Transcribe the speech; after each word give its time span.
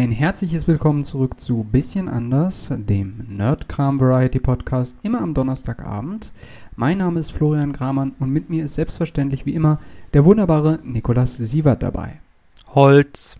ein 0.00 0.12
herzliches 0.12 0.66
Willkommen 0.66 1.04
zurück 1.04 1.38
zu 1.38 1.62
Bisschen 1.62 2.08
anders, 2.08 2.72
dem 2.74 3.22
Nerdkram 3.28 4.00
Variety 4.00 4.38
Podcast, 4.38 4.96
immer 5.02 5.20
am 5.20 5.34
Donnerstagabend. 5.34 6.32
Mein 6.74 6.96
Name 6.96 7.20
ist 7.20 7.32
Florian 7.32 7.74
Gramann 7.74 8.14
und 8.18 8.30
mit 8.30 8.48
mir 8.48 8.64
ist 8.64 8.76
selbstverständlich 8.76 9.44
wie 9.44 9.52
immer 9.52 9.78
der 10.14 10.24
wunderbare 10.24 10.78
Nikolas 10.84 11.36
Sievert 11.36 11.82
dabei. 11.82 12.18
Holz. 12.68 13.36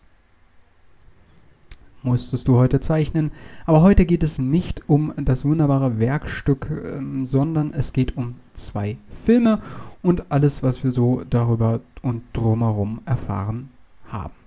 Musstest 2.03 2.46
du 2.46 2.59
heute 2.59 2.80
zeichnen, 2.80 3.30
aber 3.64 3.80
heute 3.80 4.04
geht 4.04 4.22
es 4.22 4.38
nicht 4.38 4.86
um 4.86 5.14
das 5.16 5.46
wunderbare 5.46 5.98
Werkstück, 5.98 6.68
ähm, 6.70 7.24
sondern 7.24 7.72
es 7.72 7.95
geht 7.95 8.18
um 8.18 8.34
zwei 8.52 8.98
Filme 9.24 9.62
und 10.02 10.30
alles, 10.30 10.62
was 10.62 10.84
wir 10.84 10.92
so 10.92 11.22
darüber 11.30 11.80
und 12.02 12.22
drumherum 12.34 13.00
erfahren 13.06 13.70
haben. 14.08 14.39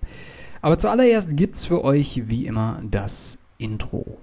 Aber 0.64 0.80
zuallererst 0.80 1.36
gibt's 1.36 1.66
für 1.66 1.84
euch 1.84 2.30
wie 2.30 2.46
immer 2.46 2.82
das 2.90 3.38
Intro. 3.58 4.18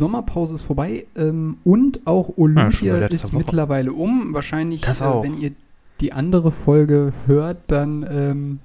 Sommerpause 0.00 0.54
ist 0.56 0.64
vorbei 0.64 1.06
ähm, 1.16 1.58
und 1.64 2.00
auch 2.06 2.36
Olympia 2.36 2.96
letzte 2.98 3.14
ist 3.14 3.24
Woche. 3.32 3.36
mittlerweile 3.38 3.92
um. 3.92 4.34
Wahrscheinlich, 4.34 4.82
äh, 4.86 5.22
wenn 5.22 5.38
ihr 5.40 5.52
die 6.00 6.12
andere 6.12 6.50
Folge 6.50 7.12
hört, 7.26 7.58
dann 7.68 8.04
ähm, 8.10 8.58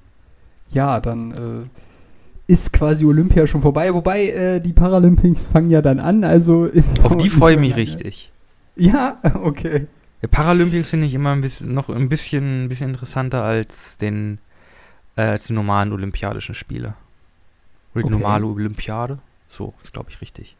ja, 0.72 1.00
dann 1.00 1.30
äh, 1.32 2.52
ist 2.52 2.72
quasi 2.72 3.04
Olympia 3.04 3.46
schon 3.46 3.62
vorbei. 3.62 3.92
Wobei 3.94 4.26
äh, 4.30 4.60
die 4.60 4.72
Paralympics 4.72 5.46
fangen 5.46 5.70
ja 5.70 5.82
dann 5.82 6.00
an, 6.00 6.24
also 6.24 6.64
ist 6.64 7.04
Auf 7.04 7.16
die 7.16 7.28
freue 7.30 7.54
ich 7.54 7.60
mich 7.60 7.70
lange. 7.70 7.82
richtig. 7.82 8.32
Ja, 8.76 9.18
okay. 9.42 9.86
Der 10.22 10.28
Paralympics 10.28 10.88
finde 10.90 11.06
ich 11.06 11.14
immer 11.14 11.32
ein 11.32 11.40
bisschen, 11.42 11.72
noch 11.74 11.88
ein 11.88 12.08
bisschen, 12.08 12.64
ein 12.64 12.68
bisschen 12.68 12.90
interessanter 12.90 13.42
als 13.42 13.96
den, 13.98 14.38
äh, 15.16 15.22
als 15.22 15.46
die 15.46 15.52
normalen 15.52 15.92
Olympiadischen 15.92 16.54
Spiele. 16.54 16.94
Oder 17.94 18.02
die 18.04 18.12
Okay. 18.12 18.22
normale 18.22 18.46
Olympiade. 18.46 19.18
So, 19.48 19.72
ist 19.82 19.92
glaube 19.92 20.10
ich 20.10 20.20
richtig. 20.20 20.56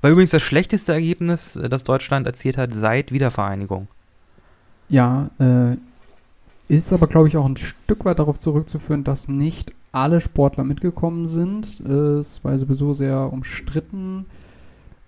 War 0.00 0.10
übrigens 0.10 0.30
das 0.30 0.42
schlechteste 0.42 0.92
Ergebnis, 0.92 1.56
äh, 1.56 1.68
das 1.68 1.84
Deutschland 1.84 2.26
erzielt 2.26 2.58
hat 2.58 2.74
seit 2.74 3.12
Wiedervereinigung. 3.12 3.88
Ja, 4.88 5.30
äh, 5.38 5.76
ist 6.68 6.92
aber, 6.92 7.06
glaube 7.06 7.28
ich, 7.28 7.36
auch 7.36 7.46
ein 7.46 7.56
Stück 7.56 8.04
weit 8.04 8.18
darauf 8.18 8.38
zurückzuführen, 8.38 9.04
dass 9.04 9.28
nicht 9.28 9.72
alle 9.92 10.20
Sportler 10.20 10.64
mitgekommen 10.64 11.26
sind. 11.26 11.80
Äh, 11.86 12.18
es 12.18 12.44
war 12.44 12.58
sowieso 12.58 12.94
sehr 12.94 13.32
umstritten, 13.32 14.26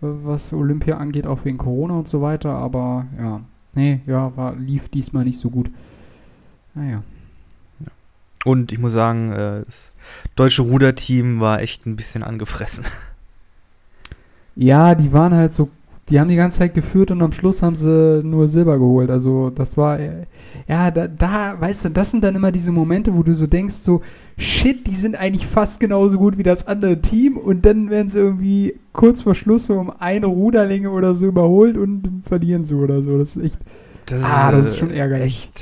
äh, 0.00 0.06
was 0.06 0.52
Olympia 0.52 0.96
angeht, 0.96 1.26
auch 1.26 1.44
wegen 1.44 1.58
Corona 1.58 1.94
und 1.94 2.08
so 2.08 2.22
weiter. 2.22 2.50
Aber 2.50 3.06
ja, 3.18 3.40
nee, 3.74 4.00
ja, 4.06 4.36
war, 4.36 4.54
lief 4.56 4.88
diesmal 4.88 5.24
nicht 5.24 5.38
so 5.38 5.50
gut. 5.50 5.70
Naja. 6.74 7.02
Und 8.44 8.70
ich 8.70 8.78
muss 8.78 8.92
sagen, 8.92 9.30
das 9.30 9.92
deutsche 10.36 10.62
Ruderteam 10.62 11.40
war 11.40 11.60
echt 11.60 11.86
ein 11.86 11.96
bisschen 11.96 12.22
angefressen. 12.22 12.84
Ja, 14.58 14.96
die 14.96 15.12
waren 15.12 15.32
halt 15.32 15.52
so, 15.52 15.70
die 16.08 16.18
haben 16.18 16.28
die 16.28 16.34
ganze 16.34 16.58
Zeit 16.58 16.74
geführt 16.74 17.12
und 17.12 17.22
am 17.22 17.32
Schluss 17.32 17.62
haben 17.62 17.76
sie 17.76 18.22
nur 18.24 18.48
Silber 18.48 18.76
geholt. 18.76 19.08
Also 19.08 19.50
das 19.50 19.76
war, 19.76 20.00
äh, 20.00 20.26
ja, 20.66 20.90
da, 20.90 21.06
da, 21.06 21.60
weißt 21.60 21.84
du, 21.84 21.88
das 21.90 22.10
sind 22.10 22.24
dann 22.24 22.34
immer 22.34 22.50
diese 22.50 22.72
Momente, 22.72 23.14
wo 23.14 23.22
du 23.22 23.36
so 23.36 23.46
denkst, 23.46 23.74
so, 23.76 24.02
shit, 24.36 24.84
die 24.88 24.96
sind 24.96 25.14
eigentlich 25.16 25.46
fast 25.46 25.78
genauso 25.78 26.18
gut 26.18 26.38
wie 26.38 26.42
das 26.42 26.66
andere 26.66 27.00
Team 27.00 27.36
und 27.36 27.64
dann 27.64 27.88
werden 27.88 28.10
sie 28.10 28.18
irgendwie 28.18 28.74
kurz 28.92 29.22
vor 29.22 29.36
Schluss 29.36 29.66
so 29.66 29.74
um 29.74 29.92
eine 30.00 30.26
Ruderlänge 30.26 30.90
oder 30.90 31.14
so 31.14 31.26
überholt 31.26 31.76
und 31.76 32.22
verlieren 32.26 32.64
sie 32.64 32.74
oder 32.74 33.00
so. 33.00 33.16
Das 33.16 33.36
ist 33.36 33.44
echt, 33.44 33.60
Das 34.06 34.24
Ah, 34.24 34.50
das 34.50 34.66
ist 34.66 34.78
schon 34.78 34.90
ärgerlich. 34.90 35.24
Echt, 35.24 35.60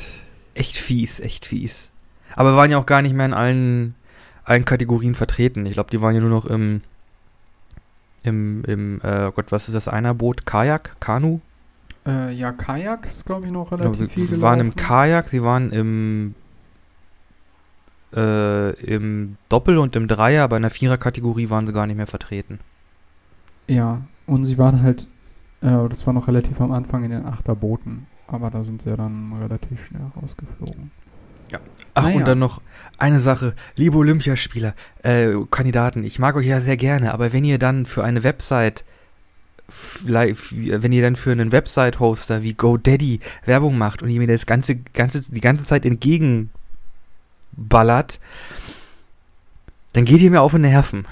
echt 0.55 0.77
fies, 0.79 1.21
echt 1.21 1.45
fies. 1.45 1.91
Aber 2.35 2.57
waren 2.57 2.71
ja 2.71 2.79
auch 2.79 2.87
gar 2.87 3.03
nicht 3.03 3.15
mehr 3.15 3.27
in 3.27 3.35
allen, 3.35 3.95
allen 4.45 4.65
Kategorien 4.65 5.15
vertreten. 5.15 5.67
Ich 5.67 5.75
glaube, 5.75 5.91
die 5.91 6.01
waren 6.01 6.15
ja 6.15 6.23
nur 6.23 6.31
noch 6.31 6.47
im, 6.47 6.81
im, 8.27 8.65
im, 8.65 9.01
äh, 9.03 9.27
oh 9.29 9.33
Gott, 9.33 9.53
was 9.53 9.69
ist 9.69 9.75
das, 9.75 9.89
Einerboot, 9.89 10.47
Kajak, 10.47 10.97
Kanu? 11.01 11.41
äh, 12.07 12.33
ja, 12.33 12.53
Kajak 12.53 13.05
ist, 13.07 13.27
glaube 13.27 13.47
ich, 13.47 13.53
noch 13.53 13.73
Ja, 13.79 13.95
relativ 13.95 14.01
wir, 14.01 14.09
viel 14.09 14.29
gelaufen. 14.29 14.43
waren 14.43 14.61
im 14.61 14.77
Kajak, 14.77 15.29
sie 15.29 15.43
waren 15.43 15.71
im, 15.73 16.35
äh, 18.15 18.71
im 18.81 19.39
Doppel 19.49 19.79
und 19.79 19.97
im 19.97 20.09
Dreier, 20.09 20.45
aber 20.45 20.57
in 20.57 20.63
der 20.63 20.71
Vierer-Kategorie 20.71 21.51
waren 21.51 21.67
sie 21.67 21.73
gar 21.73 21.87
nicht 21.87 21.97
mehr 21.97 22.07
vertreten. 22.07 22.61
Ja, 23.69 24.03
und 24.27 24.45
sie 24.45 24.59
waren 24.59 24.83
halt, 24.83 25.09
äh, 25.61 25.89
das 25.89 26.07
war 26.07 26.13
noch 26.15 26.29
relativ 26.29 26.61
am 26.61 26.73
Anfang 26.73 27.05
in 27.05 27.11
den 27.11 27.27
Achterbooten, 27.27 28.07
aber 28.27 28.51
da 28.51 28.65
sind 28.65 28.83
sie 28.83 28.91
ja 28.91 28.97
dann 28.97 29.33
relativ 29.35 29.87
schnell 29.87 30.11
rausgeflogen. 30.17 30.91
Ach, 31.95 32.03
Naja. 32.03 32.17
und 32.17 32.27
dann 32.27 32.39
noch 32.39 32.61
eine 32.99 33.21
Sache. 33.21 33.55
Liebe 33.75 33.97
Olympiaspieler, 33.99 34.75
äh, 35.03 35.33
Kandidaten, 35.51 36.05
ich 36.05 36.19
mag 36.19 36.37
euch 36.37 36.47
ja 36.47 36.61
sehr 36.61 36.77
gerne, 36.77 37.13
aber 37.15 37.33
wenn 37.33 37.45
ihr 37.45 37.59
dann 37.59 37.87
für 37.87 38.05
eine 38.05 38.23
Website, 38.25 38.85
wenn 40.05 40.93
ihr 40.93 41.03
dann 41.03 41.17
für 41.17 41.33
einen 41.33 41.53
Website-Hoster 41.53 42.43
wie 42.43 42.55
GoDaddy 42.55 43.21
Werbung 43.45 43.77
macht 43.79 44.03
und 44.03 44.11
ihr 44.11 44.21
mir 44.21 44.27
das 44.29 44.47
ganze, 44.47 44.77
ganze, 44.77 45.21
die 45.23 45.41
ganze 45.41 45.67
Zeit 45.67 45.85
entgegenballert, 45.85 48.21
dann 49.93 50.05
geht 50.05 50.21
ihr 50.21 50.31
mir 50.31 50.43
auf 50.43 50.53
den 50.53 50.61
Nerven. 50.63 51.07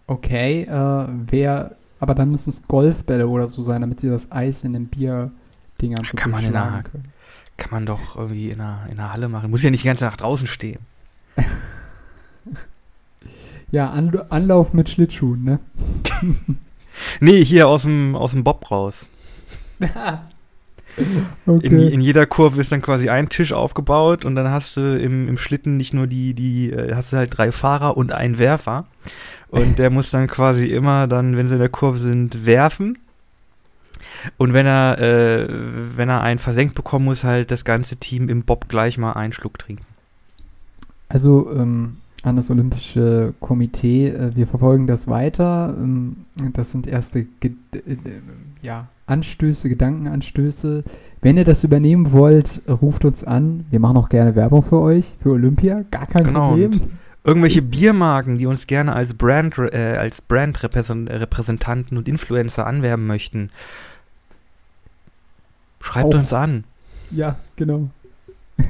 okay, 0.07 0.63
äh, 0.63 1.07
wer. 1.27 1.75
Aber 1.99 2.15
dann 2.15 2.31
müssen 2.31 2.49
es 2.49 2.67
Golfbälle 2.67 3.27
oder 3.27 3.47
so 3.47 3.61
sein, 3.63 3.81
damit 3.81 3.99
sie 3.99 4.09
das 4.09 4.31
Eis 4.31 4.63
in 4.63 4.73
den 4.73 4.87
Bierdingern 4.87 6.05
so 6.05 6.15
Kann 6.15 6.31
man 6.31 6.43
in 6.43 6.51
können. 6.51 7.11
Kann 7.57 7.71
man 7.71 7.85
doch 7.85 8.17
irgendwie 8.17 8.49
in 8.49 8.57
der, 8.57 8.85
in 8.89 8.97
der 8.97 9.13
Halle 9.13 9.29
machen. 9.29 9.49
Muss 9.49 9.63
ja 9.63 9.69
nicht 9.69 9.83
die 9.83 9.87
ganze 9.87 10.05
Nacht 10.05 10.21
draußen 10.21 10.47
stehen. 10.47 10.79
Ja, 13.71 13.89
Anl 13.89 14.25
Anlauf 14.29 14.73
mit 14.73 14.89
Schlittschuhen, 14.89 15.43
ne? 15.43 15.59
Nee, 17.19 17.43
hier 17.43 17.67
aus 17.67 17.81
dem, 17.81 18.15
aus 18.15 18.31
dem 18.31 18.45
Bob 18.45 18.71
raus. 18.71 19.09
okay. 21.45 21.65
In, 21.65 21.79
in 21.79 22.01
jeder 22.01 22.25
Kurve 22.25 22.61
ist 22.61 22.71
dann 22.71 22.81
quasi 22.81 23.09
ein 23.09 23.29
Tisch 23.29 23.53
aufgebaut 23.53 24.25
und 24.25 24.35
dann 24.35 24.49
hast 24.49 24.77
du 24.77 24.97
im, 24.97 25.27
im 25.27 25.37
Schlitten 25.37 25.77
nicht 25.77 25.93
nur 25.93 26.07
die, 26.07 26.33
die, 26.33 26.71
äh, 26.71 26.95
hast 26.95 27.13
du 27.13 27.17
halt 27.17 27.37
drei 27.37 27.51
Fahrer 27.51 27.97
und 27.97 28.11
einen 28.11 28.37
Werfer. 28.37 28.85
Und 29.49 29.79
der 29.79 29.89
muss 29.89 30.09
dann 30.09 30.27
quasi 30.27 30.65
immer 30.65 31.07
dann, 31.07 31.37
wenn 31.37 31.47
sie 31.47 31.53
in 31.53 31.59
der 31.59 31.69
Kurve 31.69 31.99
sind, 31.99 32.45
werfen. 32.45 32.97
Und 34.37 34.53
wenn 34.53 34.65
er, 34.65 34.99
äh, 34.99 35.47
wenn 35.95 36.09
er 36.09 36.21
einen 36.21 36.39
versenkt 36.39 36.75
bekommen 36.75 37.05
muss, 37.05 37.23
halt 37.23 37.51
das 37.51 37.63
ganze 37.63 37.95
Team 37.95 38.27
im 38.29 38.43
Bob 38.43 38.67
gleich 38.69 38.97
mal 38.97 39.13
einen 39.13 39.33
Schluck 39.33 39.59
trinken. 39.59 39.85
Also 41.07 41.51
ähm, 41.53 41.97
an 42.23 42.35
das 42.35 42.49
Olympische 42.49 43.33
Komitee, 43.39 44.07
äh, 44.07 44.35
wir 44.35 44.47
verfolgen 44.47 44.87
das 44.87 45.07
weiter. 45.07 45.75
Ähm, 45.77 46.25
das 46.53 46.71
sind 46.71 46.87
erste 46.87 47.25
Ge 47.39 47.51
äh, 47.71 47.95
ja, 48.61 48.87
Anstöße, 49.05 49.69
Gedankenanstöße. 49.69 50.83
Wenn 51.21 51.37
ihr 51.37 51.43
das 51.43 51.63
übernehmen 51.63 52.11
wollt, 52.11 52.61
ruft 52.67 53.05
uns 53.05 53.23
an. 53.23 53.65
Wir 53.69 53.79
machen 53.79 53.97
auch 53.97 54.09
gerne 54.09 54.35
Werbung 54.35 54.63
für 54.63 54.79
euch, 54.79 55.13
für 55.21 55.31
Olympia. 55.31 55.83
Gar 55.91 56.07
kein 56.07 56.23
Genau, 56.23 56.49
Problem. 56.49 56.81
Irgendwelche 57.23 57.63
Biermarken, 57.63 58.37
die 58.37 58.45
uns 58.45 58.67
gerne 58.67 58.93
als 58.93 59.15
Brand, 59.15 59.57
äh, 59.57 59.97
als 59.97 60.21
Brandrepräsentanten 60.21 61.97
und 61.97 62.07
Influencer 62.07 62.67
anwerben 62.67 63.07
möchten. 63.07 63.47
Schreibt 65.81 66.13
Auch. 66.13 66.19
uns 66.19 66.33
an. 66.33 66.63
Ja, 67.09 67.35
genau. 67.55 67.89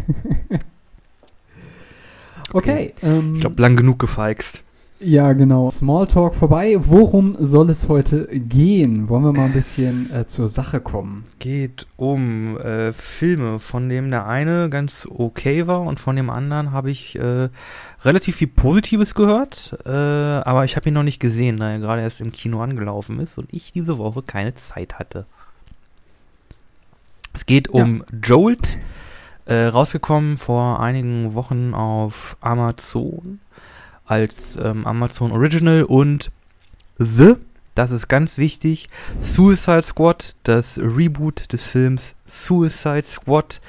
okay. 2.54 2.94
ähm, 3.02 3.36
Ich 3.36 3.42
glaube, 3.42 3.62
lang 3.62 3.76
genug 3.76 4.00
gefeixt. 4.00 4.64
Ja, 5.00 5.33
genau. 5.33 5.69
Smalltalk 5.69 6.36
vorbei. 6.36 6.77
Worum 6.80 7.36
soll 7.38 7.69
es 7.69 7.89
heute 7.89 8.27
gehen? 8.27 9.09
Wollen 9.09 9.25
wir 9.25 9.33
mal 9.33 9.45
ein 9.45 9.51
bisschen 9.51 10.09
äh, 10.13 10.25
zur 10.25 10.47
Sache 10.47 10.80
kommen? 10.80 11.25
Geht 11.39 11.86
um 11.97 12.57
äh, 12.57 12.94
Filme, 12.94 13.59
von 13.59 13.89
dem 13.89 14.09
der 14.09 14.25
eine 14.25 14.69
ganz 14.69 15.06
okay 15.12 15.68
war 15.68 15.81
und 15.81 16.00
von 16.00 16.15
dem 16.15 16.30
anderen 16.30 16.71
habe 16.71 16.92
ich 16.92 17.19
äh, 17.19 17.50
relativ 18.03 18.38
viel 18.38 18.47
Positives 18.47 19.15
gehört, 19.15 19.77
äh, 19.86 19.89
aber 19.89 20.63
ich 20.63 20.77
habe 20.77 20.88
ihn 20.88 20.94
noch 20.94 21.03
nicht 21.03 21.19
gesehen, 21.19 21.57
da 21.57 21.71
er 21.71 21.80
gerade 21.80 22.01
erst 22.01 22.21
im 22.21 22.31
Kino 22.31 22.62
angelaufen 22.62 23.19
ist 23.19 23.38
und 23.38 23.53
ich 23.53 23.74
diese 23.74 23.97
Woche 23.97 24.21
keine 24.21 24.56
Zeit 24.56 24.97
hatte. 24.97 25.25
Es 27.33 27.45
geht 27.45 27.68
um 27.68 28.06
Jolt, 28.24 28.77
äh, 29.45 29.65
rausgekommen 29.65 30.38
vor 30.38 30.80
einigen 30.80 31.33
Wochen 31.33 31.74
auf 31.74 32.38
Amazon 32.39 33.42
als 34.06 34.57
ähm, 34.62 34.86
Amazon 34.86 35.31
Original 35.31 35.84
und 35.84 36.31
The, 36.98 37.36
das 37.75 37.92
ist 37.92 38.07
ganz 38.07 38.38
wichtig, 38.38 38.90
Suicide 39.22 39.84
Squad, 39.84 40.36
das 40.44 40.80
Reboot 40.80 41.52
des 41.52 41.66
Films 41.66 42.16
Suicide 42.25 43.04
Squad, 43.04 43.60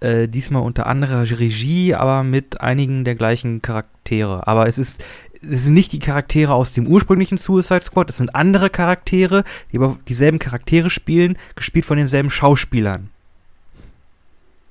äh, 0.00 0.26
diesmal 0.26 0.62
unter 0.62 0.86
anderer 0.86 1.22
Regie, 1.22 1.94
aber 1.94 2.24
mit 2.24 2.60
einigen 2.60 3.04
der 3.04 3.14
gleichen 3.14 3.62
Charaktere. 3.62 4.46
Aber 4.46 4.66
es 4.66 4.78
ist 4.78 5.04
es 5.44 5.64
sind 5.64 5.74
nicht 5.74 5.92
die 5.92 5.98
Charaktere 5.98 6.54
aus 6.54 6.72
dem 6.72 6.86
ursprünglichen 6.86 7.36
Suicide 7.36 7.82
Squad, 7.82 8.10
es 8.10 8.18
sind 8.18 8.34
andere 8.34 8.70
Charaktere, 8.70 9.44
die 9.72 9.76
aber 9.76 9.98
dieselben 10.08 10.38
Charaktere 10.38 10.88
spielen, 10.88 11.36
gespielt 11.56 11.84
von 11.84 11.96
denselben 11.96 12.30
Schauspielern. 12.30 13.10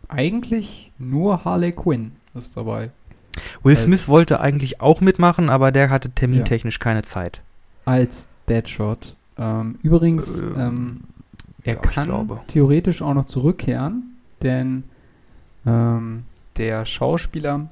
Eigentlich 0.07 0.91
nur 0.97 1.43
Harley 1.43 1.73
Quinn 1.73 2.13
ist 2.33 2.55
dabei. 2.55 2.91
Will 3.63 3.75
Als- 3.75 3.83
Smith 3.83 4.07
wollte 4.07 4.39
eigentlich 4.39 4.81
auch 4.81 5.01
mitmachen, 5.01 5.49
aber 5.49 5.71
der 5.71 5.89
hatte 5.89 6.09
termintechnisch 6.09 6.79
keine 6.79 7.03
Zeit. 7.03 7.41
Als 7.85 8.27
Deadshot. 8.49 9.15
Ähm, 9.37 9.79
übrigens, 9.83 10.39
Äh, 10.41 10.45
ähm, 10.45 11.01
er 11.63 11.75
ja, 11.75 11.79
kann 11.81 12.29
theoretisch 12.47 13.01
auch 13.01 13.13
noch 13.13 13.25
zurückkehren, 13.25 14.15
denn 14.41 14.83
ähm, 15.65 16.23
der 16.57 16.85
Schauspieler, 16.85 17.67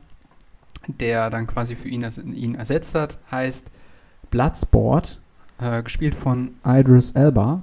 der 0.88 1.30
dann 1.30 1.48
quasi 1.48 1.76
für 1.76 1.90
ihn, 1.90 2.08
ihn 2.34 2.56
ersetzt 2.56 2.96
hat, 2.96 3.18
heißt 3.32 3.66
Bloodsport, 4.32 5.20
äh, 5.60 5.84
gespielt 5.84 6.16
von 6.16 6.52
Idris 6.66 7.12
Elba. 7.12 7.62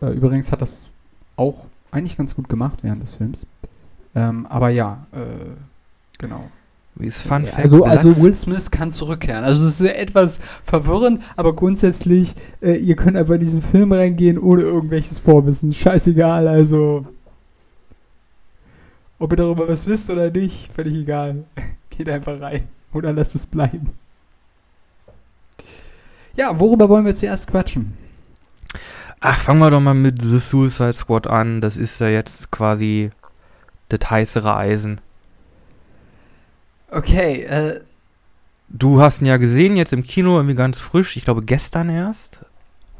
Äh, 0.00 0.12
übrigens 0.12 0.50
hat 0.52 0.62
das 0.62 0.88
auch 1.36 1.66
eigentlich 1.90 2.16
ganz 2.16 2.34
gut 2.34 2.48
gemacht 2.48 2.78
während 2.82 3.02
des 3.02 3.14
Films. 3.14 3.46
Ähm, 4.14 4.46
aber 4.46 4.70
ja, 4.70 5.06
äh, 5.12 5.50
genau. 6.18 6.48
Wie 7.00 7.06
ist 7.06 7.22
Fun 7.22 7.44
Fact? 7.44 7.58
Also, 7.58 7.84
also 7.84 8.22
Will 8.22 8.34
Smith 8.34 8.70
kann 8.70 8.90
zurückkehren. 8.90 9.44
Also 9.44 9.66
es 9.66 9.80
ist 9.80 9.86
etwas 9.86 10.40
verwirrend, 10.64 11.22
aber 11.36 11.54
grundsätzlich, 11.54 12.34
äh, 12.60 12.74
ihr 12.74 12.96
könnt 12.96 13.16
einfach 13.16 13.34
in 13.34 13.40
diesen 13.40 13.62
Film 13.62 13.92
reingehen 13.92 14.38
ohne 14.38 14.62
irgendwelches 14.62 15.18
Vorwissen. 15.18 15.72
Scheißegal, 15.72 16.46
also 16.46 17.06
ob 19.18 19.32
ihr 19.32 19.36
darüber 19.36 19.68
was 19.68 19.86
wisst 19.86 20.10
oder 20.10 20.30
nicht, 20.30 20.72
völlig 20.72 20.94
egal. 20.94 21.44
Geht 21.90 22.08
einfach 22.08 22.40
rein 22.40 22.68
oder 22.92 23.12
lasst 23.12 23.34
es 23.34 23.46
bleiben. 23.46 23.90
Ja, 26.36 26.58
worüber 26.58 26.88
wollen 26.88 27.04
wir 27.04 27.14
zuerst 27.14 27.48
quatschen? 27.48 27.96
Ach, 29.20 29.38
fangen 29.38 29.60
wir 29.60 29.70
doch 29.70 29.80
mal 29.80 29.94
mit 29.94 30.22
The 30.22 30.38
Suicide 30.38 30.94
Squad 30.94 31.26
an. 31.26 31.60
Das 31.60 31.76
ist 31.76 32.00
ja 32.00 32.08
jetzt 32.08 32.50
quasi 32.50 33.10
das 33.90 34.10
heißere 34.10 34.56
Eisen. 34.56 35.00
Okay, 36.90 37.42
äh, 37.44 37.80
Du 38.72 39.00
hast 39.00 39.20
ihn 39.20 39.26
ja 39.26 39.36
gesehen, 39.36 39.74
jetzt 39.76 39.92
im 39.92 40.04
Kino, 40.04 40.36
irgendwie 40.36 40.54
ganz 40.54 40.78
frisch. 40.78 41.16
Ich 41.16 41.24
glaube, 41.24 41.42
gestern 41.42 41.88
erst. 41.88 42.44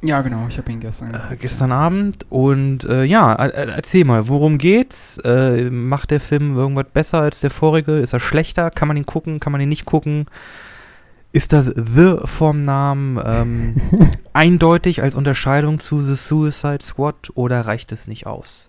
ja 0.02 0.20
genau, 0.20 0.46
ich 0.48 0.58
habe 0.58 0.72
ihn 0.72 0.80
gestern 0.80 1.14
Äh, 1.14 1.36
gestern 1.36 1.70
Abend. 1.70 2.26
Und 2.28 2.84
äh, 2.84 3.04
ja, 3.04 3.34
äh, 3.36 3.48
äh, 3.50 3.70
erzähl 3.70 4.04
mal, 4.04 4.26
worum 4.26 4.58
geht's? 4.58 5.18
Äh, 5.18 5.70
macht 5.70 6.10
der 6.10 6.20
Film 6.20 6.56
irgendwas 6.56 6.86
besser 6.92 7.20
als 7.20 7.40
der 7.40 7.50
vorige? 7.50 7.98
Ist 8.00 8.12
er 8.12 8.18
schlechter? 8.20 8.70
Kann 8.72 8.88
man 8.88 8.96
ihn 8.96 9.06
gucken? 9.06 9.38
Kann 9.38 9.52
man 9.52 9.60
ihn 9.60 9.68
nicht 9.68 9.84
gucken? 9.84 10.26
Ist 11.32 11.52
das 11.52 11.66
The 11.66 12.16
vom 12.24 12.62
Namen 12.62 13.20
ähm, 13.24 13.80
eindeutig 14.32 15.02
als 15.04 15.14
Unterscheidung 15.14 15.78
zu 15.78 16.00
The 16.00 16.16
Suicide 16.16 16.82
Squad 16.82 17.30
oder 17.34 17.60
reicht 17.60 17.92
es 17.92 18.08
nicht 18.08 18.26
aus? 18.26 18.68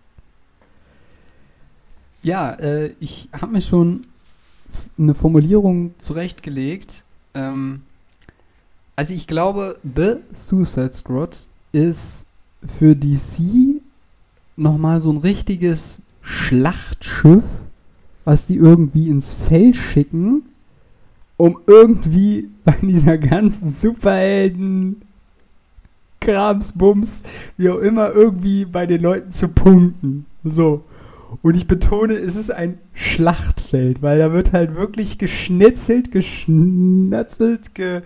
Ja, 2.21 2.51
äh, 2.51 2.91
ich 2.99 3.29
habe 3.33 3.53
mir 3.53 3.63
schon 3.63 4.05
eine 4.97 5.13
Formulierung 5.13 5.93
zurechtgelegt. 5.97 7.03
Ähm, 7.33 7.83
also 8.95 9.13
ich 9.13 9.27
glaube, 9.27 9.79
The 9.83 10.17
Suicide 10.31 10.91
Squad 10.91 11.47
ist 11.71 12.25
für 12.77 12.95
DC 12.95 13.81
nochmal 14.55 15.01
so 15.01 15.11
ein 15.11 15.17
richtiges 15.17 16.01
Schlachtschiff, 16.21 17.43
was 18.25 18.47
die 18.47 18.57
irgendwie 18.57 19.09
ins 19.09 19.33
Feld 19.33 19.75
schicken, 19.75 20.43
um 21.37 21.59
irgendwie 21.65 22.49
bei 22.63 22.77
dieser 22.81 23.17
ganzen 23.17 23.69
Superhelden 23.71 25.01
Kramsbums, 26.19 27.23
wie 27.57 27.69
auch 27.69 27.79
immer, 27.79 28.11
irgendwie 28.11 28.65
bei 28.65 28.85
den 28.85 29.01
Leuten 29.01 29.31
zu 29.31 29.47
punkten. 29.47 30.27
So. 30.43 30.83
Und 31.41 31.55
ich 31.55 31.67
betone, 31.67 32.13
es 32.13 32.35
ist 32.35 32.51
ein 32.51 32.77
Schlachtfeld, 32.93 34.01
weil 34.01 34.19
da 34.19 34.33
wird 34.33 34.51
halt 34.53 34.75
wirklich 34.75 35.17
geschnitzelt, 35.17 36.11
geschnatzelt, 36.11 37.73
ge, 37.73 38.01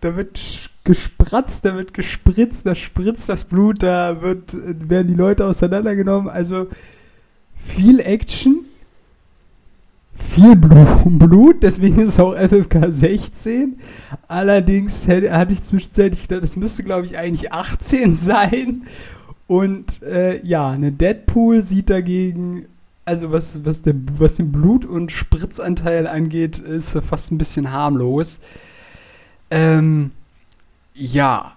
da 0.00 0.16
wird 0.16 0.40
gespratzt, 0.84 1.64
da 1.66 1.76
wird 1.76 1.92
gespritzt, 1.92 2.64
da 2.66 2.74
spritzt 2.74 3.28
das 3.28 3.44
Blut, 3.44 3.82
da 3.82 4.22
wird, 4.22 4.56
werden 4.88 5.08
die 5.08 5.14
Leute 5.14 5.44
auseinandergenommen. 5.46 6.28
Also 6.30 6.68
viel 7.54 8.00
Action, 8.00 8.64
viel 10.16 10.54
Blu- 10.56 11.18
Blut, 11.18 11.62
deswegen 11.62 11.98
ist 12.00 12.08
es 12.10 12.20
auch 12.20 12.34
FFK 12.34 12.90
16. 12.90 13.78
Allerdings 14.26 15.06
hätte, 15.06 15.32
hatte 15.36 15.52
ich 15.52 15.62
zwischenzeitlich 15.62 16.22
gedacht, 16.28 16.42
das 16.42 16.56
müsste, 16.56 16.82
glaube 16.82 17.06
ich, 17.06 17.18
eigentlich 17.18 17.52
18 17.52 18.14
sein. 18.16 18.82
Und 19.46 20.02
äh, 20.02 20.44
ja, 20.46 20.70
eine 20.70 20.92
Deadpool 20.92 21.62
sieht 21.62 21.90
dagegen, 21.90 22.66
also 23.04 23.32
was, 23.32 23.64
was, 23.64 23.82
der, 23.82 23.94
was 24.12 24.36
den 24.36 24.52
Blut- 24.52 24.84
und 24.84 25.10
Spritzanteil 25.10 26.06
angeht, 26.06 26.58
ist 26.58 26.94
er 26.94 27.02
fast 27.02 27.32
ein 27.32 27.38
bisschen 27.38 27.70
harmlos. 27.72 28.38
Ähm, 29.50 30.12
ja, 30.94 31.56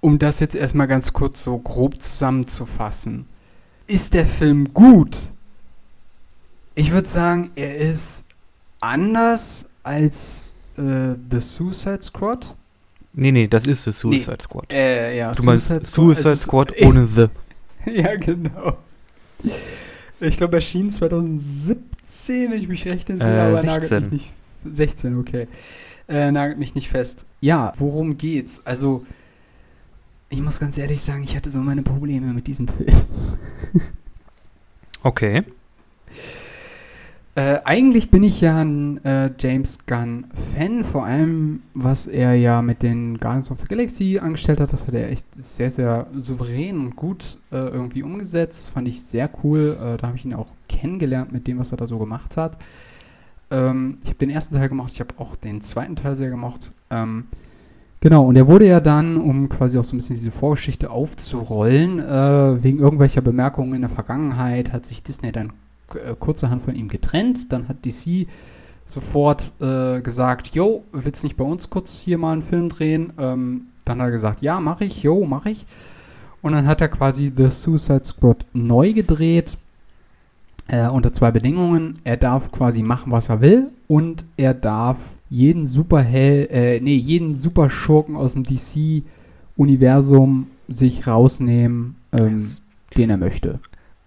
um 0.00 0.18
das 0.18 0.40
jetzt 0.40 0.54
erstmal 0.54 0.86
ganz 0.86 1.12
kurz 1.12 1.42
so 1.42 1.58
grob 1.58 2.00
zusammenzufassen. 2.00 3.26
Ist 3.86 4.14
der 4.14 4.26
Film 4.26 4.72
gut? 4.74 5.16
Ich 6.74 6.92
würde 6.92 7.08
sagen, 7.08 7.50
er 7.56 7.76
ist 7.76 8.24
anders 8.80 9.66
als 9.82 10.54
äh, 10.76 11.14
The 11.30 11.40
Suicide 11.40 12.02
Squad. 12.02 12.54
Nee, 13.14 13.32
nee, 13.32 13.48
das 13.48 13.66
ist 13.66 13.84
The 13.84 13.92
Suicide 13.92 14.38
Squad. 14.42 14.72
Äh, 14.72 15.16
ja, 15.16 15.32
Du 15.32 15.42
meinst 15.42 15.66
Squad 15.66 15.84
Suicide 15.84 16.36
Squad 16.36 16.72
ohne 16.82 17.08
The. 17.08 17.26
ja, 17.90 18.14
genau. 18.16 18.76
Ich 20.20 20.36
glaube, 20.36 20.56
erschien 20.56 20.90
2017, 20.90 22.50
wenn 22.50 22.58
ich 22.58 22.68
mich 22.68 22.84
recht 22.90 23.08
entsinne, 23.10 23.36
Äh, 23.36 23.40
aber 23.40 23.62
nagelt 23.62 23.88
16. 23.88 24.02
mich 24.02 24.10
nicht. 24.12 24.32
16, 24.64 25.18
okay. 25.18 25.46
Äh, 26.08 26.30
nagelt 26.32 26.58
mich 26.58 26.74
nicht 26.74 26.88
fest. 26.88 27.24
Ja, 27.40 27.72
worum 27.76 28.18
geht's? 28.18 28.62
Also, 28.64 29.04
ich 30.30 30.40
muss 30.40 30.58
ganz 30.58 30.76
ehrlich 30.78 31.00
sagen, 31.00 31.22
ich 31.22 31.36
hatte 31.36 31.50
so 31.50 31.60
meine 31.60 31.82
Probleme 31.82 32.32
mit 32.32 32.46
diesem 32.46 32.66
Film. 32.68 32.94
Okay. 35.02 35.44
Äh, 37.38 37.60
eigentlich 37.62 38.10
bin 38.10 38.24
ich 38.24 38.40
ja 38.40 38.64
ein 38.64 38.98
äh, 39.04 39.30
James 39.38 39.86
Gunn-Fan, 39.86 40.82
vor 40.82 41.04
allem 41.04 41.62
was 41.72 42.08
er 42.08 42.34
ja 42.34 42.62
mit 42.62 42.82
den 42.82 43.16
Guardians 43.16 43.52
of 43.52 43.58
the 43.58 43.66
Galaxy 43.68 44.18
angestellt 44.18 44.58
hat. 44.58 44.72
Das 44.72 44.88
hat 44.88 44.94
er 44.94 45.08
echt 45.08 45.24
sehr, 45.36 45.70
sehr 45.70 46.08
souverän 46.16 46.80
und 46.80 46.96
gut 46.96 47.38
äh, 47.52 47.58
irgendwie 47.58 48.02
umgesetzt. 48.02 48.64
Das 48.64 48.70
fand 48.70 48.88
ich 48.88 49.00
sehr 49.04 49.30
cool. 49.44 49.78
Äh, 49.80 49.98
da 49.98 50.08
habe 50.08 50.16
ich 50.16 50.24
ihn 50.24 50.34
auch 50.34 50.48
kennengelernt 50.68 51.30
mit 51.30 51.46
dem, 51.46 51.60
was 51.60 51.70
er 51.70 51.76
da 51.76 51.86
so 51.86 52.00
gemacht 52.00 52.36
hat. 52.36 52.58
Ähm, 53.52 53.98
ich 54.02 54.08
habe 54.08 54.18
den 54.18 54.30
ersten 54.30 54.56
Teil 54.56 54.68
gemacht, 54.68 54.90
ich 54.92 54.98
habe 54.98 55.14
auch 55.18 55.36
den 55.36 55.60
zweiten 55.60 55.94
Teil 55.94 56.16
sehr 56.16 56.30
gemocht. 56.30 56.72
Ähm, 56.90 57.26
genau, 58.00 58.26
und 58.26 58.34
er 58.34 58.48
wurde 58.48 58.66
ja 58.66 58.80
dann, 58.80 59.16
um 59.16 59.48
quasi 59.48 59.78
auch 59.78 59.84
so 59.84 59.94
ein 59.94 59.98
bisschen 59.98 60.16
diese 60.16 60.32
Vorgeschichte 60.32 60.90
aufzurollen, 60.90 62.00
äh, 62.00 62.64
wegen 62.64 62.80
irgendwelcher 62.80 63.20
Bemerkungen 63.20 63.74
in 63.74 63.82
der 63.82 63.90
Vergangenheit, 63.90 64.72
hat 64.72 64.86
sich 64.86 65.04
Disney 65.04 65.30
dann 65.30 65.52
kurzerhand 66.18 66.62
von 66.62 66.74
ihm 66.74 66.88
getrennt. 66.88 67.52
Dann 67.52 67.68
hat 67.68 67.84
DC 67.84 68.26
sofort 68.86 69.52
äh, 69.60 70.00
gesagt, 70.00 70.54
yo, 70.54 70.84
willst 70.92 71.24
nicht 71.24 71.36
bei 71.36 71.44
uns 71.44 71.70
kurz 71.70 72.00
hier 72.00 72.18
mal 72.18 72.32
einen 72.32 72.42
Film 72.42 72.68
drehen? 72.68 73.12
Ähm, 73.18 73.62
dann 73.84 74.00
hat 74.00 74.08
er 74.08 74.12
gesagt, 74.12 74.42
ja, 74.42 74.60
mache 74.60 74.84
ich, 74.84 75.02
yo, 75.02 75.24
mache 75.24 75.50
ich. 75.50 75.66
Und 76.42 76.52
dann 76.52 76.66
hat 76.66 76.80
er 76.80 76.88
quasi 76.88 77.32
The 77.34 77.50
Suicide 77.50 78.04
Squad 78.04 78.44
neu 78.52 78.92
gedreht 78.92 79.56
äh, 80.68 80.88
unter 80.88 81.12
zwei 81.12 81.30
Bedingungen. 81.30 81.98
Er 82.04 82.16
darf 82.16 82.52
quasi 82.52 82.82
machen, 82.82 83.12
was 83.12 83.28
er 83.28 83.40
will 83.40 83.68
und 83.88 84.24
er 84.36 84.54
darf 84.54 85.16
jeden 85.30 85.66
Superhell, 85.66 86.48
äh, 86.50 86.80
nee, 86.80 86.96
jeden 86.96 87.34
Superschurken 87.34 88.16
aus 88.16 88.34
dem 88.34 88.44
DC-Universum 88.44 90.46
sich 90.68 91.06
rausnehmen, 91.06 91.96
ähm, 92.12 92.38
Yes. 92.38 92.60
den 92.96 93.10
er 93.10 93.16
möchte. 93.16 93.58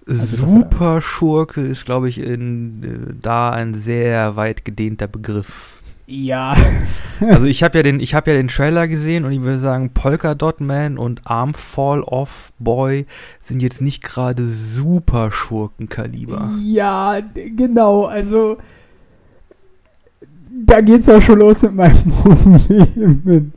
Also, 0.07 0.47
Super 0.47 1.01
Schurke 1.01 1.61
ist, 1.61 1.85
glaube 1.85 2.09
ich, 2.09 2.19
in, 2.19 2.83
äh, 2.83 3.13
da 3.21 3.51
ein 3.51 3.75
sehr 3.75 4.35
weit 4.35 4.65
gedehnter 4.65 5.07
Begriff. 5.07 5.81
Ja. 6.07 6.55
Also 7.21 7.45
ich 7.45 7.61
habe 7.61 7.77
ja 7.77 7.83
den, 7.83 7.99
ich 7.99 8.15
habe 8.15 8.31
ja 8.31 8.37
den 8.37 8.47
Trailer 8.47 8.87
gesehen 8.87 9.25
und 9.25 9.31
ich 9.31 9.41
würde 9.41 9.59
sagen, 9.59 9.91
Polka 9.93 10.33
Dot 10.33 10.59
Man 10.59 10.97
und 10.97 11.21
Arm 11.25 11.53
Fall 11.53 12.01
Off 12.01 12.51
Boy 12.57 13.05
sind 13.43 13.61
jetzt 13.61 13.79
nicht 13.79 14.01
gerade 14.01 14.43
super 14.47 15.31
Schurkenkaliber. 15.31 16.49
Ja, 16.63 17.19
genau, 17.55 18.05
also 18.05 18.57
da 20.65 20.81
geht's 20.81 21.09
auch 21.09 21.21
schon 21.21 21.37
los 21.37 21.61
mit 21.61 21.75
meinen 21.75 22.11
Problemen. 22.23 23.53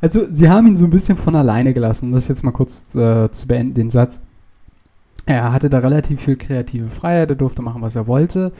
Also, 0.00 0.24
sie 0.30 0.48
haben 0.48 0.68
ihn 0.68 0.76
so 0.76 0.86
ein 0.86 0.90
bisschen 0.90 1.16
von 1.16 1.34
alleine 1.34 1.74
gelassen, 1.74 2.06
um 2.06 2.12
das 2.12 2.28
jetzt 2.28 2.44
mal 2.44 2.52
kurz 2.52 2.94
äh, 2.94 3.32
zu 3.32 3.48
beenden, 3.48 3.74
den 3.74 3.90
Satz. 3.90 4.20
Er 5.26 5.52
hatte 5.52 5.68
da 5.70 5.78
relativ 5.78 6.20
viel 6.22 6.36
kreative 6.36 6.86
Freiheit, 6.88 7.30
er 7.30 7.36
durfte 7.36 7.62
machen, 7.62 7.82
was 7.82 7.96
er 7.96 8.06
wollte. 8.06 8.52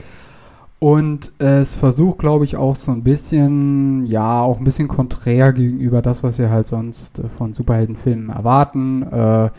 Und 0.79 1.31
es 1.39 1.75
versucht, 1.77 2.19
glaube 2.19 2.43
ich, 2.45 2.57
auch 2.57 2.75
so 2.75 2.91
ein 2.91 3.03
bisschen, 3.03 4.05
ja, 4.05 4.41
auch 4.41 4.57
ein 4.59 4.65
bisschen 4.65 4.87
konträr 4.89 5.53
gegenüber 5.53 6.01
das, 6.01 6.23
was 6.23 6.39
wir 6.39 6.49
halt 6.49 6.67
sonst 6.67 7.19
äh, 7.19 7.29
von 7.29 7.53
Superheldenfilmen 7.53 8.29
erwarten, 8.29 9.03
äh, 9.03 9.49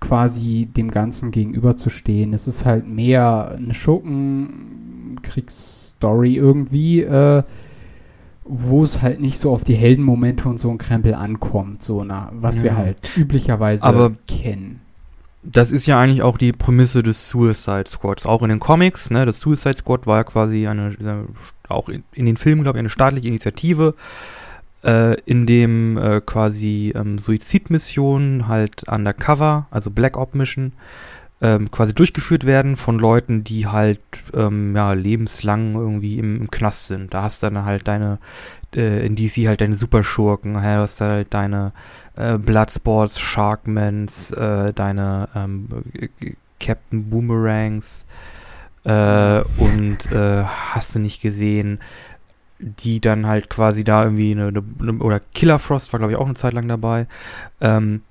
quasi 0.00 0.68
dem 0.76 0.90
Ganzen 0.90 1.30
gegenüberzustehen. 1.30 2.32
Es 2.32 2.48
ist 2.48 2.64
halt 2.64 2.88
mehr 2.88 3.52
eine 3.56 3.74
Schurkenkriegsstory 3.74 6.34
irgendwie, 6.36 7.02
äh, 7.02 7.42
wo 8.44 8.84
es 8.84 9.02
halt 9.02 9.20
nicht 9.20 9.38
so 9.38 9.50
auf 9.52 9.64
die 9.64 9.74
Heldenmomente 9.74 10.48
und 10.48 10.58
so 10.58 10.70
ein 10.70 10.78
Krempel 10.78 11.14
ankommt, 11.14 11.82
so 11.82 12.02
na, 12.04 12.30
was 12.32 12.62
wir 12.62 12.70
Ja. 12.70 12.76
halt 12.76 12.96
üblicherweise 13.16 13.84
Aber- 13.84 14.12
kennen. 14.26 14.80
Das 15.42 15.70
ist 15.70 15.86
ja 15.86 15.98
eigentlich 16.00 16.22
auch 16.22 16.36
die 16.36 16.52
Prämisse 16.52 17.02
des 17.02 17.28
Suicide 17.28 17.88
Squads. 17.88 18.26
Auch 18.26 18.42
in 18.42 18.48
den 18.48 18.60
Comics, 18.60 19.10
ne? 19.10 19.24
Das 19.24 19.40
Suicide 19.40 19.76
Squad 19.76 20.06
war 20.06 20.18
ja 20.18 20.24
quasi 20.24 20.66
eine, 20.66 20.88
äh, 20.88 21.72
auch 21.72 21.88
in, 21.88 22.02
in 22.12 22.26
den 22.26 22.36
Filmen, 22.36 22.62
glaube 22.62 22.78
ich, 22.78 22.80
eine 22.80 22.88
staatliche 22.88 23.28
Initiative, 23.28 23.94
äh, 24.84 25.14
in 25.22 25.46
dem 25.46 25.96
äh, 25.96 26.20
quasi 26.20 26.92
ähm, 26.94 27.18
Suizidmissionen 27.18 28.48
halt 28.48 28.88
undercover, 28.88 29.66
also 29.70 29.90
Black 29.90 30.16
Op 30.16 30.34
Mission, 30.34 30.72
ähm, 31.40 31.70
quasi 31.70 31.94
durchgeführt 31.94 32.44
werden 32.44 32.76
von 32.76 32.98
Leuten, 32.98 33.44
die 33.44 33.68
halt 33.68 34.00
ähm, 34.34 34.74
ja, 34.74 34.92
lebenslang 34.92 35.74
irgendwie 35.74 36.18
im, 36.18 36.42
im 36.42 36.50
Knast 36.50 36.88
sind. 36.88 37.14
Da 37.14 37.22
hast 37.22 37.42
du 37.42 37.46
dann 37.46 37.64
halt 37.64 37.86
deine, 37.86 38.18
äh, 38.74 39.04
in 39.06 39.16
DC 39.16 39.46
halt 39.46 39.60
deine 39.60 39.74
Superschurken, 39.74 40.60
hä, 40.60 40.76
hast 40.76 41.00
halt 41.00 41.32
deine 41.32 41.72
äh, 42.16 42.38
Bloodsports, 42.38 43.18
Sharkmans, 43.18 44.30
äh, 44.32 44.72
deine 44.72 45.28
ähm, 45.34 45.68
äh, 45.94 46.32
Captain 46.60 47.08
Boomerangs 47.08 48.06
äh, 48.84 49.42
und 49.58 50.10
äh, 50.12 50.44
hast 50.44 50.94
du 50.94 50.98
nicht 50.98 51.20
gesehen, 51.20 51.78
die 52.58 53.00
dann 53.00 53.26
halt 53.26 53.48
quasi 53.48 53.84
da 53.84 54.02
irgendwie 54.04 54.32
eine, 54.32 54.48
eine 54.80 54.92
oder 54.98 55.20
Killer 55.20 55.60
Frost 55.60 55.92
war 55.92 56.00
glaube 56.00 56.12
ich 56.12 56.18
auch 56.18 56.26
eine 56.26 56.34
Zeit 56.34 56.52
lang 56.52 56.66
dabei, 56.66 57.06
ähm, 57.60 58.02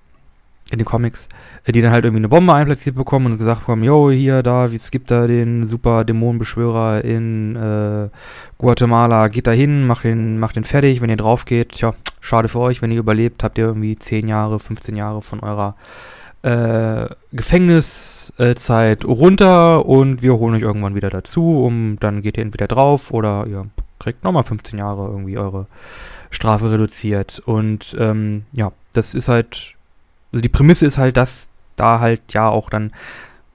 in 0.72 0.80
den 0.80 0.86
Comics, 0.86 1.30
äh, 1.66 1.72
die 1.72 1.82
dann 1.82 1.92
halt 1.92 2.06
irgendwie 2.06 2.22
eine 2.22 2.30
Bombe 2.30 2.54
einplatziert 2.54 2.96
bekommen 2.96 3.28
und 3.28 3.38
gesagt 3.38 3.62
bekommen, 3.62 3.84
yo, 3.84 4.12
hier, 4.12 4.44
da, 4.44 4.66
es 4.66 4.92
gibt 4.92 5.12
da 5.12 5.28
den 5.28 5.66
super 5.66 6.04
Dämonenbeschwörer 6.04 7.04
in 7.04 7.56
äh, 7.56 8.10
Guatemala, 8.58 9.28
geht 9.28 9.48
da 9.48 9.52
hin, 9.52 9.88
macht 9.88 10.04
den, 10.04 10.40
macht 10.40 10.56
den 10.56 10.64
fertig, 10.64 11.02
wenn 11.02 11.10
ihr 11.10 11.18
drauf 11.18 11.46
geht, 11.46 11.74
tja, 11.74 11.94
schade 12.20 12.50
für 12.50 12.60
euch, 12.60 12.82
wenn 12.82 12.92
ihr 12.92 13.00
überlebt, 13.00 13.44
habt 13.44 13.58
ihr 13.58 13.66
irgendwie 13.66 13.98
10 13.98 14.28
Jahre, 14.28 14.60
15 14.60 14.96
Jahre 14.96 15.22
von 15.22 15.40
eurer 15.40 15.76
äh, 16.44 17.08
Gefängniszeit 17.32 19.06
runter 19.06 19.86
und 19.86 20.22
wir 20.22 20.38
holen 20.38 20.56
euch 20.56 20.62
irgendwann 20.62 20.96
wieder 20.96 21.10
dazu, 21.10 21.64
um 21.64 21.98
dann 22.00 22.22
geht 22.22 22.38
ihr 22.38 22.44
entweder 22.44 22.68
drauf 22.68 23.12
oder 23.12 23.46
ihr 23.48 23.66
kriegt 24.00 24.24
nochmal 24.24 24.44
15 24.44 24.78
Jahre 24.78 25.08
irgendwie 25.08 25.38
eure 25.38 25.68
Strafe 26.30 26.72
reduziert. 26.72 27.42
Und 27.46 27.96
ähm, 28.00 28.46
ja, 28.54 28.72
das 28.94 29.14
ist 29.14 29.28
halt, 29.28 29.76
also 30.32 30.42
die 30.42 30.50
Prämisse 30.50 30.86
ist 30.86 30.98
halt, 30.98 31.18
dass 31.18 31.48
da 31.76 32.00
halt 32.00 32.22
ja 32.34 32.50
auch 32.50 32.70
dann 32.70 32.92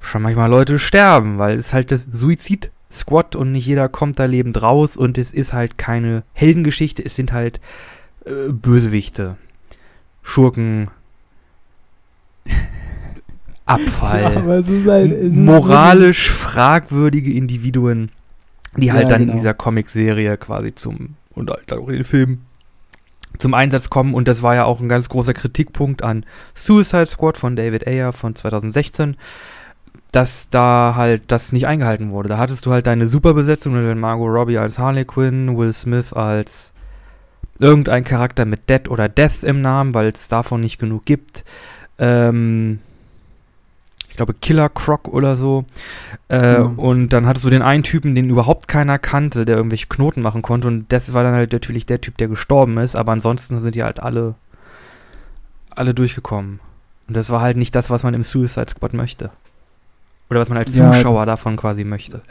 schon 0.01 0.23
manchmal 0.23 0.51
Leute 0.51 0.79
sterben, 0.79 1.39
weil 1.39 1.59
es 1.59 1.73
halt 1.73 1.91
das 1.91 2.07
Suizid-Squad 2.11 3.37
und 3.37 3.53
nicht 3.53 3.67
jeder 3.67 3.89
kommt 3.89 4.19
da 4.19 4.25
lebend 4.25 4.61
raus 4.63 4.97
und 4.97 5.19
es 5.19 5.33
ist 5.33 5.53
halt 5.53 5.79
keine 5.79 6.23
Heldengeschichte, 6.33 7.05
es 7.05 7.15
sind 7.17 7.33
halt 7.33 7.61
äh, 8.25 8.51
Bösewichte, 8.51 9.37
Schurken, 10.23 10.91
Abfall, 13.65 14.61
ist 14.61 14.87
halt. 14.87 15.33
moralisch 15.33 16.31
fragwürdige 16.31 17.33
Individuen, 17.33 18.11
die 18.77 18.93
halt 18.93 19.05
Ja, 19.05 19.09
dann 19.09 19.21
genau. 19.21 19.33
in 19.33 19.39
dieser 19.39 19.55
Comic-Serie 19.55 20.37
quasi 20.37 20.75
zum 20.75 21.15
und 21.31 21.49
halt 21.49 21.73
auch 21.73 21.89
in 21.89 21.95
den 21.95 22.05
Filmen 22.05 22.45
zum 23.39 23.55
Einsatz 23.55 23.91
kommen 23.91 24.15
und 24.15 24.29
das 24.29 24.43
war 24.43 24.55
ja 24.55 24.65
auch 24.65 24.81
ein 24.81 24.89
ganz 24.89 25.09
großer 25.09 25.35
Kritikpunkt 25.35 26.03
an 26.03 26.25
Suicide 26.55 27.07
Squad 27.07 27.39
von 27.39 27.57
David 27.57 27.87
Ayer 27.87 28.13
von 28.13 28.35
2016, 28.35 29.17
dass 30.13 30.49
da 30.51 30.95
halt 30.97 31.25
das 31.29 31.53
nicht 31.53 31.67
eingehalten 31.67 32.11
wurde. 32.11 32.29
Da 32.29 32.39
hattest 32.39 32.67
du 32.67 32.73
halt 32.73 32.87
deine 32.87 33.07
Superbesetzung, 33.07 33.73
mit 33.73 33.97
Margot 33.97 34.29
Robbie 34.29 34.59
als 34.59 34.79
Harley 34.79 35.05
Quinn, 35.05 35.57
Will 35.57 35.73
Smith 35.73 36.13
als 36.13 36.73
irgendein 37.59 38.05
Charakter 38.05 38.45
mit 38.45 38.69
Dead 38.69 38.89
oder 38.89 39.09
Death 39.09 39.43
im 39.43 39.63
Namen, 39.63 39.95
weil 39.95 40.09
es 40.09 40.29
davon 40.29 40.61
nicht 40.61 40.79
genug 40.79 41.05
gibt. 41.05 41.45
Ähm, 41.99 42.81
ich 44.13 44.17
glaube 44.17 44.35
Killer 44.35 44.69
Croc 44.69 45.09
oder 45.09 45.37
so. 45.37 45.65
Äh, 46.29 46.53
Ja. 46.53 46.63
Und 46.77 47.09
dann 47.15 47.25
hattest 47.25 47.47
du 47.47 47.51
den 47.51 47.63
einen 47.63 47.83
Typen, 47.83 48.15
den 48.15 48.29
überhaupt 48.29 48.69
keiner 48.69 48.99
kannte, 48.99 49.47
der 49.47 49.57
irgendwelche 49.57 49.87
Knoten 49.87 50.21
machen 50.21 50.43
konnte. 50.43 50.69
Und 50.69 50.93
das 50.93 51.15
war 51.15 51.25
dann 51.25 51.33
halt 51.33 51.51
natürlich 51.55 51.87
der 51.87 52.03
Typ, 52.03 52.19
der 52.19 52.29
gestorben 52.29 52.77
ist. 52.77 52.95
Aber 52.95 53.13
ansonsten 53.13 53.63
sind 53.63 53.75
die 53.75 53.83
halt 53.83 54.01
alle, 54.01 54.35
alle 55.71 55.95
durchgekommen. 55.95 56.61
Und 57.09 57.17
das 57.17 57.31
war 57.31 57.41
halt 57.41 57.57
nicht 57.57 57.75
das, 57.75 57.89
was 57.89 58.03
man 58.03 58.13
im 58.13 58.23
Suicide 58.23 58.69
Squad 58.69 58.93
möchte. 58.93 59.31
Oder 60.29 60.41
was 60.41 60.51
man 60.51 60.59
als 60.59 60.77
Ja, 60.77 60.93
Zuschauer 60.93 61.25
davon 61.25 61.57
quasi 61.57 61.83
möchte. 61.85 62.21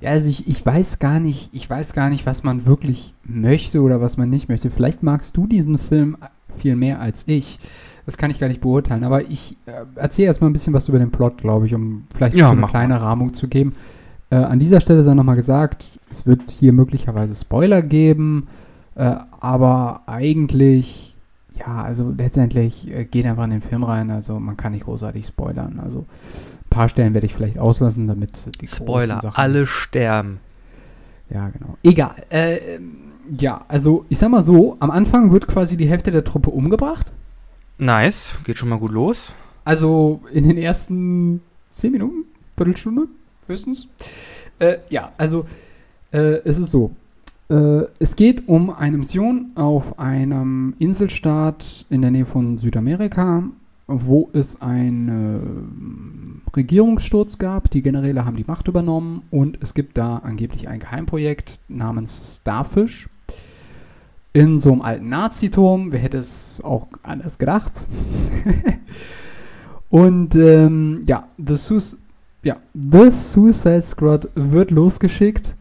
Ja, 0.00 0.10
also 0.10 0.28
ich, 0.28 0.48
ich 0.48 0.66
weiß 0.66 0.98
gar 0.98 1.20
nicht, 1.20 1.48
ich 1.52 1.70
weiß 1.70 1.92
gar 1.92 2.08
nicht, 2.08 2.26
was 2.26 2.42
man 2.42 2.66
wirklich 2.66 3.14
möchte 3.24 3.80
oder 3.82 4.00
was 4.00 4.16
man 4.16 4.30
nicht 4.30 4.48
möchte. 4.48 4.68
Vielleicht 4.68 5.02
magst 5.04 5.36
du 5.36 5.46
diesen 5.46 5.78
Film 5.78 6.16
viel 6.58 6.74
mehr 6.74 7.00
als 7.00 7.22
ich. 7.26 7.60
Das 8.06 8.16
kann 8.16 8.30
ich 8.30 8.38
gar 8.38 8.48
nicht 8.48 8.60
beurteilen. 8.60 9.04
Aber 9.04 9.22
ich 9.22 9.56
äh, 9.66 9.84
erzähle 9.94 10.26
erstmal 10.26 10.50
ein 10.50 10.52
bisschen 10.52 10.72
was 10.72 10.88
über 10.88 10.98
den 10.98 11.10
Plot, 11.10 11.38
glaube 11.38 11.66
ich, 11.66 11.74
um 11.74 12.04
vielleicht 12.12 12.36
Ja, 12.36 12.46
so 12.48 12.52
eine 12.52 12.66
kleine 12.66 13.00
Rahmung 13.00 13.34
zu 13.34 13.48
geben. 13.48 13.74
Äh, 14.30 14.36
an 14.36 14.58
dieser 14.58 14.80
Stelle 14.80 15.04
sei 15.04 15.14
nochmal 15.14 15.36
gesagt, 15.36 16.00
es 16.10 16.26
wird 16.26 16.50
hier 16.50 16.72
möglicherweise 16.72 17.34
Spoiler 17.34 17.82
geben, 17.82 18.48
äh, 18.94 19.16
aber 19.40 20.02
eigentlich, 20.06 21.14
ja, 21.58 21.82
also 21.82 22.12
letztendlich 22.16 22.90
äh, 22.90 23.04
geht 23.04 23.26
einfach 23.26 23.44
in 23.44 23.50
den 23.50 23.60
Film 23.60 23.84
rein. 23.84 24.10
Also 24.10 24.40
man 24.40 24.56
kann 24.56 24.72
nicht 24.72 24.84
großartig 24.84 25.26
spoilern. 25.26 25.80
Also 25.84 26.00
ein 26.00 26.70
paar 26.70 26.88
Stellen 26.88 27.14
werde 27.14 27.26
ich 27.26 27.34
vielleicht 27.34 27.58
auslassen, 27.58 28.08
damit 28.08 28.30
die 28.60 28.66
Spoiler, 28.66 29.20
Sachen 29.20 29.36
alle 29.36 29.66
sterben. 29.66 30.40
ja, 31.30 31.50
genau. 31.50 31.76
Egal. 31.82 32.14
Äh, 32.30 32.56
ähm, 32.56 32.94
ja, 33.38 33.64
also 33.68 34.06
ich 34.08 34.18
sag 34.18 34.30
mal 34.30 34.42
so, 34.42 34.76
am 34.80 34.90
Anfang 34.90 35.30
wird 35.30 35.46
quasi 35.46 35.76
die 35.76 35.88
Hälfte 35.88 36.10
der 36.10 36.24
Truppe 36.24 36.50
umgebracht. 36.50 37.12
Nice, 37.78 38.36
geht 38.44 38.58
schon 38.58 38.68
mal 38.68 38.78
gut 38.78 38.92
los. 38.92 39.34
Also 39.64 40.20
in 40.32 40.48
den 40.48 40.58
ersten 40.58 41.40
zehn 41.68 41.92
Minuten, 41.92 42.24
Viertelstunde 42.56 43.08
höchstens. 43.46 43.88
Äh, 44.58 44.78
ja, 44.90 45.12
also 45.18 45.46
äh, 46.12 46.40
es 46.44 46.58
ist 46.58 46.70
so. 46.70 46.92
Äh, 47.48 47.86
es 47.98 48.16
geht 48.16 48.48
um 48.48 48.70
eine 48.70 48.98
Mission 48.98 49.52
auf 49.54 49.98
einem 49.98 50.74
Inselstaat 50.78 51.86
in 51.90 52.02
der 52.02 52.10
Nähe 52.10 52.26
von 52.26 52.58
Südamerika. 52.58 53.44
wo 53.88 54.30
es 54.32 54.62
einen 54.62 56.46
äh, 56.48 56.56
Regierungssturz 56.56 57.36
gab. 57.38 57.70
Die 57.70 57.82
Generäle 57.82 58.24
haben 58.24 58.36
die 58.36 58.44
Macht 58.46 58.68
übernommen 58.68 59.22
und 59.30 59.58
es 59.60 59.74
gibt 59.74 59.98
da 59.98 60.18
angeblich 60.18 60.68
ein 60.68 60.80
Geheimprojekt 60.80 61.58
namens 61.68 62.38
Starfish 62.40 63.08
in 64.32 64.58
so 64.58 64.72
einem 64.72 64.82
alten 64.82 65.08
Naziturm. 65.08 65.92
Wer 65.92 66.00
hätte 66.00 66.18
es 66.18 66.60
auch 66.62 66.88
anders 67.02 67.38
gedacht? 67.38 67.86
und 69.90 70.34
ähm, 70.34 71.02
ja, 71.06 71.28
The, 71.38 71.56
ja, 72.42 72.56
The 72.74 73.10
Suicide 73.10 73.82
Squad 73.82 74.28
wird 74.34 74.70
losgeschickt, 74.70 75.54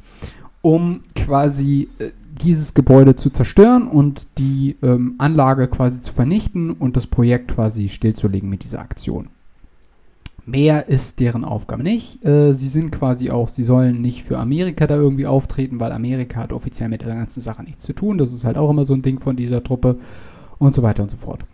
um 0.62 1.04
quasi 1.16 1.90
äh, 2.00 2.12
dieses 2.42 2.74
Gebäude 2.74 3.16
zu 3.16 3.30
zerstören 3.30 3.88
und 3.88 4.40
die 4.40 4.78
ähm, 4.82 5.16
Anlage 5.18 5.68
quasi 5.68 6.02
zu 6.02 6.14
vernichten 6.14 6.72
und 6.72 6.96
das 6.96 7.08
Projekt 7.08 7.50
quasi 7.50 7.90
stillzulegen 7.90 8.50
mit 8.50 8.64
dieser 8.64 8.80
Aktion. 8.80 9.30
Mehr 10.46 10.88
ist 10.88 11.20
deren 11.20 11.46
Aufgabe 11.46 11.84
nicht. 11.84 12.26
Äh, 12.26 12.54
sie 12.54 12.68
sind 12.68 12.92
quasi 12.92 13.30
auch, 13.30 13.48
sie 13.48 13.64
sollen 13.64 14.02
nicht 14.02 14.24
für 14.24 14.40
Amerika 14.40 14.88
da 14.88 14.96
irgendwie 14.96 15.28
auftreten, 15.28 15.80
weil 15.80 15.92
Amerika 15.92 16.40
hat 16.40 16.54
offiziell 16.54 16.90
mit 16.90 17.02
der 17.02 17.16
ganzen 17.16 17.42
Sache 17.42 17.64
nichts 17.64 17.84
zu 17.84 17.94
tun. 17.94 18.18
Das 18.18 18.34
ist 18.34 18.44
halt 18.44 18.58
auch 18.58 18.70
immer 18.70 18.86
so 18.86 18.94
ein 18.94 19.04
Ding 19.04 19.20
von 19.20 19.36
dieser 19.36 19.64
Truppe 19.64 19.98
und 20.58 20.74
so 20.74 20.82
weiter 20.82 21.04
und 21.04 21.12
so 21.12 21.18
fort. 21.18 21.46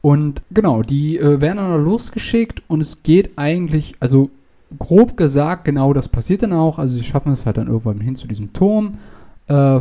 Und 0.00 0.42
genau, 0.50 0.82
die 0.82 1.18
äh, 1.18 1.40
werden 1.40 1.58
dann 1.58 1.84
losgeschickt 1.84 2.62
und 2.68 2.80
es 2.80 3.02
geht 3.02 3.32
eigentlich, 3.36 3.94
also 4.00 4.30
grob 4.78 5.16
gesagt, 5.16 5.64
genau 5.64 5.92
das 5.92 6.08
passiert 6.08 6.42
dann 6.42 6.52
auch. 6.52 6.78
Also 6.78 6.96
sie 6.96 7.04
schaffen 7.04 7.32
es 7.32 7.46
halt 7.46 7.58
dann 7.58 7.66
irgendwann 7.66 8.00
hin 8.00 8.16
zu 8.16 8.28
diesem 8.28 8.52
Turm 8.52 8.98
äh, 9.48 9.80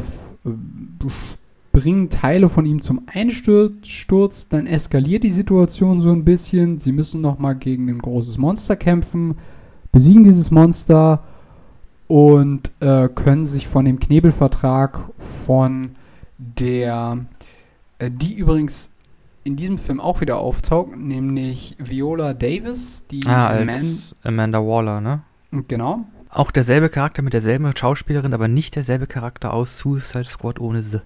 bringen 1.80 2.10
Teile 2.10 2.50
von 2.50 2.66
ihm 2.66 2.82
zum 2.82 3.04
Einsturz, 3.06 4.50
dann 4.50 4.66
eskaliert 4.66 5.24
die 5.24 5.32
Situation 5.32 6.02
so 6.02 6.12
ein 6.12 6.26
bisschen. 6.26 6.80
Sie 6.80 6.92
müssen 6.92 7.22
nochmal 7.22 7.56
gegen 7.56 7.88
ein 7.88 8.00
großes 8.00 8.40
Monster 8.40 8.76
kämpfen, 8.76 9.36
besiegen 9.92 10.24
dieses 10.24 10.50
Monster 10.50 11.24
und 12.08 12.72
äh, 12.80 13.10
können 13.10 13.46
sich 13.46 13.68
von 13.68 13.86
dem 13.86 14.00
Knebelvertrag 14.00 15.02
von 15.18 15.92
der, 16.40 17.26
äh, 18.00 18.10
die 18.10 18.34
übrigens 18.34 18.92
in 19.44 19.56
diesem 19.56 19.78
Film 19.78 20.00
auch 20.00 20.20
wieder 20.20 20.38
auftaucht, 20.38 20.98
nämlich 20.98 21.76
Viola 21.78 22.34
Davis, 22.34 23.06
die 23.06 23.22
ah, 23.28 23.50
als 23.50 24.16
Amanda 24.24 24.60
Waller, 24.60 25.00
ne? 25.00 25.22
Genau. 25.68 26.08
Auch 26.30 26.50
derselbe 26.50 26.90
Charakter 26.90 27.22
mit 27.22 27.34
derselben 27.34 27.72
Schauspielerin, 27.76 28.34
aber 28.34 28.48
nicht 28.48 28.76
derselbe 28.76 29.06
Charakter 29.06 29.54
aus 29.54 29.78
Suicide 29.78 30.26
Squad 30.26 30.60
ohne 30.60 30.82
sie. 30.82 31.02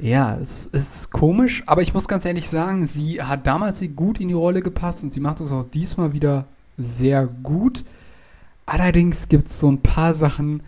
Ja, 0.00 0.36
es 0.40 0.66
ist 0.66 1.10
komisch, 1.10 1.64
aber 1.66 1.82
ich 1.82 1.92
muss 1.92 2.06
ganz 2.06 2.24
ehrlich 2.24 2.48
sagen, 2.48 2.86
sie 2.86 3.20
hat 3.20 3.46
damals 3.46 3.82
gut 3.96 4.20
in 4.20 4.28
die 4.28 4.34
Rolle 4.34 4.62
gepasst 4.62 5.02
und 5.02 5.12
sie 5.12 5.18
macht 5.20 5.40
es 5.40 5.50
auch 5.50 5.64
diesmal 5.64 6.12
wieder 6.12 6.44
sehr 6.76 7.26
gut. 7.42 7.84
Allerdings 8.64 9.28
gibt 9.28 9.48
es 9.48 9.58
so 9.58 9.68
ein 9.68 9.80
paar 9.80 10.14
Sachen, 10.14 10.62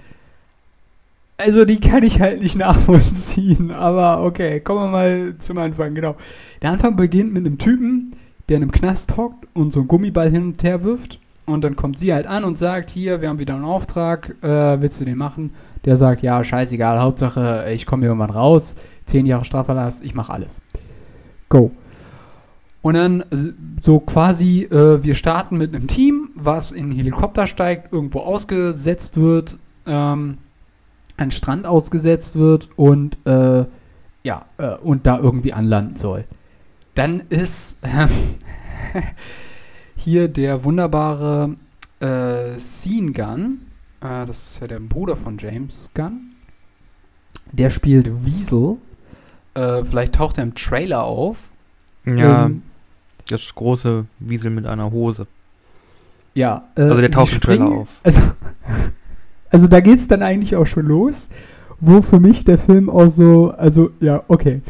also 1.37 1.65
die 1.65 1.81
kann 1.81 2.03
ich 2.03 2.21
halt 2.21 2.41
nicht 2.41 2.57
nachvollziehen. 2.59 3.71
Aber 3.71 4.25
okay, 4.25 4.61
kommen 4.61 4.85
wir 4.85 4.91
mal 4.91 5.35
zum 5.39 5.59
Anfang, 5.59 5.95
genau. 5.95 6.17
Der 6.61 6.71
Anfang 6.71 6.97
beginnt 6.97 7.33
mit 7.33 7.47
einem 7.47 7.59
Typen, 7.59 8.17
der 8.49 8.57
in 8.57 8.65
einem 8.65 8.73
Knast 8.73 9.17
hockt 9.17 9.47
und 9.55 9.73
so 9.73 9.81
einen 9.81 9.89
Gummiball 9.89 10.31
hin 10.31 10.43
und 10.43 10.63
her 10.63 10.83
wirft. 10.83 11.19
Und 11.47 11.63
dann 11.63 11.77
kommt 11.77 11.99
sie 11.99 12.13
halt 12.13 12.27
an 12.27 12.45
und 12.45 12.59
sagt, 12.59 12.91
hier, 12.91 13.21
wir 13.21 13.29
haben 13.29 13.39
wieder 13.39 13.55
einen 13.55 13.65
Auftrag, 13.65 14.37
äh, 14.43 14.81
willst 14.81 15.01
du 15.01 15.05
den 15.05 15.19
machen? 15.19 15.53
Der 15.85 15.97
sagt, 15.97 16.23
ja, 16.23 16.45
scheißegal, 16.45 17.01
Hauptsache, 17.01 17.67
ich 17.73 17.87
komme 17.87 18.07
irgendwann 18.07 18.31
raus, 18.31 18.77
zehn 19.11 19.27
Jahre 19.27 19.45
Strafverlass, 19.45 20.01
ich 20.01 20.15
mache 20.15 20.33
alles. 20.33 20.63
Go. 21.49 21.73
Und 22.83 22.95
dann 22.95 23.25
so 23.83 24.01
quasi, 24.01 24.63
äh, 24.63 25.03
wir 25.03 25.15
starten 25.15 25.59
mit 25.59 25.75
einem 25.75 25.87
Team, 25.87 26.31
was 26.35 26.73
in 26.73 26.85
einen 26.85 26.93
Helikopter 26.93 27.47
steigt, 27.47 27.93
irgendwo 27.93 28.21
ausgesetzt 28.21 29.19
wird, 29.19 29.59
ähm, 29.87 30.39
an 31.17 31.31
Strand 31.31 31.67
ausgesetzt 31.67 32.37
wird 32.37 32.71
und 32.77 33.19
äh, 33.27 33.67
ja, 34.23 34.47
äh, 34.57 34.77
und 34.77 35.07
da 35.07 35.19
irgendwie 35.19 35.53
anlanden 35.53 35.97
soll. 35.97 36.25
Dann 36.95 37.21
ist 37.29 37.79
hier 39.97 40.29
der 40.29 40.65
wunderbare 40.65 41.57
äh, 42.01 42.59
Scene 42.59 43.13
Gun. 43.13 43.67
Äh, 44.01 44.25
das 44.25 44.47
ist 44.47 44.61
ja 44.61 44.67
der 44.67 44.81
Bruder 44.81 45.17
von 45.17 45.37
James 45.37 45.91
Gunn. 45.95 46.33
Der 47.53 47.71
spielt 47.71 48.25
Weasel. 48.25 48.79
Äh, 49.61 49.85
vielleicht 49.85 50.15
taucht 50.15 50.39
er 50.39 50.45
im 50.45 50.55
Trailer 50.55 51.05
auf. 51.05 51.37
Ja, 52.07 52.47
ähm, 52.47 52.63
das 53.29 53.55
große 53.55 54.07
Wiesel 54.19 54.51
mit 54.51 54.65
einer 54.65 54.91
Hose. 54.91 55.27
Ja, 56.35 56.65
äh, 56.77 56.83
also 56.83 57.01
der 57.01 57.11
taucht 57.11 57.35
im 57.35 57.41
Trailer 57.41 57.67
auf. 57.67 57.89
Also, 58.03 58.23
also 59.51 59.69
da 59.69 59.81
geht's 59.81 60.09
dann 60.09 60.23
eigentlich 60.23 60.57
auch 60.57 60.67
schon 60.67 60.87
los, 60.87 61.29
wo 61.79 62.01
für 62.01 62.21
mich 62.21 62.45
der 62.45 62.57
Film 62.57 62.89
auch 62.89 63.09
so, 63.09 63.53
also 63.57 63.91
ja, 64.01 64.25
okay. 64.29 64.63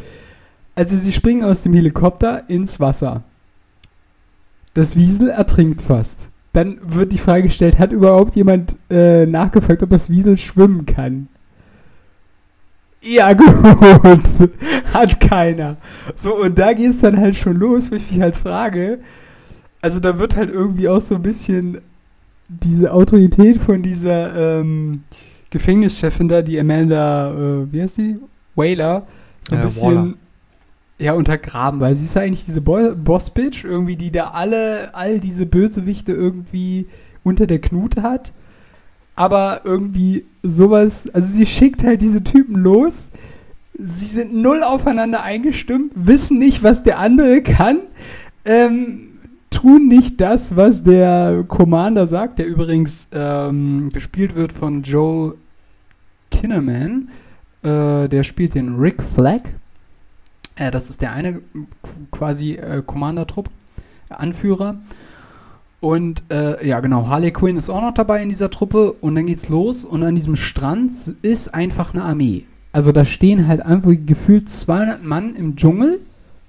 Also 0.74 0.96
sie 0.96 1.12
springen 1.12 1.44
aus 1.44 1.62
dem 1.62 1.74
Helikopter 1.74 2.48
ins 2.48 2.80
Wasser. 2.80 3.22
Das 4.74 4.96
Wiesel 4.96 5.28
ertrinkt 5.28 5.82
fast. 5.82 6.30
Dann 6.52 6.78
wird 6.82 7.12
die 7.12 7.18
Frage 7.18 7.44
gestellt, 7.44 7.78
hat 7.78 7.92
überhaupt 7.92 8.34
jemand 8.34 8.74
äh, 8.90 9.24
nachgefragt, 9.24 9.84
ob 9.84 9.90
das 9.90 10.10
Wiesel 10.10 10.36
schwimmen 10.36 10.84
kann? 10.84 11.28
Ja, 13.02 13.32
gut. 13.32 13.48
Hat 14.92 15.20
keiner. 15.20 15.76
So, 16.16 16.36
und 16.36 16.58
da 16.58 16.72
geht 16.72 16.90
es 16.90 17.00
dann 17.00 17.18
halt 17.18 17.36
schon 17.36 17.56
los, 17.56 17.90
wo 17.90 17.96
ich 17.96 18.10
mich 18.10 18.20
halt 18.20 18.36
frage. 18.36 19.00
Also, 19.80 20.00
da 20.00 20.18
wird 20.18 20.36
halt 20.36 20.50
irgendwie 20.50 20.88
auch 20.88 21.00
so 21.00 21.14
ein 21.14 21.22
bisschen 21.22 21.78
diese 22.48 22.92
Autorität 22.92 23.56
von 23.56 23.82
dieser 23.82 24.60
ähm, 24.60 25.04
Gefängnischefin 25.50 26.28
da, 26.28 26.42
die 26.42 26.58
Amanda, 26.60 27.32
äh, 27.32 27.72
wie 27.72 27.82
heißt 27.82 27.96
die? 27.96 28.18
Whaler, 28.54 29.06
so 29.42 29.54
ein 29.54 29.60
äh, 29.60 29.64
bisschen. 29.64 29.96
Waller 29.96 30.14
ja, 31.00 31.14
untergraben, 31.14 31.80
weil 31.80 31.96
sie 31.96 32.04
ist 32.04 32.14
ja 32.14 32.22
eigentlich 32.22 32.44
diese 32.44 32.60
Bo 32.60 32.94
Boss-Bitch, 32.94 33.64
irgendwie, 33.64 33.96
die 33.96 34.12
da 34.12 34.28
alle, 34.28 34.94
all 34.94 35.18
diese 35.18 35.46
Bösewichte 35.46 36.12
irgendwie 36.12 36.86
unter 37.22 37.46
der 37.46 37.60
Knute 37.60 38.02
hat. 38.02 38.32
Aber 39.20 39.60
irgendwie 39.64 40.24
sowas, 40.42 41.06
also 41.12 41.28
sie 41.28 41.44
schickt 41.44 41.84
halt 41.84 42.00
diese 42.00 42.24
Typen 42.24 42.56
los. 42.56 43.10
Sie 43.74 44.06
sind 44.06 44.34
null 44.34 44.62
aufeinander 44.62 45.22
eingestimmt, 45.22 45.92
wissen 45.94 46.38
nicht, 46.38 46.62
was 46.62 46.84
der 46.84 46.98
andere 46.98 47.42
kann, 47.42 47.80
ähm, 48.46 49.08
tun 49.50 49.88
nicht 49.88 50.22
das, 50.22 50.56
was 50.56 50.84
der 50.84 51.44
Commander 51.48 52.06
sagt, 52.06 52.38
der 52.38 52.46
übrigens 52.46 53.08
ähm, 53.12 53.90
gespielt 53.92 54.34
wird 54.36 54.54
von 54.54 54.84
Joel 54.84 55.34
Kinnaman. 56.30 57.10
Äh, 57.62 58.08
der 58.08 58.22
spielt 58.24 58.54
den 58.54 58.76
Rick 58.76 59.02
Flag 59.02 59.42
äh, 60.56 60.70
das 60.70 60.88
ist 60.88 61.02
der 61.02 61.12
eine 61.12 61.42
quasi 62.10 62.52
äh, 62.54 62.82
Commander-Trupp, 62.86 63.50
Anführer. 64.08 64.76
Und 65.80 66.22
äh, 66.30 66.66
ja, 66.66 66.80
genau, 66.80 67.08
Harley 67.08 67.32
Quinn 67.32 67.56
ist 67.56 67.70
auch 67.70 67.80
noch 67.80 67.94
dabei 67.94 68.22
in 68.22 68.28
dieser 68.28 68.50
Truppe 68.50 68.92
und 68.92 69.14
dann 69.14 69.26
geht's 69.26 69.48
los 69.48 69.84
und 69.84 70.02
an 70.02 70.14
diesem 70.14 70.36
Strand 70.36 70.92
ist 71.22 71.54
einfach 71.54 71.94
eine 71.94 72.04
Armee. 72.04 72.44
Also 72.72 72.92
da 72.92 73.04
stehen 73.04 73.48
halt 73.48 73.64
einfach 73.64 73.92
gefühlt 74.04 74.48
200 74.48 75.02
Mann 75.02 75.34
im 75.34 75.56
Dschungel 75.56 76.00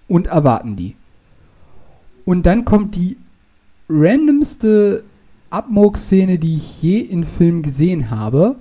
und 0.07 0.27
erwarten 0.27 0.75
die. 0.75 0.95
Und 2.25 2.45
dann 2.45 2.65
kommt 2.65 2.95
die 2.95 3.17
randomste 3.89 5.03
Abmurk-Szene, 5.49 6.37
die 6.37 6.57
ich 6.57 6.81
je 6.81 6.99
in 6.99 7.23
Film 7.23 7.61
gesehen 7.61 8.11
habe. 8.11 8.57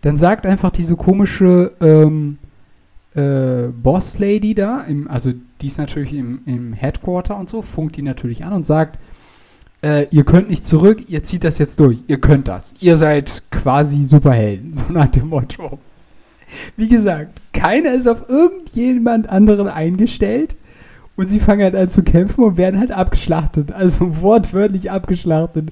Dann 0.00 0.16
sagt 0.18 0.46
einfach 0.46 0.70
diese 0.70 0.96
komische 0.96 1.72
ähm, 1.80 2.38
äh, 3.14 3.68
Boss 3.68 4.18
Lady 4.18 4.54
da, 4.54 4.80
im, 4.82 5.08
also 5.08 5.32
die 5.60 5.66
ist 5.66 5.78
natürlich 5.78 6.12
im, 6.12 6.40
im 6.46 6.72
Headquarter 6.72 7.38
und 7.38 7.48
so, 7.48 7.62
funkt 7.62 7.96
die 7.96 8.02
natürlich 8.02 8.44
an 8.44 8.52
und 8.52 8.66
sagt, 8.66 8.98
äh, 9.84 10.08
ihr 10.10 10.24
könnt 10.24 10.48
nicht 10.48 10.64
zurück, 10.64 11.10
ihr 11.10 11.22
zieht 11.22 11.44
das 11.44 11.58
jetzt 11.58 11.78
durch, 11.78 11.98
ihr 12.06 12.18
könnt 12.18 12.48
das, 12.48 12.74
ihr 12.80 12.96
seid 12.96 13.42
quasi 13.50 14.02
Superhelden, 14.02 14.72
so 14.74 14.84
nach 14.88 15.10
dem 15.10 15.28
Motto. 15.28 15.78
Wie 16.76 16.88
gesagt, 16.88 17.40
keiner 17.52 17.92
ist 17.92 18.06
auf 18.06 18.28
irgendjemand 18.28 19.28
anderen 19.28 19.68
eingestellt 19.68 20.56
und 21.16 21.28
sie 21.28 21.38
fangen 21.38 21.62
halt 21.62 21.76
an 21.76 21.90
zu 21.90 22.02
kämpfen 22.02 22.44
und 22.44 22.56
werden 22.56 22.80
halt 22.80 22.92
abgeschlachtet, 22.92 23.72
also 23.72 24.16
wortwörtlich 24.22 24.90
abgeschlachtet. 24.90 25.70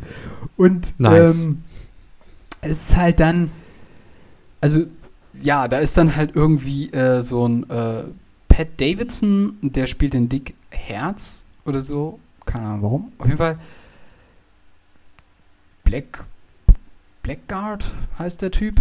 Und 0.56 0.98
nice. 1.00 1.44
ähm, 1.44 1.62
es 2.60 2.88
ist 2.88 2.96
halt 2.96 3.18
dann, 3.18 3.50
also 4.60 4.84
ja, 5.42 5.68
da 5.68 5.78
ist 5.78 5.96
dann 5.96 6.14
halt 6.16 6.36
irgendwie 6.36 6.90
äh, 6.92 7.22
so 7.22 7.48
ein 7.48 7.68
äh, 7.70 8.04
Pat 8.48 8.68
Davidson, 8.76 9.56
der 9.62 9.86
spielt 9.86 10.12
den 10.12 10.28
Dick 10.28 10.54
Herz 10.68 11.44
oder 11.64 11.80
so. 11.80 12.18
Keine 12.44 12.66
Ahnung 12.66 12.82
warum. 12.82 13.12
Auf 13.18 13.26
jeden 13.26 13.38
Fall 13.38 13.58
Black 15.92 16.24
Blackguard 17.22 17.84
heißt 18.18 18.40
der 18.40 18.50
Typ. 18.50 18.80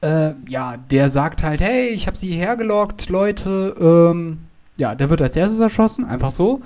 Äh, 0.00 0.30
ja, 0.48 0.78
der 0.78 1.10
sagt 1.10 1.42
halt, 1.42 1.60
hey, 1.60 1.88
ich 1.90 2.06
habe 2.06 2.16
sie 2.16 2.32
hergelockt, 2.32 3.10
Leute. 3.10 3.76
Ähm, 3.78 4.38
ja, 4.78 4.94
der 4.94 5.10
wird 5.10 5.20
als 5.20 5.36
erstes 5.36 5.60
erschossen, 5.60 6.06
einfach 6.06 6.30
so. 6.30 6.62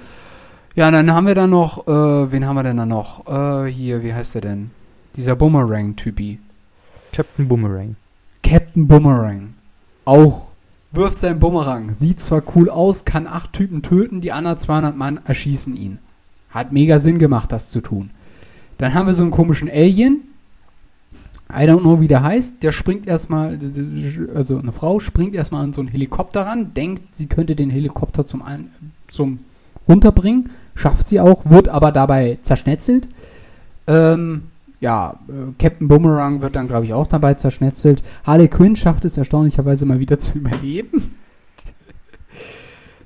Ja, 0.77 0.89
dann 0.93 1.13
haben 1.13 1.27
wir 1.27 1.35
dann 1.35 1.51
noch, 1.51 1.89
äh, 1.89 2.31
wen 2.31 2.47
haben 2.47 2.55
wir 2.55 2.63
denn 2.63 2.77
da 2.77 2.87
noch? 2.87 3.27
Äh, 3.27 3.73
hier, 3.73 4.05
wie 4.05 4.15
heißt 4.15 4.37
der 4.37 4.43
denn? 4.43 4.71
Dieser 5.17 5.35
Boomerang-Typi. 5.35 6.39
Captain 7.13 7.49
Boomerang. 7.49 7.97
Captain 8.45 8.87
Boomerang. 8.87 9.55
Auch 10.05 10.53
wirft 10.93 11.19
seinen 11.19 11.41
Bumerang. 11.41 11.93
Sieht 11.93 12.21
zwar 12.21 12.45
cool 12.55 12.71
aus, 12.71 13.05
kann 13.05 13.27
acht 13.27 13.53
Typen 13.53 13.83
töten, 13.83 14.21
die 14.21 14.31
anderen 14.31 14.59
200 14.59 14.97
Mann 14.97 15.19
erschießen 15.25 15.75
ihn. 15.75 15.99
Hat 16.51 16.71
mega 16.71 17.01
Sinn 17.01 17.19
gemacht, 17.19 17.51
das 17.51 17.73
zu 17.73 17.81
tun. 17.81 18.11
Dann 18.79 18.95
haben 18.95 19.07
wir 19.07 19.15
so 19.15 19.23
einen 19.23 19.31
komischen 19.31 19.69
Alien. 19.69 20.25
I 21.51 21.65
don't 21.65 21.81
know, 21.81 22.01
wie 22.01 22.09
der 22.09 22.23
heißt. 22.23 22.63
Der 22.63 22.73
springt 22.73 23.07
erstmal, 23.07 23.59
also 24.35 24.59
eine 24.59 24.73
Frau 24.73 25.01
springt 25.01 25.35
erstmal 25.35 25.65
an 25.65 25.73
so 25.73 25.83
einen 25.83 25.89
Helikopter 25.89 26.47
ran, 26.47 26.73
denkt, 26.75 27.15
sie 27.15 27.27
könnte 27.27 27.55
den 27.55 27.69
Helikopter 27.69 28.25
zum, 28.25 28.43
Ein 28.43 28.71
zum 29.07 29.41
runterbringen. 29.87 30.51
Schafft 30.75 31.09
sie 31.09 31.21
auch, 31.21 31.45
wird 31.45 31.69
aber 31.69 31.93
dabei 31.93 32.39
zerschnetzelt. 32.43 33.09
Ähm, 33.87 34.45
ja, 34.81 35.19
äh, 35.29 35.53
Captain 35.59 35.89
Boomerang 35.89 36.41
wird 36.41 36.57
dann, 36.57 36.69
glaube 36.69 36.87
ich, 36.87 36.95
auch 36.95 37.07
dabei 37.07 37.35
zerschnetzelt. 37.35 38.03
Harley 38.25 38.49
Quinn 38.49 38.75
schafft 38.75 39.05
es 39.05 39.19
erstaunlicherweise 39.19 39.85
mal 39.85 40.01
wieder 40.01 40.19
zu 40.19 40.39
überleben. 40.39 41.15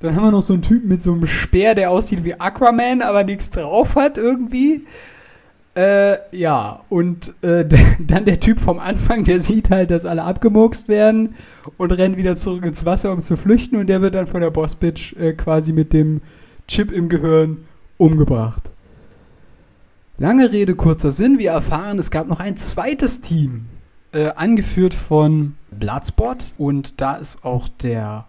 Dann 0.00 0.14
haben 0.14 0.24
wir 0.24 0.30
noch 0.30 0.42
so 0.42 0.52
einen 0.52 0.62
Typen 0.62 0.88
mit 0.88 1.02
so 1.02 1.12
einem 1.12 1.26
Speer, 1.26 1.74
der 1.74 1.90
aussieht 1.90 2.22
wie 2.22 2.38
Aquaman, 2.38 3.02
aber 3.02 3.24
nichts 3.24 3.50
drauf 3.50 3.96
hat 3.96 4.18
irgendwie. 4.18 4.84
Äh, 5.76 6.34
ja, 6.34 6.80
und 6.88 7.34
äh, 7.42 7.66
dann 7.98 8.24
der 8.24 8.40
Typ 8.40 8.60
vom 8.60 8.78
Anfang, 8.78 9.24
der 9.24 9.40
sieht 9.40 9.68
halt, 9.70 9.90
dass 9.90 10.06
alle 10.06 10.22
abgemurkst 10.22 10.88
werden 10.88 11.34
und 11.76 11.92
rennt 11.92 12.16
wieder 12.16 12.34
zurück 12.36 12.64
ins 12.64 12.86
Wasser, 12.86 13.12
um 13.12 13.20
zu 13.20 13.36
flüchten. 13.36 13.76
Und 13.76 13.88
der 13.88 14.00
wird 14.00 14.14
dann 14.14 14.26
von 14.26 14.40
der 14.40 14.50
Boss-Bitch 14.50 15.14
äh, 15.16 15.34
quasi 15.34 15.72
mit 15.72 15.92
dem 15.92 16.22
Chip 16.66 16.90
im 16.90 17.10
Gehirn 17.10 17.66
umgebracht. 17.98 18.70
Lange 20.16 20.50
Rede, 20.50 20.74
kurzer 20.74 21.12
Sinn. 21.12 21.38
Wir 21.38 21.50
erfahren, 21.50 21.98
es 21.98 22.10
gab 22.10 22.26
noch 22.26 22.40
ein 22.40 22.56
zweites 22.56 23.20
Team, 23.20 23.66
äh, 24.12 24.28
angeführt 24.30 24.94
von 24.94 25.56
Bloodsport. 25.70 26.42
Und 26.56 27.02
da 27.02 27.16
ist 27.16 27.44
auch 27.44 27.68
der 27.68 28.24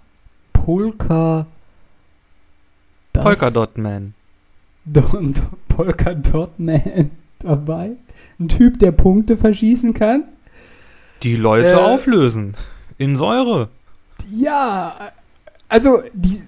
Polka. 0.51 1.47
Polka 5.69 6.13
Dot 6.13 6.59
Dabei. 7.39 7.91
Ein 8.39 8.49
Typ, 8.49 8.79
der 8.79 8.91
Punkte 8.91 9.37
verschießen 9.37 9.93
kann. 9.93 10.23
Die 11.23 11.35
Leute 11.35 11.71
äh, 11.71 11.75
auflösen. 11.75 12.55
In 12.97 13.17
Säure. 13.17 13.69
Ja, 14.31 14.95
also 15.69 16.01
die 16.13 16.41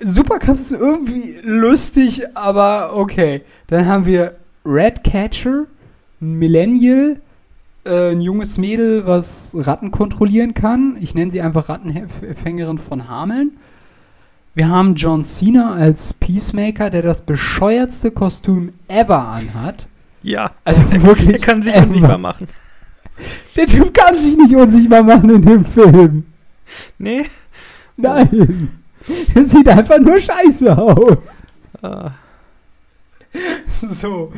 Supercups 0.00 0.72
ist 0.72 0.80
irgendwie 0.80 1.40
lustig, 1.42 2.22
aber 2.36 2.94
okay. 2.94 3.42
Dann 3.68 3.86
haben 3.86 4.06
wir 4.06 4.36
Ratcatcher, 4.64 5.66
ein 6.20 6.34
Millennial, 6.34 7.20
äh, 7.84 8.12
ein 8.12 8.20
junges 8.20 8.58
Mädel, 8.58 9.06
was 9.06 9.56
Ratten 9.58 9.90
kontrollieren 9.90 10.54
kann. 10.54 10.96
Ich 11.00 11.14
nenne 11.14 11.30
sie 11.30 11.40
einfach 11.40 11.68
Rattenfängerin 11.68 12.78
von 12.78 13.08
Hameln. 13.08 13.52
Wir 14.54 14.68
haben 14.68 14.94
John 14.94 15.22
Cena 15.22 15.74
als 15.74 16.14
Peacemaker, 16.14 16.90
der 16.90 17.02
das 17.02 17.22
bescheuertste 17.22 18.10
Kostüm 18.10 18.72
ever 18.88 19.28
anhat. 19.28 19.86
Ja, 20.22 20.52
also 20.64 20.82
wirklich. 21.02 21.28
Der 21.28 21.38
kann 21.38 21.62
sich 21.62 21.72
ever. 21.72 21.86
unsichtbar 21.86 22.18
machen. 22.18 22.48
Der 23.54 23.66
Typ 23.66 23.94
kann 23.94 24.18
sich 24.18 24.36
nicht 24.36 24.54
unsichtbar 24.54 25.02
machen 25.02 25.30
in 25.30 25.42
dem 25.42 25.64
Film. 25.64 26.24
Nee. 26.98 27.26
Nein. 27.96 28.70
Er 29.34 29.44
sieht 29.44 29.68
einfach 29.68 29.98
nur 29.98 30.20
scheiße 30.20 30.76
aus. 30.76 31.42
Ah. 31.80 32.12
So. 33.80 34.32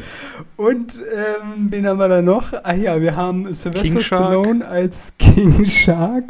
Und 0.57 0.95
ähm, 1.15 1.71
wen 1.71 1.87
haben 1.87 1.99
wir 1.99 2.09
da 2.09 2.21
noch? 2.21 2.53
Ah 2.53 2.75
ja, 2.75 3.01
wir 3.01 3.17
haben 3.17 3.53
Sylvester 3.55 4.01
Stallone 4.01 4.67
als 4.67 5.15
King 5.19 5.65
Shark. 5.65 6.25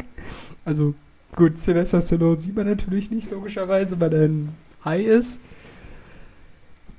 Also 0.65 0.93
gut, 1.35 1.57
Sylvester 1.57 1.99
Stallone 2.01 2.37
sieht 2.37 2.55
man 2.55 2.67
natürlich 2.67 3.09
nicht, 3.11 3.31
logischerweise, 3.31 3.99
weil 3.99 4.13
er 4.13 4.25
ein 4.27 4.49
Hai 4.85 5.01
ist. 5.01 5.39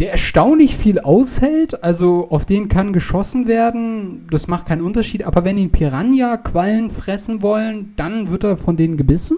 Der 0.01 0.13
erstaunlich 0.13 0.77
viel 0.77 0.99
aushält, 0.99 1.85
also 1.85 2.31
auf 2.31 2.47
den 2.47 2.69
kann 2.69 2.95
geschossen 2.95 3.47
werden, 3.47 4.27
das 4.31 4.49
macht 4.49 4.67
keinen 4.67 4.81
Unterschied, 4.81 5.25
aber 5.25 5.45
wenn 5.45 5.59
ihn 5.59 5.71
Piranha-Quallen 5.71 6.89
fressen 6.89 7.43
wollen, 7.43 7.93
dann 7.97 8.31
wird 8.31 8.45
er 8.45 8.57
von 8.57 8.79
denen 8.79 8.97
gebissen. 8.97 9.37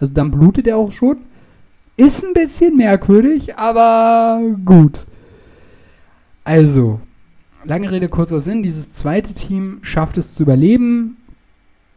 Also 0.00 0.12
dann 0.12 0.32
blutet 0.32 0.66
er 0.66 0.76
auch 0.76 0.90
schon. 0.90 1.18
Ist 1.96 2.24
ein 2.24 2.34
bisschen 2.34 2.76
merkwürdig, 2.76 3.56
aber 3.56 4.42
gut. 4.64 5.06
Also, 6.42 6.98
lange 7.64 7.88
Rede, 7.92 8.08
kurzer 8.08 8.40
Sinn, 8.40 8.64
dieses 8.64 8.92
zweite 8.94 9.34
Team 9.34 9.78
schafft 9.82 10.18
es 10.18 10.34
zu 10.34 10.42
überleben, 10.42 11.18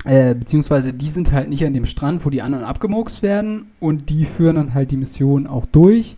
äh, 0.04 0.36
beziehungsweise 0.36 0.94
die 0.94 1.10
sind 1.10 1.32
halt 1.32 1.50
nicht 1.50 1.66
an 1.66 1.74
dem 1.74 1.88
Strand, 1.88 2.24
wo 2.24 2.30
die 2.30 2.44
anderen 2.44 2.66
abgemurkst 2.66 3.24
werden 3.24 3.72
und 3.80 4.12
die 4.12 4.26
führen 4.26 4.58
dann 4.58 4.74
halt 4.76 4.92
die 4.92 4.98
Mission 4.98 5.48
auch 5.48 5.66
durch. 5.66 6.18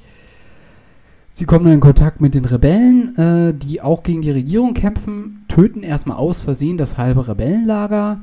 Sie 1.37 1.45
kommen 1.45 1.65
dann 1.65 1.75
in 1.75 1.81
Kontakt 1.81 2.19
mit 2.19 2.33
den 2.33 2.45
Rebellen, 2.45 3.15
äh, 3.15 3.53
die 3.53 3.79
auch 3.79 4.01
gegen 4.01 4.23
die 4.23 4.31
Regierung 4.31 4.73
kämpfen, 4.73 5.45
töten 5.47 5.83
erstmal 5.83 6.17
aus 6.17 6.41
Versehen 6.41 6.79
das 6.79 6.97
halbe 6.97 7.27
Rebellenlager 7.27 8.21